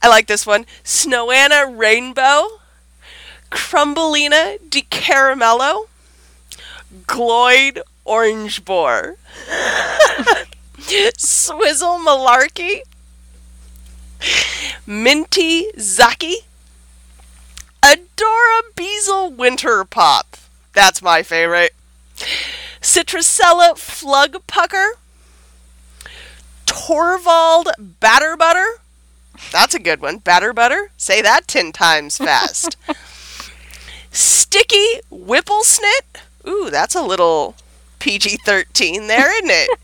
I 0.00 0.08
like 0.08 0.28
this 0.28 0.46
one. 0.46 0.66
Snowanna 0.84 1.76
Rainbow, 1.76 2.60
Crumbleina 3.50 4.58
de 4.70 4.82
Caramello, 4.82 5.86
Gloyd 7.06 7.80
Orangeboar, 8.06 9.16
Swizzle 11.16 11.98
Malarkey, 11.98 12.80
Minty 14.86 15.66
Zaki, 15.78 16.38
Adora 17.82 18.60
Beazle 18.74 19.36
Winter 19.36 19.84
Pop. 19.84 20.36
That's 20.72 21.02
my 21.02 21.22
favorite. 21.22 21.74
Citrusella 22.80 23.74
Flugpucker. 23.74 24.92
Torvald 26.66 27.68
Batterbutter. 27.78 28.66
That's 29.52 29.74
a 29.74 29.78
good 29.78 30.00
one. 30.00 30.18
Batter 30.18 30.52
Butter. 30.52 30.90
Say 30.96 31.22
that 31.22 31.46
ten 31.48 31.72
times 31.72 32.18
fast. 32.18 32.76
Sticky 34.10 35.00
Wipplesnit. 35.10 36.20
Ooh, 36.46 36.70
that's 36.70 36.94
a 36.94 37.02
little 37.02 37.54
PG 38.04 38.36
13 38.44 39.06
there, 39.06 39.32
isn't 39.32 39.50
it? 39.50 39.78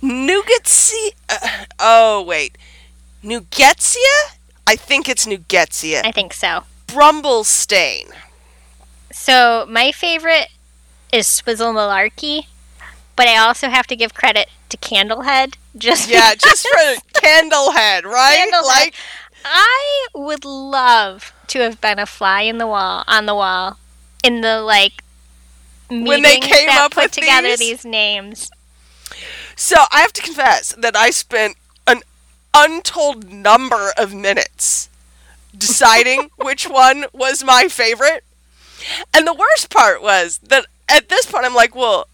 Nougetsia. 0.00 1.10
Uh, 1.28 1.64
oh, 1.80 2.22
wait. 2.22 2.56
Nougetsia? 3.24 4.36
I 4.64 4.76
think 4.76 5.08
it's 5.08 5.26
Nougetsia. 5.26 6.02
I 6.04 6.12
think 6.12 6.32
so. 6.32 6.62
Brumblestain. 6.86 8.12
So 9.10 9.66
my 9.68 9.90
favorite 9.90 10.50
is 11.12 11.26
Swizzle 11.26 11.72
Malarkey, 11.72 12.46
but 13.16 13.26
I 13.26 13.38
also 13.38 13.68
have 13.68 13.88
to 13.88 13.96
give 13.96 14.14
credit 14.14 14.48
to 14.68 14.76
Candlehead. 14.76 15.56
Just 15.76 16.08
Yeah, 16.08 16.36
just 16.36 16.68
for 16.68 17.02
Candlehead, 17.20 18.04
right? 18.04 18.38
Candlehead. 18.38 18.66
Like, 18.66 18.94
I 19.44 20.06
would 20.14 20.44
love 20.44 21.32
to 21.48 21.58
have 21.58 21.80
been 21.80 21.98
a 21.98 22.06
fly 22.06 22.42
in 22.42 22.58
the 22.58 22.68
wall 22.68 23.02
on 23.08 23.26
the 23.26 23.34
wall 23.34 23.78
in 24.22 24.42
the 24.42 24.60
like 24.62 25.02
When 26.00 26.22
they 26.22 26.38
came 26.38 26.66
that 26.66 26.82
up 26.86 26.92
put 26.92 27.04
with 27.04 27.12
together 27.12 27.48
these? 27.48 27.58
these 27.58 27.84
names. 27.84 28.50
so 29.56 29.76
I 29.92 30.00
have 30.00 30.12
to 30.14 30.22
confess 30.22 30.74
that 30.78 30.96
I 30.96 31.10
spent 31.10 31.56
an 31.86 32.00
untold 32.54 33.30
number 33.30 33.92
of 33.98 34.14
minutes 34.14 34.88
deciding 35.56 36.30
which 36.36 36.68
one 36.68 37.06
was 37.12 37.44
my 37.44 37.68
favorite. 37.68 38.24
And 39.14 39.26
the 39.26 39.34
worst 39.34 39.70
part 39.70 40.02
was 40.02 40.38
that 40.38 40.66
at 40.88 41.08
this 41.08 41.26
point 41.26 41.44
I'm 41.44 41.54
like, 41.54 41.74
well, 41.74 42.08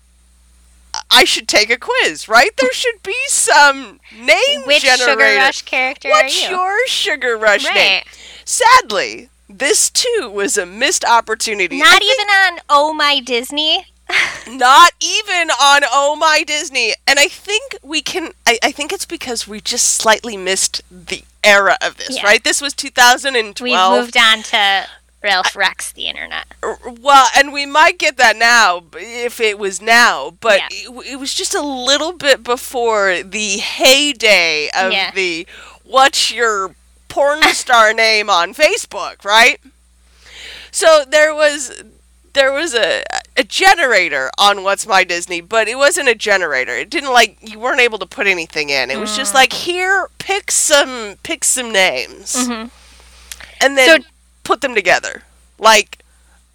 I 1.10 1.24
should 1.24 1.46
take 1.48 1.70
a 1.70 1.78
quiz, 1.78 2.28
right? 2.28 2.50
There 2.56 2.72
should 2.72 3.02
be 3.02 3.16
some 3.28 4.00
name 4.18 4.62
Which 4.66 4.82
generator. 4.82 5.10
Sugar 5.12 5.36
Rush 5.36 5.62
character 5.62 6.08
What's 6.10 6.44
are 6.44 6.50
you? 6.50 6.56
your 6.56 6.86
Sugar 6.88 7.36
Rush 7.36 7.64
name? 7.72 8.02
Sadly, 8.44 9.28
this 9.48 9.90
too 9.90 10.30
was 10.32 10.56
a 10.56 10.66
missed 10.66 11.04
opportunity. 11.04 11.78
Not 11.78 12.02
even 12.02 12.26
on 12.28 12.60
Oh 12.68 12.92
My 12.94 13.20
Disney. 13.20 13.86
not 14.48 14.92
even 15.00 15.50
on 15.50 15.82
Oh 15.84 16.16
My 16.16 16.42
Disney. 16.46 16.94
And 17.06 17.18
I 17.18 17.28
think 17.28 17.76
we 17.82 18.00
can 18.02 18.32
I, 18.46 18.58
I 18.62 18.72
think 18.72 18.92
it's 18.92 19.04
because 19.06 19.46
we 19.48 19.60
just 19.60 19.86
slightly 19.88 20.36
missed 20.36 20.82
the 20.90 21.24
era 21.44 21.76
of 21.82 21.96
this, 21.96 22.16
Yeah. 22.16 22.24
right? 22.24 22.42
This 22.42 22.60
was 22.60 22.72
2012. 22.74 23.92
We've 23.92 24.00
moved 24.02 24.16
on 24.16 24.42
to 24.44 24.86
Ralph 25.22 25.56
Rex 25.56 25.92
the 25.92 26.06
internet. 26.06 26.46
Well, 27.00 27.28
and 27.36 27.52
we 27.52 27.66
might 27.66 27.98
get 27.98 28.16
that 28.18 28.36
now 28.36 28.84
if 28.94 29.40
it 29.40 29.58
was 29.58 29.82
now, 29.82 30.30
but 30.40 30.58
Yeah. 30.60 30.68
it, 30.90 31.06
it 31.12 31.16
was 31.16 31.34
just 31.34 31.54
a 31.54 31.60
little 31.62 32.12
bit 32.12 32.42
before 32.44 33.22
the 33.22 33.58
heyday 33.58 34.70
of 34.76 34.92
Yeah. 34.92 35.10
the 35.12 35.46
what's 35.84 36.30
your 36.30 36.74
porn 37.18 37.42
star 37.54 37.92
name 37.92 38.30
on 38.30 38.54
Facebook, 38.54 39.24
right? 39.24 39.60
So 40.70 41.04
there 41.08 41.34
was 41.34 41.82
there 42.34 42.52
was 42.52 42.74
a 42.74 43.02
a 43.36 43.42
generator 43.42 44.30
on 44.38 44.62
What's 44.62 44.86
My 44.86 45.02
Disney, 45.02 45.40
but 45.40 45.66
it 45.66 45.76
wasn't 45.76 46.08
a 46.08 46.14
generator. 46.14 46.76
It 46.76 46.90
didn't 46.90 47.12
like 47.12 47.38
you 47.40 47.58
weren't 47.58 47.80
able 47.80 47.98
to 47.98 48.06
put 48.06 48.28
anything 48.28 48.70
in. 48.70 48.88
It 48.90 48.98
was 49.00 49.10
Mm. 49.10 49.16
just 49.16 49.34
like 49.34 49.52
here, 49.52 50.08
pick 50.18 50.52
some 50.52 51.16
pick 51.24 51.42
some 51.42 51.72
names, 51.72 52.36
Mhm. 52.36 52.70
and 53.60 53.76
then 53.76 54.02
So- 54.02 54.08
put 54.44 54.60
them 54.60 54.76
together. 54.76 55.24
Like 55.58 55.98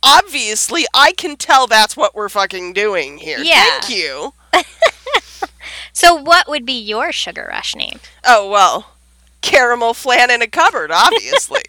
obviously, 0.01 0.85
I 0.93 1.11
can 1.11 1.35
tell 1.35 1.67
that's 1.67 1.97
what 1.97 2.15
we're 2.15 2.29
fucking 2.29 2.71
doing 2.71 3.17
here. 3.17 3.39
Yeah. 3.39 3.79
Thank 3.81 3.89
you. 3.89 4.33
So 5.95 6.15
what 6.15 6.47
would 6.49 6.65
be 6.65 6.73
your 6.73 7.11
Sugar 7.11 7.47
Rush 7.51 7.75
name? 7.75 7.99
Oh 8.23 8.49
well, 8.49 8.92
caramel 9.43 9.93
flan 9.93 10.31
in 10.31 10.41
a 10.41 10.47
cupboard, 10.47 10.89
obviously. 10.91 11.61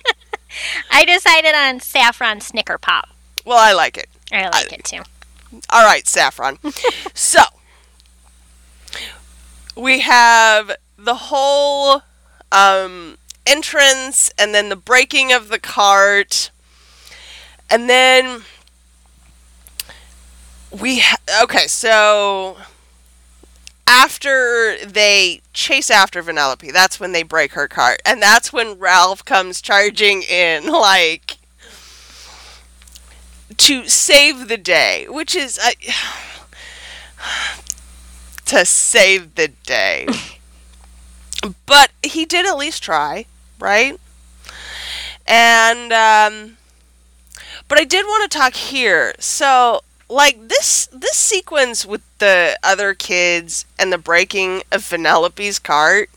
I 0.90 1.04
decided 1.04 1.54
on 1.54 1.80
Saffron 1.80 2.40
Snicker 2.40 2.78
Pop. 2.78 3.08
well, 3.44 3.58
I 3.58 3.72
like 3.72 3.98
it. 3.98 4.08
I 4.32 4.48
like 4.48 4.72
it 4.72 4.84
too. 4.84 5.02
All 5.70 5.84
right, 5.84 6.06
Saffron. 6.06 6.58
so 7.14 7.40
we 9.76 10.00
have 10.00 10.72
the 10.96 11.14
whole 11.14 12.02
um, 12.50 13.18
entrance, 13.46 14.32
and 14.38 14.54
then 14.54 14.68
the 14.68 14.76
breaking 14.76 15.32
of 15.32 15.48
the 15.48 15.58
cart, 15.58 16.50
and 17.68 17.88
then 17.88 18.42
we 20.80 21.00
ha- 21.00 21.42
okay. 21.42 21.66
So 21.66 22.56
after 23.86 24.76
they 24.84 25.40
chase 25.52 25.90
after 25.90 26.22
Vanellope, 26.22 26.72
that's 26.72 26.98
when 26.98 27.12
they 27.12 27.22
break 27.22 27.52
her 27.52 27.68
cart, 27.68 28.00
and 28.04 28.20
that's 28.20 28.52
when 28.52 28.78
Ralph 28.78 29.24
comes 29.24 29.60
charging 29.60 30.22
in, 30.22 30.66
like 30.66 31.38
to 33.56 33.88
save 33.88 34.48
the 34.48 34.56
day, 34.56 35.06
which 35.08 35.34
is 35.36 35.58
I. 35.62 35.74
to 38.46 38.64
save 38.64 39.34
the 39.36 39.48
day. 39.48 40.06
but 41.66 41.90
he 42.02 42.24
did 42.24 42.46
at 42.46 42.56
least 42.56 42.82
try, 42.82 43.26
right? 43.58 43.98
And 45.26 45.92
um 45.92 46.56
but 47.68 47.78
I 47.78 47.84
did 47.84 48.04
want 48.06 48.30
to 48.30 48.38
talk 48.38 48.54
here. 48.54 49.14
So, 49.18 49.82
like 50.08 50.48
this 50.48 50.86
this 50.92 51.16
sequence 51.16 51.84
with 51.86 52.02
the 52.18 52.58
other 52.62 52.94
kids 52.94 53.64
and 53.78 53.92
the 53.92 53.98
breaking 53.98 54.62
of 54.70 54.82
Vanellope's 54.82 55.58
cart 55.58 56.10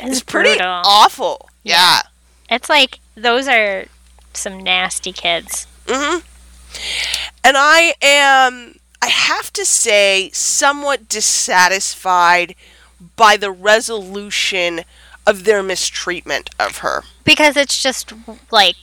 It's 0.00 0.16
is 0.18 0.22
pretty 0.22 0.50
brutal. 0.50 0.82
awful. 0.84 1.48
Yeah. 1.62 2.02
It's 2.50 2.68
like 2.68 3.00
those 3.16 3.48
are 3.48 3.86
some 4.34 4.58
nasty 4.62 5.12
kids. 5.12 5.66
Hmm 5.88 6.18
And 7.44 7.56
I 7.56 7.94
am, 8.02 8.76
I 9.02 9.08
have 9.08 9.52
to 9.54 9.64
say, 9.64 10.30
somewhat 10.32 11.08
dissatisfied 11.08 12.54
by 13.16 13.36
the 13.36 13.50
resolution 13.50 14.82
of 15.26 15.44
their 15.44 15.62
mistreatment 15.62 16.50
of 16.58 16.78
her. 16.78 17.02
Because 17.24 17.56
it's 17.56 17.82
just 17.82 18.12
like 18.50 18.76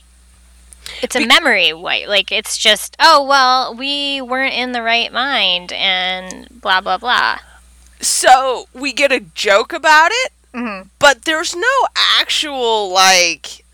it's 1.02 1.16
a 1.16 1.26
memory 1.26 1.72
wipe. 1.72 2.08
Like 2.08 2.32
it's 2.32 2.56
just, 2.56 2.96
oh 3.00 3.24
well, 3.24 3.74
we 3.74 4.20
weren't 4.20 4.54
in 4.54 4.72
the 4.72 4.82
right 4.82 5.12
mind 5.12 5.72
and 5.72 6.48
blah 6.60 6.80
blah 6.80 6.98
blah. 6.98 7.38
So 8.00 8.68
we 8.72 8.92
get 8.92 9.12
a 9.12 9.20
joke 9.20 9.72
about 9.72 10.10
it, 10.12 10.32
Mm-hmm. 10.54 10.88
but 10.98 11.26
there's 11.26 11.54
no 11.54 11.86
actual, 12.18 12.92
like, 12.92 13.64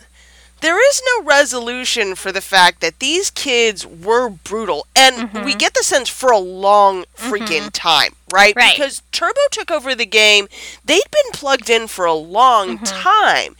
there 0.60 0.78
is 0.90 1.02
no 1.16 1.24
resolution 1.24 2.14
for 2.14 2.32
the 2.32 2.40
fact 2.42 2.80
that 2.80 2.98
these 2.98 3.30
kids 3.30 3.86
were 3.86 4.28
brutal. 4.28 4.86
And 4.94 5.30
mm-hmm. 5.30 5.44
we 5.44 5.54
get 5.54 5.74
the 5.74 5.82
sense 5.82 6.08
for 6.08 6.30
a 6.30 6.38
long 6.38 7.04
freaking 7.16 7.46
mm-hmm. 7.46 7.68
time, 7.68 8.14
right? 8.32 8.54
Right. 8.56 8.74
Because 8.74 9.02
Turbo 9.12 9.40
took 9.50 9.70
over 9.70 9.94
the 9.94 10.06
game. 10.06 10.48
They'd 10.84 11.10
been 11.10 11.32
plugged 11.32 11.70
in 11.70 11.86
for 11.86 12.04
a 12.04 12.12
long 12.12 12.78
mm-hmm. 12.78 12.84
time. 12.84 13.56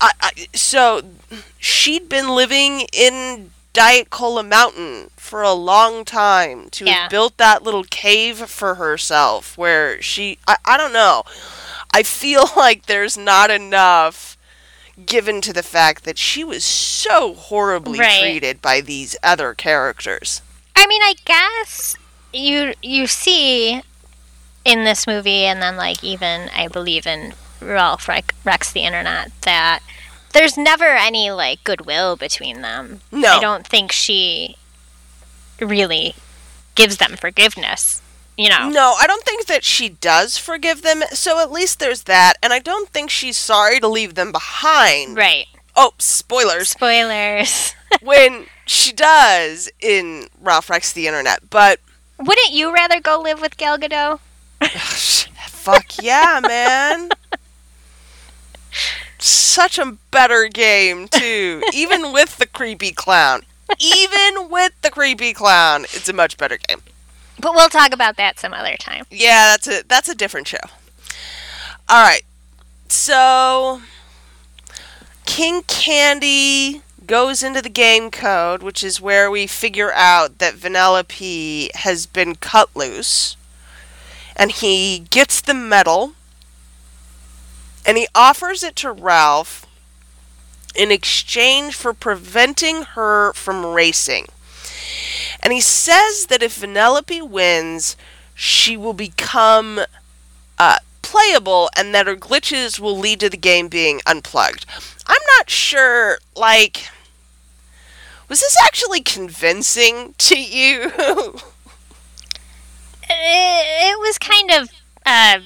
I, 0.00 0.12
I, 0.20 0.46
so 0.54 1.02
she'd 1.58 2.08
been 2.08 2.28
living 2.28 2.86
in 2.92 3.50
Diet 3.72 4.10
Cola 4.10 4.42
Mountain 4.42 5.10
for 5.16 5.42
a 5.42 5.52
long 5.52 6.04
time 6.04 6.68
to 6.70 6.84
Yeah. 6.86 7.02
have 7.02 7.10
built 7.10 7.36
that 7.36 7.62
little 7.62 7.84
cave 7.84 8.38
for 8.50 8.76
herself 8.76 9.56
where 9.58 10.00
she 10.02 10.38
I, 10.48 10.56
I 10.64 10.76
don't 10.76 10.92
know. 10.92 11.22
I 11.94 12.02
feel 12.02 12.44
like 12.56 12.86
there's 12.86 13.16
not 13.18 13.50
enough 13.50 14.36
given 15.06 15.40
to 15.42 15.52
the 15.52 15.62
fact 15.62 16.04
that 16.04 16.18
she 16.18 16.44
was 16.44 16.64
so 16.64 17.34
horribly 17.34 17.98
Right. 18.00 18.20
treated 18.20 18.60
by 18.60 18.80
these 18.80 19.16
other 19.22 19.54
characters. 19.54 20.42
I 20.76 20.86
mean, 20.86 21.02
I 21.02 21.14
guess 21.24 21.96
you 22.32 22.74
you 22.82 23.06
see 23.06 23.82
in 24.64 24.84
this 24.84 25.06
movie, 25.06 25.44
and 25.44 25.62
then 25.62 25.76
like 25.76 26.02
even 26.04 26.50
I 26.54 26.68
believe 26.68 27.06
in 27.06 27.34
Ralph 27.60 28.08
Rec- 28.08 28.34
Rex 28.44 28.72
the 28.72 28.84
Internet 28.84 29.30
that 29.42 29.80
there's 30.32 30.56
never 30.56 30.84
any 30.86 31.30
like 31.30 31.62
goodwill 31.64 32.16
between 32.16 32.62
them. 32.62 33.00
No. 33.12 33.36
I 33.36 33.40
don't 33.40 33.66
think 33.66 33.92
she 33.92 34.56
really 35.60 36.14
gives 36.74 36.96
them 36.98 37.16
forgiveness. 37.16 38.00
You 38.36 38.48
know, 38.48 38.70
No, 38.70 38.94
I 38.98 39.06
don't 39.06 39.24
think 39.24 39.46
that 39.46 39.64
she 39.64 39.90
does 39.90 40.38
forgive 40.38 40.80
them, 40.80 41.02
so 41.12 41.40
at 41.40 41.52
least 41.52 41.78
there's 41.78 42.04
that, 42.04 42.34
and 42.42 42.54
I 42.54 42.58
don't 42.58 42.88
think 42.88 43.10
she's 43.10 43.36
sorry 43.36 43.80
to 43.80 43.88
leave 43.88 44.14
them 44.14 44.32
behind. 44.32 45.14
right? 45.16 45.44
Oh, 45.76 45.92
spoilers. 45.98 46.70
Spoilers. 46.70 47.74
when 48.02 48.46
she 48.64 48.92
does 48.92 49.68
in 49.80 50.28
Ralph 50.40 50.70
Rex 50.70 50.90
the 50.92 51.06
Internet, 51.06 51.50
but 51.50 51.80
Wouldn't 52.18 52.52
you 52.52 52.72
rather 52.72 52.98
go 52.98 53.20
live 53.20 53.42
with 53.42 53.58
Gal 53.58 53.76
Gadot? 53.78 54.20
fuck 55.48 56.02
yeah, 56.02 56.40
man. 56.42 57.10
Such 59.22 59.78
a 59.78 59.96
better 60.10 60.48
game 60.48 61.08
too. 61.08 61.62
Even 61.72 62.12
with 62.12 62.38
the 62.38 62.46
creepy 62.46 62.92
clown. 62.92 63.42
Even 63.78 64.48
with 64.48 64.72
the 64.82 64.90
creepy 64.90 65.32
clown, 65.32 65.84
it's 65.84 66.08
a 66.08 66.12
much 66.12 66.36
better 66.36 66.56
game. 66.56 66.82
But 67.38 67.54
we'll 67.54 67.68
talk 67.68 67.92
about 67.94 68.16
that 68.16 68.38
some 68.38 68.52
other 68.52 68.76
time. 68.76 69.04
Yeah, 69.10 69.52
that's 69.52 69.68
a 69.68 69.82
that's 69.86 70.08
a 70.08 70.14
different 70.14 70.48
show. 70.48 70.58
All 71.88 72.02
right. 72.02 72.22
So 72.88 73.82
King 75.24 75.62
Candy 75.62 76.82
goes 77.06 77.42
into 77.42 77.62
the 77.62 77.68
game 77.68 78.10
code, 78.10 78.62
which 78.62 78.84
is 78.84 79.00
where 79.00 79.30
we 79.30 79.46
figure 79.46 79.92
out 79.92 80.38
that 80.38 80.54
Vanellope 80.54 81.74
has 81.74 82.06
been 82.06 82.34
cut 82.36 82.68
loose. 82.74 83.36
And 84.36 84.52
he 84.52 85.06
gets 85.10 85.40
the 85.40 85.54
medal 85.54 86.14
and 87.86 87.96
he 87.96 88.06
offers 88.14 88.62
it 88.62 88.76
to 88.76 88.92
Ralph 88.92 89.66
in 90.74 90.90
exchange 90.90 91.74
for 91.74 91.92
preventing 91.92 92.82
her 92.82 93.32
from 93.32 93.66
racing. 93.66 94.26
And 95.42 95.52
he 95.52 95.60
says 95.60 96.26
that 96.26 96.42
if 96.42 96.60
Vanellope 96.60 97.28
wins, 97.28 97.96
she 98.34 98.76
will 98.76 98.92
become 98.92 99.80
uh, 100.58 100.78
playable 101.02 101.70
and 101.76 101.94
that 101.94 102.06
her 102.06 102.16
glitches 102.16 102.78
will 102.78 102.96
lead 102.96 103.20
to 103.20 103.30
the 103.30 103.36
game 103.36 103.68
being 103.68 104.00
unplugged. 104.06 104.66
I'm 105.06 105.22
not 105.38 105.50
sure, 105.50 106.18
like, 106.36 106.88
was 108.28 108.40
this 108.40 108.56
actually 108.64 109.02
convincing 109.02 110.14
to 110.18 110.40
you? 110.40 110.92
it, 113.10 113.90
it 113.90 113.98
was 113.98 114.18
kind 114.18 114.50
of 114.52 114.70
uh 115.04 115.40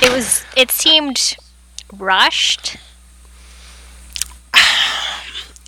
it 0.00 0.12
was 0.12 0.44
it 0.56 0.70
seemed 0.70 1.36
rushed 1.96 2.76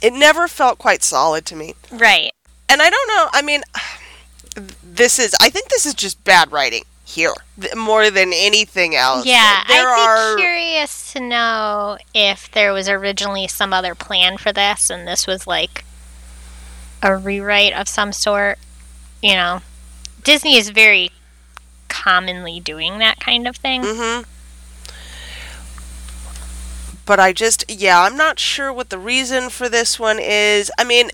it 0.02 0.12
never 0.12 0.48
felt 0.48 0.78
quite 0.78 1.02
solid 1.02 1.44
to 1.46 1.56
me. 1.56 1.74
right 1.90 2.32
And 2.68 2.80
I 2.82 2.90
don't 2.90 3.08
know, 3.08 3.28
I 3.32 3.42
mean, 3.42 3.62
this 4.82 5.18
is, 5.18 5.34
I 5.40 5.50
think 5.50 5.68
this 5.68 5.86
is 5.86 5.94
just 5.94 6.22
bad 6.24 6.52
writing 6.52 6.84
here 7.04 7.34
more 7.76 8.08
than 8.10 8.30
anything 8.32 8.94
else. 8.94 9.26
yeah 9.26 9.64
there 9.66 9.88
i'd 9.88 10.08
are. 10.08 10.36
be 10.36 10.42
curious 10.42 11.12
to 11.12 11.18
know 11.20 11.98
if 12.14 12.48
there 12.52 12.72
was 12.72 12.88
originally 12.88 13.48
some 13.48 13.72
other 13.72 13.96
plan 13.96 14.38
for 14.38 14.52
this 14.52 14.90
and 14.90 15.08
this 15.08 15.26
was 15.26 15.44
like 15.44 15.84
a 17.02 17.16
rewrite 17.16 17.72
of 17.72 17.88
some 17.88 18.12
sort 18.12 18.58
you 19.20 19.34
know 19.34 19.60
disney 20.22 20.56
is 20.56 20.68
very 20.70 21.10
commonly 22.04 22.60
doing 22.60 22.98
that 22.98 23.18
kind 23.20 23.46
of 23.48 23.56
thing 23.56 23.82
hmm 23.84 24.20
But 27.06 27.18
I 27.18 27.32
just, 27.32 27.64
yeah, 27.68 28.02
I'm 28.02 28.16
not 28.16 28.38
sure 28.38 28.72
what 28.72 28.90
the 28.90 28.98
reason 28.98 29.50
for 29.50 29.68
this 29.68 29.98
one 29.98 30.18
is. 30.20 30.70
I 30.78 30.84
mean, 30.84 31.10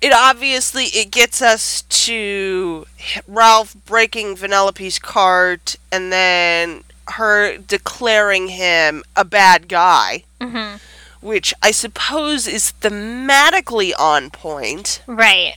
it 0.00 0.12
obviously 0.14 0.84
it 0.84 1.10
gets 1.10 1.42
us 1.42 1.82
to 2.06 2.86
Ralph 3.26 3.74
breaking 3.86 4.36
Vanellope's 4.36 5.00
cart 5.00 5.74
and 5.90 6.12
then 6.12 6.84
her 7.08 7.56
declaring 7.58 8.48
him 8.48 9.02
a 9.16 9.24
bad 9.24 9.66
guy, 9.68 10.24
hmm 10.40 10.76
which 11.20 11.52
I 11.60 11.70
suppose 11.72 12.46
is 12.46 12.72
thematically 12.80 13.92
on 13.98 14.30
point. 14.30 15.02
right 15.06 15.54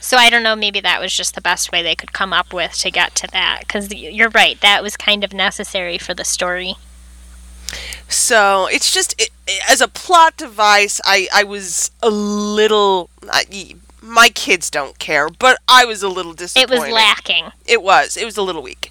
so 0.00 0.16
i 0.16 0.30
don't 0.30 0.42
know 0.42 0.56
maybe 0.56 0.80
that 0.80 1.00
was 1.00 1.12
just 1.12 1.34
the 1.34 1.40
best 1.40 1.70
way 1.72 1.82
they 1.82 1.94
could 1.94 2.12
come 2.12 2.32
up 2.32 2.52
with 2.52 2.72
to 2.72 2.90
get 2.90 3.14
to 3.14 3.26
that 3.32 3.60
because 3.60 3.92
you're 3.92 4.30
right 4.30 4.60
that 4.60 4.82
was 4.82 4.96
kind 4.96 5.24
of 5.24 5.32
necessary 5.32 5.98
for 5.98 6.14
the 6.14 6.24
story 6.24 6.76
So 8.08 8.66
it's 8.70 8.90
just 8.92 9.14
it, 9.20 9.30
as 9.68 9.80
a 9.82 9.88
plot 9.88 10.36
device, 10.38 11.00
I 11.04 11.28
I 11.34 11.44
was 11.44 11.90
a 12.02 12.08
little. 12.08 13.10
I, 13.30 13.74
my 14.00 14.30
kids 14.30 14.70
don't 14.70 14.98
care, 14.98 15.28
but 15.28 15.58
I 15.68 15.84
was 15.84 16.02
a 16.02 16.08
little 16.08 16.32
disappointed. 16.32 16.74
it 16.74 16.80
was 16.80 16.90
lacking 16.90 17.52
It 17.66 17.82
was. 17.82 18.16
It 18.16 18.24
was 18.24 18.38
a 18.38 18.42
little 18.42 18.62
weak. 18.62 18.90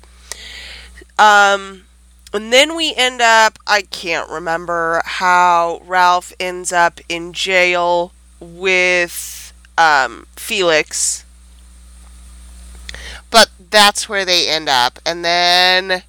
Um, 1.18 1.86
and 2.34 2.54
then 2.54 2.76
we 2.76 2.94
end 2.96 3.20
up. 3.22 3.58
I 3.66 3.82
can't 3.82 4.30
remember 4.30 5.02
how 5.06 5.82
Ralph 5.86 6.32
ends 6.40 6.72
up 6.72 7.00
in 7.10 7.34
jail 7.34 8.12
with 8.40 9.37
um, 9.78 10.28
Felix, 10.36 11.26
but 13.30 13.50
that's 13.70 14.10
where 14.10 14.26
they 14.26 14.48
end 14.50 14.70
up. 14.70 15.00
And 15.06 15.24
then 15.24 16.04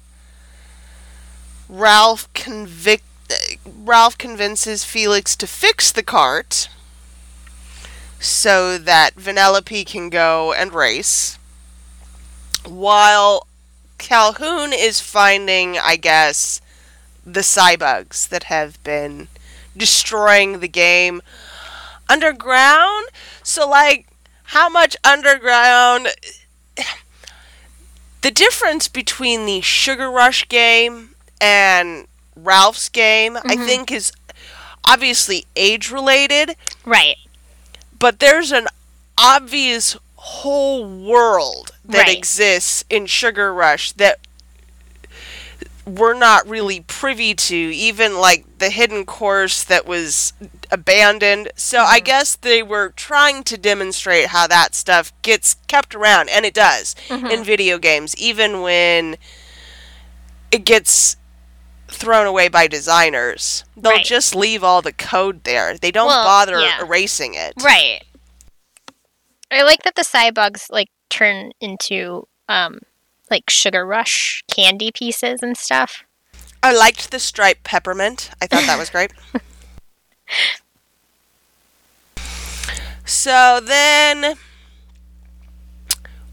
Ralph. 1.67 2.27
Ralph 3.65 4.17
convinces 4.17 4.83
Felix 4.83 5.35
to 5.35 5.45
fix 5.45 5.91
the 5.91 6.01
cart 6.01 6.69
so 8.19 8.77
that 8.77 9.15
Vanellope 9.15 9.85
can 9.85 10.09
go 10.09 10.51
and 10.51 10.73
race 10.73 11.37
while 12.65 13.47
Calhoun 13.97 14.73
is 14.73 14.99
finding, 14.99 15.77
I 15.77 15.95
guess, 15.95 16.61
the 17.25 17.41
cybugs 17.41 18.27
that 18.29 18.45
have 18.45 18.81
been 18.83 19.27
destroying 19.77 20.59
the 20.59 20.67
game 20.67 21.21
underground. 22.09 23.07
So, 23.49 23.67
like, 23.67 24.07
how 24.45 24.69
much 24.69 24.95
underground? 25.03 26.09
the 28.21 28.31
difference 28.31 28.87
between 28.87 29.45
the 29.45 29.61
Sugar 29.61 30.09
Rush 30.09 30.47
game 30.49 31.15
and 31.39 32.07
Ralph's 32.35 32.89
game, 32.89 33.37
I 33.47 33.55
Mm-hmm. 33.55 33.65
think, 33.65 33.91
is 33.91 34.11
obviously 34.85 35.45
age 35.55 35.91
related, 35.91 36.55
Right. 36.85 37.17
but 37.97 38.19
there's 38.19 38.51
an 38.51 38.67
obvious 39.17 39.95
whole 40.15 40.85
world 40.85 41.71
that 41.85 42.07
Right. 42.07 42.17
exists 42.17 42.83
in 42.89 43.05
Sugar 43.05 43.53
Rush 43.53 43.91
that 43.93 44.19
we're 45.85 46.13
not 46.13 46.47
really 46.47 46.81
privy 46.81 47.33
to, 47.33 47.55
even 47.55 48.17
like 48.17 48.45
the 48.59 48.69
hidden 48.69 49.05
course 49.05 49.63
that 49.63 49.85
was 49.85 50.33
abandoned. 50.71 51.51
So 51.55 51.79
I 51.81 51.99
guess 51.99 52.35
they 52.35 52.61
were 52.63 52.89
trying 52.95 53.43
to 53.45 53.57
demonstrate 53.57 54.27
how 54.27 54.47
that 54.47 54.75
stuff 54.75 55.11
gets 55.21 55.55
kept 55.67 55.95
around, 55.95 56.29
and 56.29 56.45
it 56.45 56.53
does 56.53 56.95
in 57.09 57.43
video 57.43 57.77
games, 57.77 58.15
even 58.17 58.61
when 58.61 59.17
it 60.51 60.65
gets 60.65 61.15
thrown 61.87 62.27
away 62.27 62.47
by 62.47 62.67
designers. 62.67 63.63
They'll 63.75 63.93
Right. 63.93 64.05
just 64.05 64.35
leave 64.35 64.63
all 64.63 64.81
the 64.81 64.93
code 64.93 65.43
there. 65.43 65.77
They 65.77 65.91
don't 65.91 66.07
Well, 66.07 66.23
bother 66.23 66.59
yeah. 66.59 66.81
erasing 66.81 67.33
it. 67.33 67.53
Right. 67.61 68.01
I 69.51 69.63
like 69.63 69.81
that 69.83 69.95
the 69.95 70.03
cybugs 70.03 70.65
like 70.69 70.89
turn 71.09 71.51
into 71.59 72.27
um 72.47 72.79
like 73.31 73.49
sugar 73.49 73.85
rush 73.85 74.43
candy 74.53 74.91
pieces 74.91 75.39
and 75.41 75.57
stuff. 75.57 76.03
I 76.61 76.73
liked 76.73 77.09
the 77.11 77.19
striped 77.19 77.63
peppermint. 77.63 78.29
I 78.41 78.47
thought 78.47 78.65
that 78.67 78.77
was 78.77 78.89
great. 78.89 79.11
so 83.05 83.59
then 83.63 84.35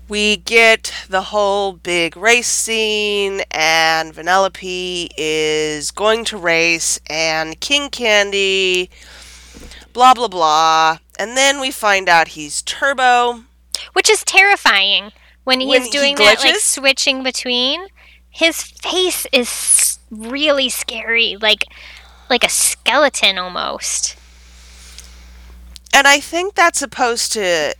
we 0.08 0.36
get 0.36 0.92
the 1.08 1.22
whole 1.22 1.72
big 1.72 2.16
race 2.16 2.46
scene, 2.46 3.42
and 3.50 4.14
Vanellope 4.14 5.08
is 5.16 5.90
going 5.90 6.24
to 6.26 6.38
race, 6.38 7.00
and 7.08 7.58
King 7.60 7.90
Candy, 7.90 8.88
blah 9.92 10.14
blah 10.14 10.28
blah. 10.28 10.98
And 11.18 11.36
then 11.36 11.60
we 11.60 11.70
find 11.70 12.08
out 12.08 12.28
he's 12.28 12.62
Turbo. 12.62 13.44
Which 13.94 14.08
is 14.10 14.22
terrifying 14.22 15.12
when 15.44 15.60
he's 15.60 15.68
When 15.68 15.82
he 15.82 15.90
doing 15.90 16.16
that 16.16 16.40
like 16.44 16.56
switching 16.56 17.22
between. 17.22 17.86
His 18.30 18.62
face 18.62 19.26
is 19.32 19.98
really 20.10 20.68
scary, 20.68 21.36
like 21.40 21.64
like 22.28 22.44
a 22.44 22.48
skeleton 22.48 23.38
almost. 23.38 24.16
And 25.92 26.06
I 26.06 26.20
think 26.20 26.54
that's 26.54 26.78
supposed 26.78 27.32
to 27.32 27.74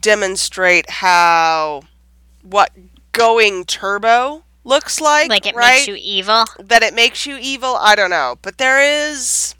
demonstrate 0.00 0.90
how 0.90 1.82
what 2.42 2.72
going 3.12 3.64
turbo 3.64 4.42
looks 4.64 5.00
like, 5.00 5.28
Like 5.28 5.46
it 5.46 5.54
right? 5.54 5.76
makes 5.76 5.88
you 5.88 5.96
evil. 5.98 6.44
that 6.58 6.82
it 6.82 6.94
makes 6.94 7.26
you 7.26 7.36
evil. 7.40 7.76
I 7.76 7.94
don't 7.94 8.10
know, 8.10 8.38
but 8.42 8.58
there 8.58 8.80
is 8.80 9.54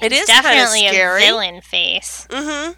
it 0.00 0.12
is 0.12 0.26
Definitely 0.26 0.86
a 0.88 0.92
villain 0.92 1.60
face. 1.62 2.26
Mm-hmm. 2.30 2.72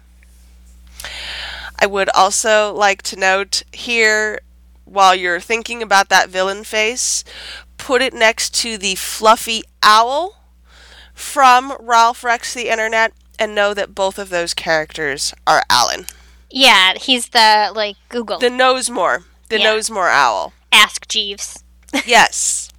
I 1.81 1.85
would 1.85 2.09
also 2.13 2.73
like 2.73 3.01
to 3.03 3.15
note 3.17 3.63
here, 3.71 4.39
while 4.85 5.15
you're 5.15 5.39
thinking 5.39 5.81
about 5.81 6.09
that 6.09 6.29
villain 6.29 6.63
face, 6.63 7.23
put 7.77 8.01
it 8.01 8.13
next 8.13 8.53
to 8.55 8.77
the 8.77 8.95
fluffy 8.95 9.63
owl 9.81 10.38
from 11.19 11.75
Ralph 11.79 12.23
Rex 12.23 12.53
the 12.53 12.69
Internet, 12.69 13.13
and 13.37 13.53
know 13.53 13.73
that 13.73 13.93
both 13.93 14.17
of 14.17 14.29
those 14.29 14.53
characters 14.53 15.33
are 15.45 15.63
Alan. 15.69 16.05
Yeah, 16.49 16.93
he's 16.95 17.29
the 17.29 17.71
like 17.75 17.97
Google. 18.09 18.39
The 18.39 18.49
KnowsMore. 18.49 19.23
The 19.49 19.59
Yeah. 19.59 19.73
KnowsMore 19.73 20.09
owl. 20.09 20.53
Ask 20.71 21.07
Jeeves. 21.07 21.63
Yes. 22.05 22.69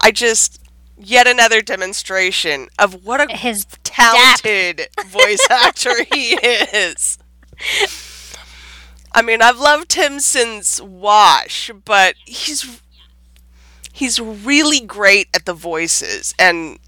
I 0.00 0.10
just 0.12 0.60
yet 0.96 1.26
another 1.26 1.60
demonstration 1.62 2.68
of 2.78 3.04
what 3.04 3.20
a 3.20 3.34
His 3.36 3.66
talented 3.82 4.88
voice 5.06 5.46
actor 5.50 6.04
he 6.12 6.34
is. 6.34 7.18
I 9.12 9.22
mean, 9.22 9.42
I've 9.42 9.58
loved 9.58 9.94
him 9.94 10.20
since 10.20 10.80
Wash, 10.80 11.70
but 11.84 12.14
he's 12.24 12.80
he's 13.98 14.20
really 14.20 14.78
great 14.78 15.26
at 15.34 15.44
the 15.44 15.52
voices 15.52 16.32
and 16.38 16.78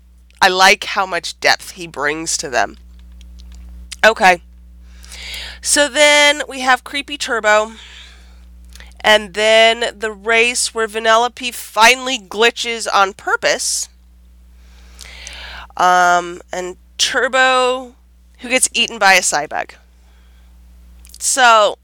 I 0.41 0.47
like 0.47 0.85
how 0.85 1.05
much 1.05 1.41
depth 1.41 1.73
he 1.73 1.89
brings 1.89 2.37
to 2.37 2.49
them. 2.49 2.77
Okay. 4.07 4.41
So 5.61 5.89
then 5.89 6.43
we 6.49 6.61
have 6.61 6.85
Creepy 6.85 7.19
Turbo. 7.19 7.73
And 9.01 9.35
then 9.35 9.99
the 9.99 10.13
race 10.13 10.73
where 10.73 10.87
Vanellope 10.87 11.53
finally 11.53 12.17
glitches 12.17 12.87
on 12.93 13.15
purpose. 13.15 13.89
Um, 15.77 16.41
and 16.53 16.77
Turbo, 16.97 17.97
who 18.39 18.49
gets 18.49 18.69
eaten 18.73 19.01
by 19.01 19.15
a 19.15 19.21
cybug. 19.21 19.73
So, 21.19 21.77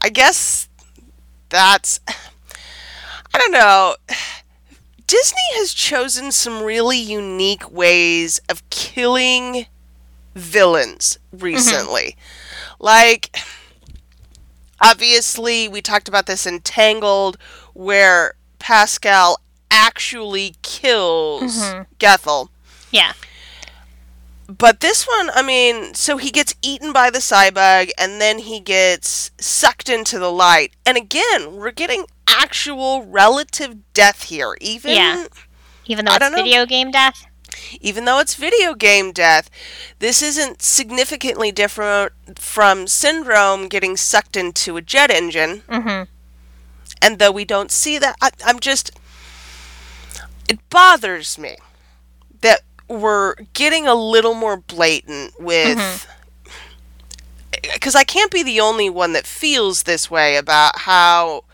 I 0.00 0.08
guess 0.08 0.68
that's. 1.48 2.00
I 3.34 3.38
don't 3.38 3.52
know. 3.52 3.96
Disney 5.06 5.42
has 5.54 5.74
chosen 5.74 6.32
some 6.32 6.62
really 6.62 6.98
unique 6.98 7.70
ways 7.70 8.40
of 8.48 8.68
killing 8.70 9.66
villains 10.34 11.18
mm-hmm. 11.34 11.44
recently. 11.44 12.16
Like, 12.78 13.36
obviously, 14.80 15.68
we 15.68 15.82
talked 15.82 16.08
about 16.08 16.26
this 16.26 16.46
in 16.46 16.60
Tangled, 16.60 17.36
where 17.74 18.34
Pascal 18.58 19.40
actually 19.70 20.54
kills 20.62 21.62
mm-hmm. 21.62 21.82
Gothel. 21.98 22.48
yeah. 22.90 23.12
But 24.48 24.80
this 24.80 25.06
one, 25.06 25.30
I 25.34 25.42
mean, 25.42 25.94
so 25.94 26.18
he 26.18 26.30
gets 26.30 26.54
eaten 26.60 26.92
by 26.92 27.08
the 27.08 27.20
cybug 27.20 27.90
and 27.96 28.20
then 28.20 28.38
he 28.38 28.60
gets 28.60 29.30
sucked 29.38 29.88
into 29.88 30.18
the 30.18 30.30
light. 30.30 30.72
And 30.84 30.98
again, 30.98 31.56
we're 31.56 31.70
getting 31.70 32.04
actual 32.32 33.04
relative 33.06 33.92
death 33.94 34.24
here. 34.24 34.56
Even 34.60 34.92
Yeah. 34.94 35.26
Even 35.86 36.04
though 36.04 36.12
I 36.12 36.16
it's 36.16 36.20
don't 36.24 36.32
know. 36.32 36.42
video 36.42 36.64
game 36.66 36.90
death. 36.90 37.26
even 37.80 38.04
though 38.04 38.18
it's 38.18 38.34
video 38.34 38.74
game 38.74 39.12
death, 39.12 39.50
this 39.98 40.22
isn't 40.22 40.62
significantly 40.62 41.52
different 41.52 42.12
from 42.38 42.86
Syndrome 42.86 43.68
getting 43.68 43.96
sucked 43.96 44.36
into 44.36 44.76
a 44.76 44.82
jet 44.82 45.10
engine. 45.10 45.62
Mm-hmm. 45.68 46.04
And 47.02 47.18
though 47.18 47.32
we 47.32 47.44
don't 47.44 47.70
see 47.70 47.98
that, 47.98 48.16
I, 48.20 48.30
I'm 48.44 48.60
just. 48.60 48.92
It 50.48 50.58
bothers 50.70 51.38
me 51.38 51.56
that 52.42 52.60
we're 52.88 53.34
getting 53.54 53.86
a 53.86 53.94
little 53.94 54.34
more 54.34 54.56
blatant 54.56 55.38
with. 55.40 56.06
Because 57.74 57.94
I 57.94 58.04
can't 58.04 58.30
be 58.30 58.42
the 58.42 58.60
only 58.60 58.88
one 58.90 59.12
that 59.12 59.26
feels 59.26 59.82
this 59.84 60.10
way 60.10 60.36
about 60.36 60.80
how. 60.80 61.44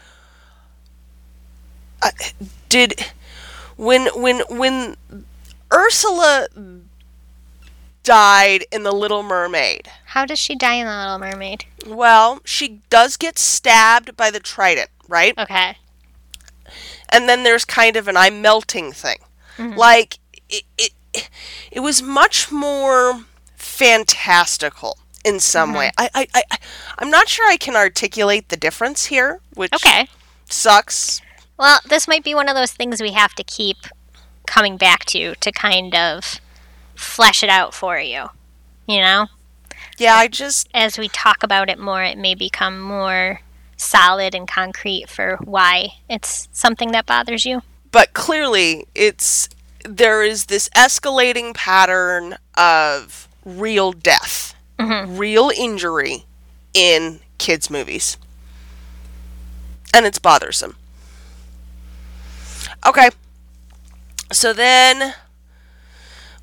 Uh, 2.03 2.11
did. 2.69 3.05
When, 3.77 4.07
when, 4.21 4.41
when 4.49 4.97
Ursula 5.73 6.49
died 8.03 8.65
in 8.73 8.83
The 8.83 8.93
Little 8.93 9.23
Mermaid, 9.23 9.89
How 10.07 10.25
does 10.25 10.39
she 10.39 10.57
die 10.57 10.75
in 10.75 10.87
The 10.87 10.97
Little 10.97 11.19
Mermaid? 11.19 11.65
well, 11.87 12.41
she 12.45 12.81
does 12.91 13.17
get 13.17 13.39
stabbed 13.39 14.17
by 14.17 14.31
the 14.31 14.41
trident, 14.41 14.91
right? 15.09 15.37
Okay. 15.39 15.77
and 17.09 17.29
then 17.29 17.43
there's 17.45 17.65
kind 17.65 17.97
of 17.97 18.09
an 18.09 18.17
I'm 18.17 18.41
melting 18.43 18.93
thing. 18.93 19.19
Like 19.59 20.19
it, 20.49 20.63
it, 20.77 21.29
it 21.73 21.81
was 21.81 22.01
much 22.01 22.53
more 22.53 23.25
fantastical 23.57 24.99
in 25.25 25.41
some 25.41 25.73
way. 25.75 25.91
I, 25.99 26.09
I, 26.15 26.27
I, 26.35 26.59
I'm 26.99 27.11
not 27.11 27.29
sure 27.29 27.49
I 27.51 27.57
can 27.57 27.75
articulate 27.75 28.49
the 28.51 28.57
difference 28.57 29.07
here, 29.07 29.41
which 29.55 29.73
Okay. 29.75 30.07
sucks. 30.49 31.21
Well, 31.59 31.81
this 31.89 32.07
might 32.09 32.25
be 32.25 32.35
one 32.35 32.49
of 32.49 32.55
those 32.55 32.73
things 32.73 33.03
we 33.03 33.13
have 33.13 33.35
to 33.35 33.45
keep 33.45 33.77
coming 34.47 34.77
back 34.77 35.05
to 35.07 35.35
to 35.35 35.53
kind 35.53 35.95
of 35.95 36.41
flesh 36.95 37.43
it 37.43 37.51
out 37.51 37.75
for 37.75 37.99
you. 37.99 38.27
You 38.87 39.01
know? 39.01 39.27
Yeah, 39.99 40.15
I 40.15 40.29
just 40.29 40.69
As 40.73 40.99
we 40.99 41.09
talk 41.09 41.43
about 41.43 41.69
it 41.69 41.79
more, 41.79 42.03
it 42.03 42.17
may 42.19 42.35
become 42.35 42.81
more 42.81 43.41
solid 43.77 44.35
and 44.35 44.49
concrete 44.49 45.09
for 45.09 45.39
why 45.45 45.89
it's 46.09 46.49
something 46.53 46.93
that 46.93 47.07
bothers 47.07 47.45
you. 47.45 47.63
but 47.91 48.13
clearly 48.13 48.87
it's 48.95 49.49
there 49.85 50.23
is 50.23 50.47
this 50.47 50.69
escalating 50.71 51.55
pattern 51.55 52.37
of 52.57 53.29
real 53.45 53.93
death, 53.93 54.55
mm-hmm. 54.79 55.17
real 55.17 55.51
injury 55.57 56.25
in 56.75 57.21
kids 57.39 57.71
movies. 57.71 58.17
And 59.95 60.05
it's 60.05 60.19
bothersome. 60.19 60.77
Okay. 62.87 63.11
So 64.33 64.53
then 64.53 65.15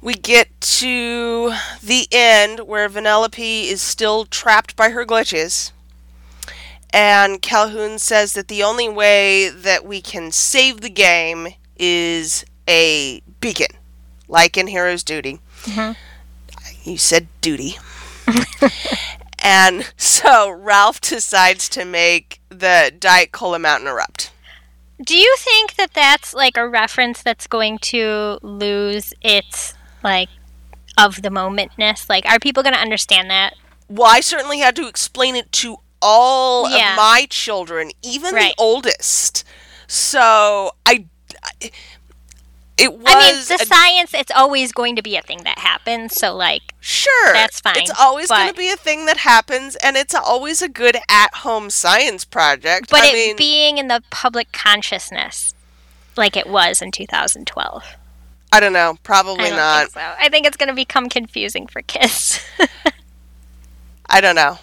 we 0.02 0.14
get 0.16 0.60
to 0.62 1.54
the 1.82 2.08
end 2.12 2.62
where 2.62 2.90
Vanellope 2.90 3.40
is 3.40 3.82
still 3.82 4.26
trapped 4.26 4.76
by 4.76 4.90
her 4.90 5.06
glitches. 5.06 5.72
And 6.92 7.42
Calhoun 7.42 8.00
says 8.00 8.34
that 8.34 8.48
the 8.48 8.64
only 8.64 8.88
way 8.88 9.50
that 9.50 9.86
we 9.86 10.02
can 10.02 10.32
save 10.32 10.82
the 10.82 10.90
game 10.90 11.48
is 11.78 12.46
a 12.70 13.22
beacon, 13.42 13.76
like 14.28 14.56
in 14.58 14.68
Hero's 14.68 15.04
Duty. 15.04 15.40
Mhm. 15.64 15.96
You 16.84 16.98
said 16.98 17.28
duty. 17.42 17.78
and 19.40 19.92
so 19.98 20.50
Ralph 20.52 21.02
decides 21.02 21.68
to 21.70 21.84
make 21.84 22.40
the 22.50 22.94
Diet 22.98 23.32
Cola 23.32 23.60
Mountain 23.60 23.88
erupt. 23.88 24.32
Do 25.04 25.16
you 25.18 25.36
think 25.40 25.76
that 25.76 25.94
that's 25.94 26.34
like 26.34 26.56
a 26.58 26.68
reference 26.68 27.22
that's 27.22 27.48
going 27.48 27.80
to 27.80 28.40
lose 28.42 29.14
its 29.22 29.74
like 30.04 30.30
of 30.98 31.22
the 31.22 31.30
momentness? 31.30 32.08
Like, 32.10 32.26
are 32.26 32.40
people 32.40 32.64
going 32.64 32.76
to 32.76 32.80
understand 32.82 33.30
that? 33.30 33.56
Well, 33.90 34.08
I 34.10 34.22
certainly 34.22 34.60
had 34.60 34.76
to 34.78 34.88
explain 34.88 35.36
it 35.36 35.52
to 35.54 35.78
all 36.02 36.70
Yeah. 36.70 36.92
of 36.92 36.98
my 36.98 37.28
children, 37.30 37.92
even 38.02 38.34
Right. 38.36 38.56
the 38.56 38.62
oldest. 38.62 39.44
So 39.88 40.72
I, 40.86 41.06
I- 41.62 41.72
it 42.78 42.94
was 42.94 43.04
I 43.08 43.20
mean, 43.32 43.44
the 43.48 43.64
a- 43.64 43.66
science, 43.66 44.14
it's 44.14 44.32
always 44.36 44.72
going 44.72 44.96
to 44.98 45.02
be 45.02 45.16
a 45.16 45.22
thing 45.22 45.44
that 45.44 45.60
happens. 45.60 46.14
So, 46.16 46.36
like, 46.36 46.74
sure 46.86 47.34
that's 47.34 47.60
fine, 47.60 47.74
It's 47.78 47.92
always 48.00 48.28
going 48.30 48.48
to 48.50 48.54
be 48.54 48.70
a 48.70 48.76
thing 48.78 49.06
that 49.08 49.18
happens, 49.18 49.76
and 49.78 49.98
it's 49.98 50.14
always 50.14 50.62
a 50.62 50.70
good 50.70 50.98
at-home 51.10 51.70
science 51.72 52.26
project. 52.26 52.90
but 52.92 53.02
I 53.02 53.08
it 53.08 53.14
mean, 53.14 53.36
being 53.38 53.78
in 53.80 53.88
the 53.88 54.04
public 54.12 54.52
consciousness 54.52 55.54
like 56.16 56.38
it 56.38 56.48
was 56.48 56.82
in 56.82 56.92
2012. 56.92 57.84
I 58.52 58.60
don't 58.60 58.72
know, 58.74 58.98
probably 59.04 59.46
I 59.46 59.50
don't 59.50 59.58
not. 59.58 59.82
think 59.86 59.94
so. 59.96 60.14
I 60.20 60.30
think 60.30 60.46
it's 60.46 60.58
going 60.58 60.70
to 60.70 60.76
become 60.76 61.10
confusing 61.10 61.66
for 61.68 61.82
kids. 61.82 62.40
I 64.06 64.22
don't 64.22 64.36
know. 64.36 64.60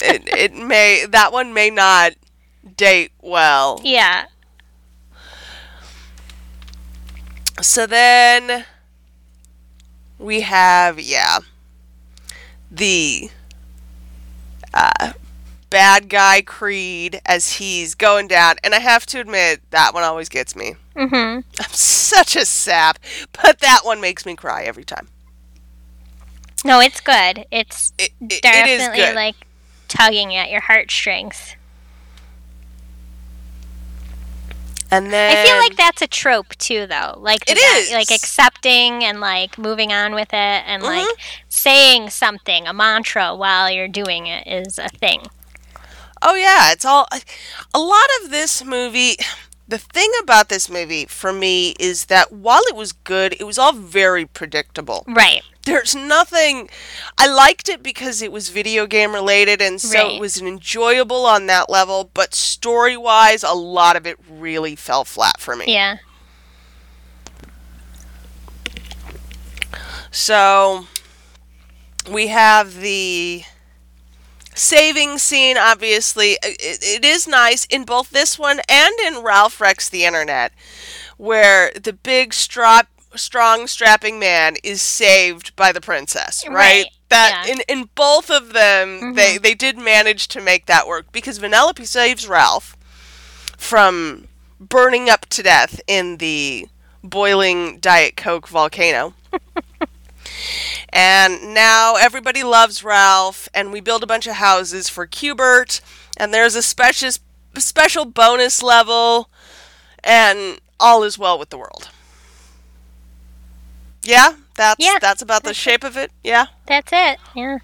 It 0.00 0.28
it 0.28 0.54
may 0.54 1.04
that 1.10 1.32
one 1.32 1.52
may 1.52 1.70
not 1.70 2.12
date 2.76 3.10
well. 3.20 3.80
yeah. 3.84 4.26
So 7.60 7.86
then 7.86 8.64
we 10.18 10.40
have, 10.40 10.98
yeah, 10.98 11.38
the 12.74 13.30
uh, 14.72 15.12
bad 15.70 16.08
guy 16.08 16.42
Creed 16.42 17.20
as 17.26 17.54
he's 17.54 17.94
going 17.94 18.28
down. 18.28 18.56
And 18.64 18.74
I 18.74 18.80
have 18.80 19.06
to 19.06 19.20
admit, 19.20 19.60
that 19.70 19.94
one 19.94 20.02
always 20.02 20.28
gets 20.28 20.56
me. 20.56 20.74
hmm 20.96 21.40
I'm 21.60 21.70
such 21.70 22.36
a 22.36 22.44
sap, 22.44 22.98
but 23.42 23.60
that 23.60 23.80
one 23.84 24.00
makes 24.00 24.26
me 24.26 24.34
cry 24.36 24.64
every 24.64 24.84
time. 24.84 25.08
No, 26.64 26.80
it's 26.80 27.00
good. 27.00 27.44
It's 27.50 27.92
It, 27.98 28.12
it, 28.20 28.32
it 28.32 28.66
is 28.66 28.80
definitely 28.80 28.98
good. 28.98 29.14
like 29.14 29.34
tugging 29.88 30.34
at 30.34 30.50
your 30.50 30.62
heartstrings. 30.62 31.56
And 34.96 35.12
then 35.12 35.36
I 35.36 35.44
feel 35.46 35.56
like 35.58 35.76
that's 35.76 36.02
a 36.02 36.06
trope 36.06 36.56
too, 36.56 36.86
though. 36.86 37.14
Like 37.18 37.48
It 37.50 37.56
guy- 37.56 37.78
is. 37.78 37.90
like 37.92 38.10
accepting 38.10 39.04
and 39.04 39.20
like 39.20 39.58
moving 39.58 39.92
on 39.92 40.14
with 40.14 40.28
it, 40.32 40.62
and 40.66 40.82
like 40.82 41.04
Mhm. 41.06 41.16
saying 41.48 42.10
something, 42.10 42.66
a 42.66 42.72
mantra 42.72 43.34
while 43.34 43.70
you're 43.70 43.88
doing 43.88 44.26
it 44.26 44.46
is 44.46 44.78
a 44.78 44.88
thing. 44.88 45.26
Oh 46.22 46.34
yeah, 46.34 46.72
it's 46.72 46.84
all 46.84 47.06
a 47.74 47.78
lot 47.78 48.08
of 48.22 48.30
this 48.30 48.64
movie. 48.64 49.16
The 49.66 49.78
thing 49.78 50.10
about 50.22 50.48
this 50.50 50.68
movie 50.68 51.06
for 51.06 51.32
me 51.32 51.74
is 51.80 52.06
that 52.06 52.30
while 52.32 52.62
it 52.68 52.74
was 52.76 52.92
good, 52.92 53.34
it 53.40 53.44
was 53.44 53.58
all 53.58 53.72
very 53.72 54.26
predictable. 54.26 55.04
Right. 55.06 55.42
There's 55.66 55.94
nothing 55.94 56.68
I 57.16 57.26
liked 57.26 57.68
it 57.68 57.82
because 57.82 58.20
it 58.20 58.30
was 58.30 58.50
video 58.50 58.86
game 58.86 59.14
related 59.14 59.62
and 59.62 59.80
so 59.80 59.98
Right. 59.98 60.12
it 60.16 60.20
was 60.20 60.40
enjoyable 60.40 61.24
on 61.24 61.46
that 61.46 61.70
level, 61.70 62.10
but 62.12 62.34
story-wise 62.34 63.42
a 63.42 63.52
lot 63.52 63.96
of 63.96 64.06
it 64.06 64.18
really 64.28 64.76
fell 64.76 65.04
flat 65.04 65.40
for 65.40 65.56
me. 65.56 65.64
Yeah. 65.68 65.96
So 70.10 70.86
we 72.10 72.28
have 72.28 72.80
the 72.80 73.42
saving 74.56 75.18
scene 75.18 75.56
obviously 75.58 76.32
it, 76.40 76.78
it 76.80 77.04
is 77.04 77.26
nice 77.26 77.64
in 77.64 77.82
both 77.84 78.10
this 78.10 78.38
one 78.38 78.60
and 78.68 78.94
in 79.00 79.18
Ralph 79.20 79.60
Rex 79.60 79.88
the 79.88 80.04
Internet 80.04 80.52
where 81.16 81.72
the 81.72 81.92
big 81.92 82.32
strap 82.32 82.88
strong 83.16 83.66
strapping 83.66 84.18
man 84.18 84.56
is 84.62 84.82
saved 84.82 85.54
by 85.56 85.72
the 85.72 85.80
princess, 85.80 86.44
right? 86.46 86.54
Right, 86.54 86.86
That 87.10 87.44
yeah. 87.46 87.52
in 87.52 87.60
in 87.68 87.88
both 87.94 88.30
of 88.30 88.52
them 88.52 89.00
Mhm. 89.00 89.16
they 89.16 89.38
they 89.38 89.54
did 89.54 89.78
manage 89.78 90.28
to 90.28 90.40
make 90.40 90.66
that 90.66 90.86
work 90.86 91.06
because 91.12 91.38
Vanellope 91.38 91.86
saves 91.86 92.26
Ralph 92.26 92.76
from 93.56 94.28
burning 94.60 95.08
up 95.10 95.26
to 95.30 95.42
death 95.42 95.80
in 95.86 96.16
the 96.18 96.66
boiling 97.02 97.78
diet 97.80 98.16
coke 98.16 98.48
volcano. 98.48 99.14
And 100.90 101.54
now 101.54 101.96
everybody 101.96 102.42
loves 102.44 102.82
Ralph, 102.84 103.48
and 103.52 103.72
we 103.72 103.80
build 103.80 104.02
a 104.02 104.06
bunch 104.06 104.26
of 104.26 104.34
houses 104.36 104.88
for 104.88 105.06
Q*bert, 105.06 105.80
and 106.16 106.32
there's 106.32 106.54
a 106.54 106.62
special 106.62 107.10
special 107.58 108.04
bonus 108.04 108.62
level, 108.62 109.28
and 110.02 110.60
all 110.80 111.02
is 111.02 111.18
well 111.18 111.38
with 111.38 111.50
the 111.50 111.58
world. 111.58 111.88
Yeah, 114.04 114.34
that's 114.54 114.76
Yeah, 114.84 114.98
that's 115.00 115.22
about 115.22 115.42
the 115.44 115.54
shape 115.54 115.82
of 115.84 115.96
it. 115.96 116.12
Yeah, 116.22 116.46
That's 116.66 116.92
it. 116.92 117.18
Yeah. 117.34 117.58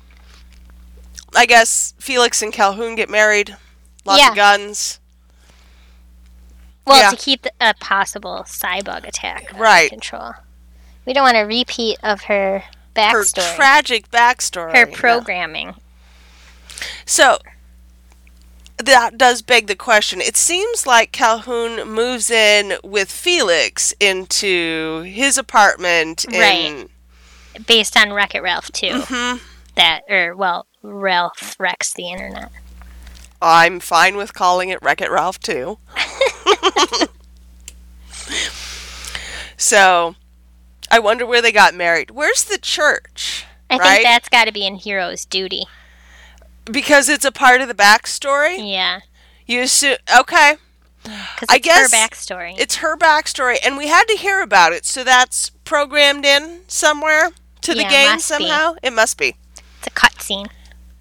I 1.35 1.47
guess 1.47 1.95
Felix 1.99 2.43
and 2.43 2.53
Calhoun 2.53 2.97
get 2.97 3.09
married. 3.09 3.57
Lots 4.05 4.21
Yeah. 4.21 4.31
of 4.31 4.35
guns. 4.37 4.99
Well, 6.87 6.99
Yeah. 6.99 7.11
to 7.11 7.17
keep 7.17 7.47
a 7.61 7.75
possible 7.75 8.45
cybug 8.49 9.07
attack 9.07 9.51
under 9.51 9.63
Right. 9.63 9.91
control. 9.91 10.33
We 11.05 11.13
don't 11.13 11.23
want 11.25 11.37
a 11.37 11.47
repeat 11.47 11.99
of 12.03 12.23
her 12.23 12.65
backstory. 12.97 13.45
Her 13.51 13.57
tragic 13.57 14.11
backstory. 14.11 14.73
her 14.75 14.87
programming. 14.87 15.77
So 17.05 17.39
that 18.83 19.19
does 19.19 19.43
beg 19.43 19.67
the 19.67 19.75
question. 19.77 20.21
It 20.21 20.37
seems 20.37 20.87
like 20.87 21.13
Calhoun 21.13 21.89
moves 21.89 22.31
in 22.31 22.75
with 22.85 23.11
Felix 23.11 23.95
into 24.01 25.03
his 25.03 25.37
apartment 25.39 26.25
in 26.33 26.89
based 27.67 27.97
on 27.97 28.13
Wreck 28.13 28.35
It 28.35 28.43
Ralph 28.43 28.71
too. 28.73 29.01
Mhm. 29.03 29.41
That 29.77 30.03
or 30.09 30.35
well, 30.37 30.67
Ralph 30.83 31.57
wrecks 31.59 31.93
the 31.93 32.11
internet. 32.11 32.51
I'm 33.43 33.81
fine 33.81 34.17
with 34.17 34.35
calling 34.35 34.69
it 34.69 34.83
Wreck 34.83 35.01
It 35.01 35.11
Ralph 35.11 35.41
too. 35.41 35.79
so 39.57 40.15
I 40.91 40.99
wonder 40.99 41.27
where 41.27 41.43
they 41.43 41.53
got 41.53 41.75
married. 41.75 42.11
Where's 42.11 42.45
the 42.45 42.59
church? 42.59 43.45
I 43.71 43.77
Right? 43.77 43.89
think 43.97 44.05
that's 44.05 44.29
got 44.29 44.47
to 44.47 44.53
be 44.53 44.67
in 44.67 44.77
Hero's 44.77 45.25
Duty. 45.25 45.65
Because 46.65 47.09
it's 47.09 47.25
a 47.25 47.33
part 47.33 47.61
of 47.61 47.69
the 47.69 47.75
backstory? 47.75 48.57
Yeah, 48.59 49.01
You 49.47 49.63
assume 49.63 49.97
okay. 50.21 50.57
because 51.03 51.49
I 51.49 51.57
it's 51.57 51.65
guess 51.65 51.93
her 51.93 51.97
backstory. 51.97 52.55
It's 52.59 52.77
her 52.77 52.97
backstory, 52.97 53.57
and 53.65 53.77
we 53.77 53.89
had 53.89 54.05
to 54.09 54.17
hear 54.17 54.41
about 54.43 54.73
it, 54.73 54.85
so 54.87 55.03
that's 55.05 55.51
programmed 55.65 56.25
in 56.25 56.63
somewhere 56.69 57.31
to 57.63 57.75
the 57.75 57.83
Yeah, 57.83 57.89
game 57.89 58.13
must 58.15 58.37
be. 58.37 58.45
somehow. 58.47 58.75
It 58.83 58.93
must 58.93 59.17
be. 59.19 59.37
It's 59.79 59.87
a 59.87 59.91
cutscene. 59.91 60.51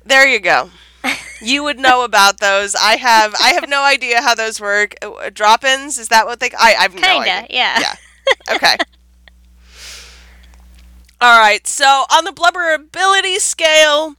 There 0.06 0.28
you 0.28 0.40
go. 0.40 0.72
you 1.42 1.64
would 1.64 1.80
know 1.80 2.04
about 2.04 2.40
those. 2.40 2.76
I 2.76 2.98
have. 2.98 3.36
I 3.42 3.54
have 3.54 3.68
no 3.70 3.84
idea 3.84 4.22
how 4.22 4.36
those 4.36 4.60
work. 4.60 4.96
Uh, 5.02 5.30
Drop-ins 5.32 5.98
is 5.98 6.08
that 6.10 6.26
what 6.26 6.40
they? 6.40 6.50
I, 6.58 6.76
I 6.78 6.82
have 6.84 6.96
Kinda, 6.96 7.32
idea. 7.32 7.48
yeah. 7.50 7.80
Yeah. 7.80 7.96
Okay. 8.56 8.78
All 11.22 11.40
right. 11.40 11.66
So 11.68 12.06
on 12.12 12.24
the 12.26 12.32
blubber 12.32 12.74
ability 12.74 13.40
scale, 13.40 14.16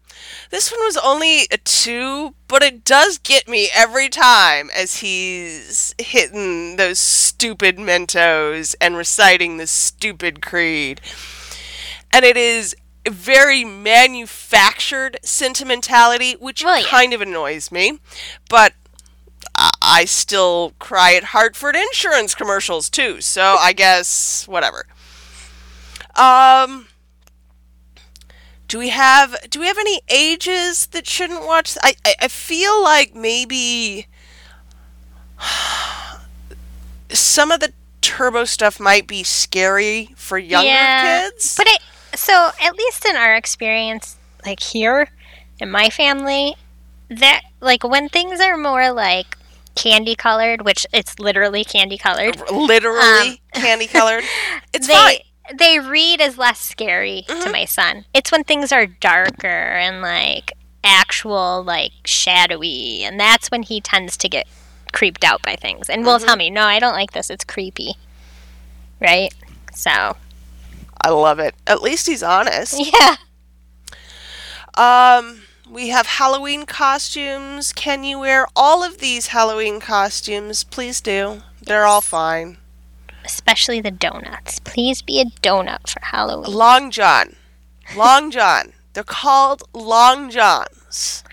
this 0.51 0.70
one 0.70 0.80
was 0.80 0.96
only 0.98 1.46
a 1.51 1.57
two, 1.59 2.34
but 2.48 2.62
it 2.62 2.84
does 2.84 3.18
get 3.18 3.48
me 3.48 3.68
every 3.74 4.09
time 4.09 4.70
as 4.76 4.98
he's 4.98 5.94
hitting 5.98 6.76
those 6.76 6.98
stupid 6.98 7.76
Mentos 7.78 8.74
and 8.80 8.96
reciting 8.96 9.57
the 9.57 9.66
stupid 9.66 10.42
creed. 10.42 11.01
And 12.12 12.24
it 12.24 12.36
is 12.36 12.74
very 13.09 13.64
manufactured 13.64 15.18
sentimentality, 15.22 16.32
which 16.34 16.62
Well, 16.64 16.80
yeah. 16.80 16.86
kind 16.88 17.14
of 17.14 17.20
annoys 17.20 17.70
me. 17.72 18.01
But 18.48 18.74
I- 19.57 19.70
I 19.82 20.05
still 20.05 20.74
cry 20.78 21.14
at 21.14 21.24
Hartford 21.24 21.76
insurance 21.76 22.34
commercials 22.34 22.90
too, 22.90 23.20
so 23.20 23.57
I 23.59 23.72
guess 23.72 24.46
whatever. 24.46 24.86
Um, 26.14 26.88
do 28.70 28.78
we 28.78 28.90
have 28.90 29.34
do 29.50 29.58
we 29.58 29.66
have 29.66 29.78
any 29.78 30.00
ages 30.08 30.86
that 30.86 31.04
shouldn't 31.06 31.44
watch? 31.44 31.76
I 31.82 31.94
I, 32.04 32.14
I 32.22 32.28
feel 32.28 32.80
like 32.82 33.16
maybe 33.16 34.06
some 37.08 37.50
of 37.50 37.58
the 37.58 37.72
turbo 38.00 38.44
stuff 38.44 38.78
might 38.78 39.08
be 39.08 39.24
scary 39.24 40.14
for 40.16 40.38
younger 40.38 40.68
Yeah, 40.68 41.22
kids. 41.22 41.56
But 41.56 41.66
it 41.66 41.80
so 42.14 42.50
at 42.62 42.76
least 42.76 43.04
in 43.06 43.16
our 43.16 43.34
experience, 43.34 44.16
like 44.46 44.60
here 44.60 45.10
in 45.58 45.68
my 45.68 45.90
family, 45.90 46.54
that 47.08 47.42
like 47.60 47.82
when 47.82 48.08
things 48.08 48.38
are 48.38 48.56
more 48.56 48.92
like 48.92 49.36
candy 49.74 50.14
colored, 50.14 50.62
which 50.62 50.86
it's 50.92 51.18
literally 51.18 51.64
candy 51.64 51.98
colored. 51.98 52.40
Literally 52.52 53.30
um, 53.30 53.36
candy 53.52 53.88
colored. 53.88 54.22
It's 54.72 54.86
they 54.86 54.92
fine. 54.92 55.16
They 55.55 55.78
read 55.78 56.20
as 56.20 56.38
less 56.38 56.61
scary 56.61 57.24
to 57.28 57.34
Mhm. 57.34 57.53
my 57.53 57.64
son. 57.64 58.05
It's 58.14 58.30
when 58.32 58.44
things 58.44 58.72
are 58.72 58.86
darker 58.86 59.46
and 59.46 60.01
like 60.03 60.53
actual 60.84 61.62
like 61.62 61.92
shadowy, 62.05 63.05
and 63.05 63.18
that's 63.20 63.51
when 63.51 63.62
he 63.62 63.80
tends 63.80 64.16
to 64.18 64.28
get 64.28 64.46
creeped 64.92 65.24
out 65.24 65.42
by 65.42 65.57
things, 65.57 65.88
and 65.88 66.05
will 66.05 66.18
tell 66.20 66.36
me, 66.36 66.51
"No, 66.51 66.64
I 66.64 66.78
don't 66.78 66.94
like 66.94 67.12
this. 67.12 67.30
It's 67.30 67.44
creepy." 67.44 67.94
Right? 69.01 69.32
So 69.74 70.16
I 71.03 71.09
love 71.11 71.38
it. 71.38 71.55
At 71.66 71.82
least 71.82 72.07
he's 72.07 72.22
honest. 72.22 72.74
yeah, 72.92 73.16
Um, 74.76 75.42
we 75.68 75.88
have 75.88 76.07
Halloween 76.07 76.64
costumes. 76.66 77.72
Can 77.72 78.05
you 78.05 78.18
wear 78.20 78.46
all 78.55 78.82
of 78.84 78.98
these 78.98 79.28
Halloween 79.28 79.80
costumes? 79.80 80.64
Please 80.64 81.01
do. 81.01 81.42
They're 81.62 81.86
all 81.86 82.01
fine. 82.01 82.59
Especially 83.24 83.80
the 83.80 83.90
donuts. 83.90 84.58
Please 84.60 85.02
be 85.02 85.20
a 85.20 85.24
donut 85.24 85.88
for 85.88 86.00
Halloween. 86.02 86.54
Long 86.54 86.90
John. 86.90 87.36
Long 87.96 88.30
John. 88.30 88.72
They're 88.92 89.04
called 89.04 89.62
Long 89.72 90.30
Johns. 90.30 91.24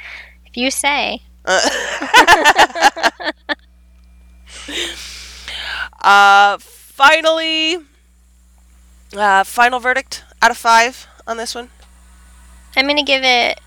If 0.45 0.55
you 0.57 0.71
say, 0.71 1.21
Uh, 6.01 6.57
finally, 6.59 7.77
uh, 9.15 9.43
final 9.43 9.79
verdict 9.79 10.23
out 10.41 10.51
of 10.51 10.57
five 10.57 11.07
on 11.25 11.37
this 11.37 11.55
one. 11.55 11.69
I'm 12.75 12.87
gonna 12.87 13.03
give 13.03 13.23
it 13.23 13.59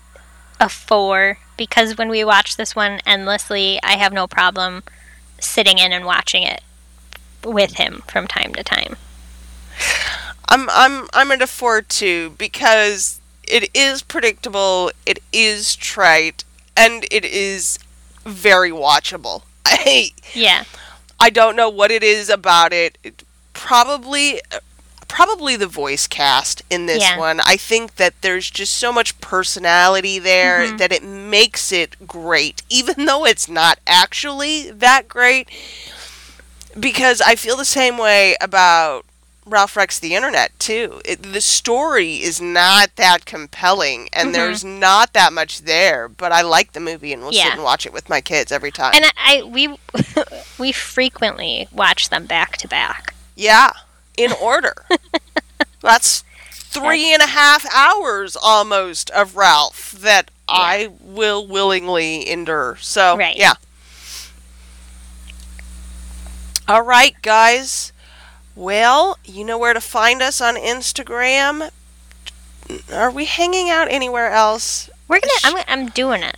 a 0.59 0.69
four 0.69 1.37
because 1.57 1.97
when 1.97 2.09
we 2.09 2.23
watch 2.23 2.57
this 2.57 2.75
one 2.75 2.99
endlessly, 3.05 3.79
I 3.83 3.97
have 3.97 4.13
no 4.13 4.27
problem 4.27 4.83
sitting 5.39 5.77
in 5.77 5.91
and 5.91 6.05
watching 6.05 6.43
it 6.43 6.61
with 7.43 7.75
him 7.75 8.01
from 8.07 8.27
time 8.27 8.53
to 8.55 8.63
time. 8.63 8.95
I'm 10.49 10.69
I'm 10.69 11.07
I'm 11.13 11.31
at 11.31 11.41
a 11.41 11.47
four 11.47 11.81
too 11.81 12.35
because 12.37 13.19
it 13.43 13.69
is 13.73 14.01
predictable, 14.01 14.91
it 15.05 15.19
is 15.33 15.75
trite, 15.75 16.43
and 16.75 17.05
it 17.11 17.25
is 17.25 17.79
very 18.25 18.71
watchable. 18.71 19.43
I 19.65 20.11
Yeah, 20.33 20.63
I 21.19 21.29
don't 21.29 21.55
know 21.55 21.69
what 21.69 21.91
it 21.91 22.03
is 22.03 22.29
about 22.29 22.73
it. 22.73 22.97
it 23.03 23.23
probably 23.53 24.41
probably 25.07 25.57
the 25.57 25.67
voice 25.67 26.07
cast 26.07 26.61
in 26.69 26.85
this 26.85 27.01
Yeah. 27.01 27.17
one. 27.17 27.41
I 27.41 27.57
think 27.57 27.97
that 27.97 28.13
there's 28.21 28.49
just 28.49 28.77
so 28.77 28.93
much 28.93 29.19
personality 29.19 30.19
there 30.19 30.61
Mhm. 30.67 30.77
that 30.77 30.93
it 30.93 31.03
makes 31.03 31.71
it 31.73 32.07
great 32.07 32.63
even 32.69 33.05
though 33.05 33.25
it's 33.25 33.49
not 33.49 33.79
actually 33.85 34.71
that 34.71 35.09
great 35.09 35.49
because 36.79 37.21
I 37.21 37.35
feel 37.35 37.55
the 37.57 37.65
same 37.65 37.97
way 37.97 38.35
about 38.41 39.05
Ralph 39.45 39.75
Rex 39.75 39.99
the 39.99 40.13
Internet 40.15 40.57
too. 40.59 41.01
It, 41.03 41.23
the 41.23 41.41
story 41.41 42.15
is 42.21 42.39
not 42.39 42.95
that 42.95 43.25
compelling 43.25 44.07
and 44.13 44.29
Mhm. 44.29 44.33
there's 44.33 44.63
not 44.63 45.13
that 45.13 45.33
much 45.33 45.61
there, 45.63 46.07
but 46.07 46.31
I 46.31 46.41
like 46.41 46.73
the 46.73 46.79
movie 46.79 47.11
and 47.11 47.21
we'll 47.23 47.33
Yeah. 47.33 47.45
sit 47.45 47.53
and 47.53 47.63
watch 47.63 47.85
it 47.85 47.91
with 47.93 48.07
my 48.07 48.21
kids 48.21 48.51
every 48.51 48.71
time. 48.71 48.93
and 48.95 49.05
I, 49.05 49.11
I 49.39 49.43
we 49.43 49.75
we 50.59 50.71
frequently 50.71 51.67
watch 51.71 52.09
them 52.09 52.25
back 52.27 52.57
to 52.57 52.67
back. 52.67 53.13
Yeah, 53.35 53.71
in 54.17 54.31
order. 54.33 54.75
That's 55.81 56.23
three 56.51 57.11
and 57.13 57.21
a 57.23 57.27
half 57.27 57.65
hours 57.73 58.35
almost 58.35 59.09
of 59.09 59.35
Ralph 59.35 59.91
that 59.99 60.29
I 60.47 60.89
will 61.01 61.45
willingly 61.47 62.29
endure. 62.29 62.77
So, 62.79 63.17
Right. 63.17 63.35
yeah. 63.35 63.53
All 66.71 66.83
right, 66.83 67.21
guys. 67.21 67.91
Well, 68.55 69.17
you 69.25 69.43
know 69.43 69.57
where 69.57 69.73
to 69.73 69.81
find 69.81 70.21
us 70.21 70.39
on 70.39 70.55
Instagram. 70.55 71.69
Are 72.93 73.11
we 73.11 73.25
hanging 73.25 73.69
out 73.69 73.89
anywhere 73.91 74.29
else? 74.29 74.89
We're 75.09 75.19
gonna. 75.19 75.57
I'm, 75.59 75.65
I'm 75.67 75.89
doing 75.89 76.23
it. 76.23 76.37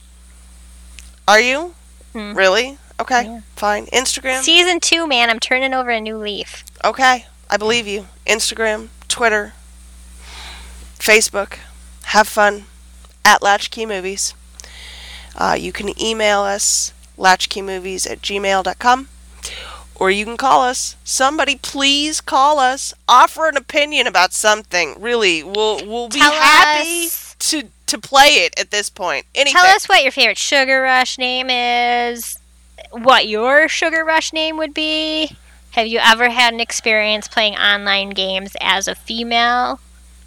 Are 1.27 1.39
you? 1.39 1.75
Hmm. 2.13 2.33
Really? 2.33 2.79
Okay, 2.99 3.25
Yeah. 3.25 3.41
fine. 3.55 3.85
Instagram. 3.93 4.41
Season 4.41 4.79
two, 4.79 5.05
man. 5.05 5.29
I'm 5.29 5.39
turning 5.39 5.71
over 5.71 5.91
a 5.91 6.01
new 6.01 6.17
leaf. 6.17 6.63
Okay, 6.83 7.27
I 7.47 7.57
believe 7.57 7.85
you. 7.85 8.07
Instagram, 8.25 8.87
Twitter, 9.07 9.53
Facebook. 10.97 11.59
Have 12.05 12.27
fun 12.27 12.65
at 13.23 13.43
Latchkey 13.43 13.85
Movies. 13.85 14.33
Uh, 15.35 15.55
you 15.59 15.71
can 15.71 15.93
email 16.01 16.39
us 16.39 16.91
latchkeymovies 17.19 18.09
at 18.09 18.23
gmail.com 18.23 19.09
or 19.95 20.09
you 20.11 20.25
can 20.25 20.37
call 20.37 20.61
us. 20.63 20.95
Somebody 21.03 21.55
please 21.55 22.19
call 22.21 22.59
us. 22.59 22.93
Offer 23.07 23.47
an 23.49 23.57
opinion 23.57 24.07
about 24.07 24.33
something. 24.33 24.95
Really, 24.99 25.43
we'll 25.43 25.85
we'll 25.87 26.09
be 26.09 26.19
Tell 26.19 26.31
happy 26.31 27.05
us- 27.05 27.35
to 27.39 27.69
to 27.87 27.97
play 27.99 28.45
it 28.45 28.59
at 28.59 28.71
this 28.71 28.89
point. 28.89 29.25
Anything. 29.35 29.61
Tell 29.61 29.75
us 29.75 29.87
what 29.89 30.03
your 30.03 30.11
favorite 30.11 30.37
Sugar 30.37 30.81
Rush 30.81 31.17
name 31.17 31.49
is. 31.49 32.37
What 32.91 33.27
your 33.27 33.67
Sugar 33.67 34.03
Rush 34.03 34.33
name 34.33 34.57
would 34.57 34.73
be. 34.73 35.35
Have 35.71 35.87
you 35.87 35.99
ever 36.03 36.29
had 36.29 36.53
an 36.53 36.59
experience 36.59 37.27
playing 37.27 37.55
online 37.55 38.11
games 38.11 38.55
as 38.61 38.87
a 38.87 38.93
female? 38.95 39.79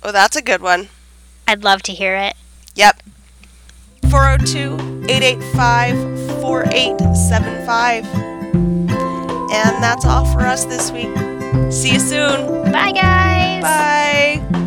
Oh, 0.03 0.11
that's 0.13 0.37
a 0.37 0.43
good 0.43 0.61
one. 0.61 0.89
I'd 1.47 1.63
love 1.65 1.83
to 1.85 1.93
hear 1.93 2.17
it. 2.17 2.35
Yep. 2.75 3.03
402 4.11 5.07
885 5.09 6.41
4875. 6.41 8.36
And 9.57 9.83
that's 9.83 10.05
all 10.05 10.27
for 10.27 10.41
us 10.41 10.67
this 10.67 10.91
week. 10.93 11.17
See 11.73 11.93
you 11.95 12.01
soon. 12.01 12.71
Bye, 12.71 12.93
guys. 12.93 13.63
Bye. 13.63 14.66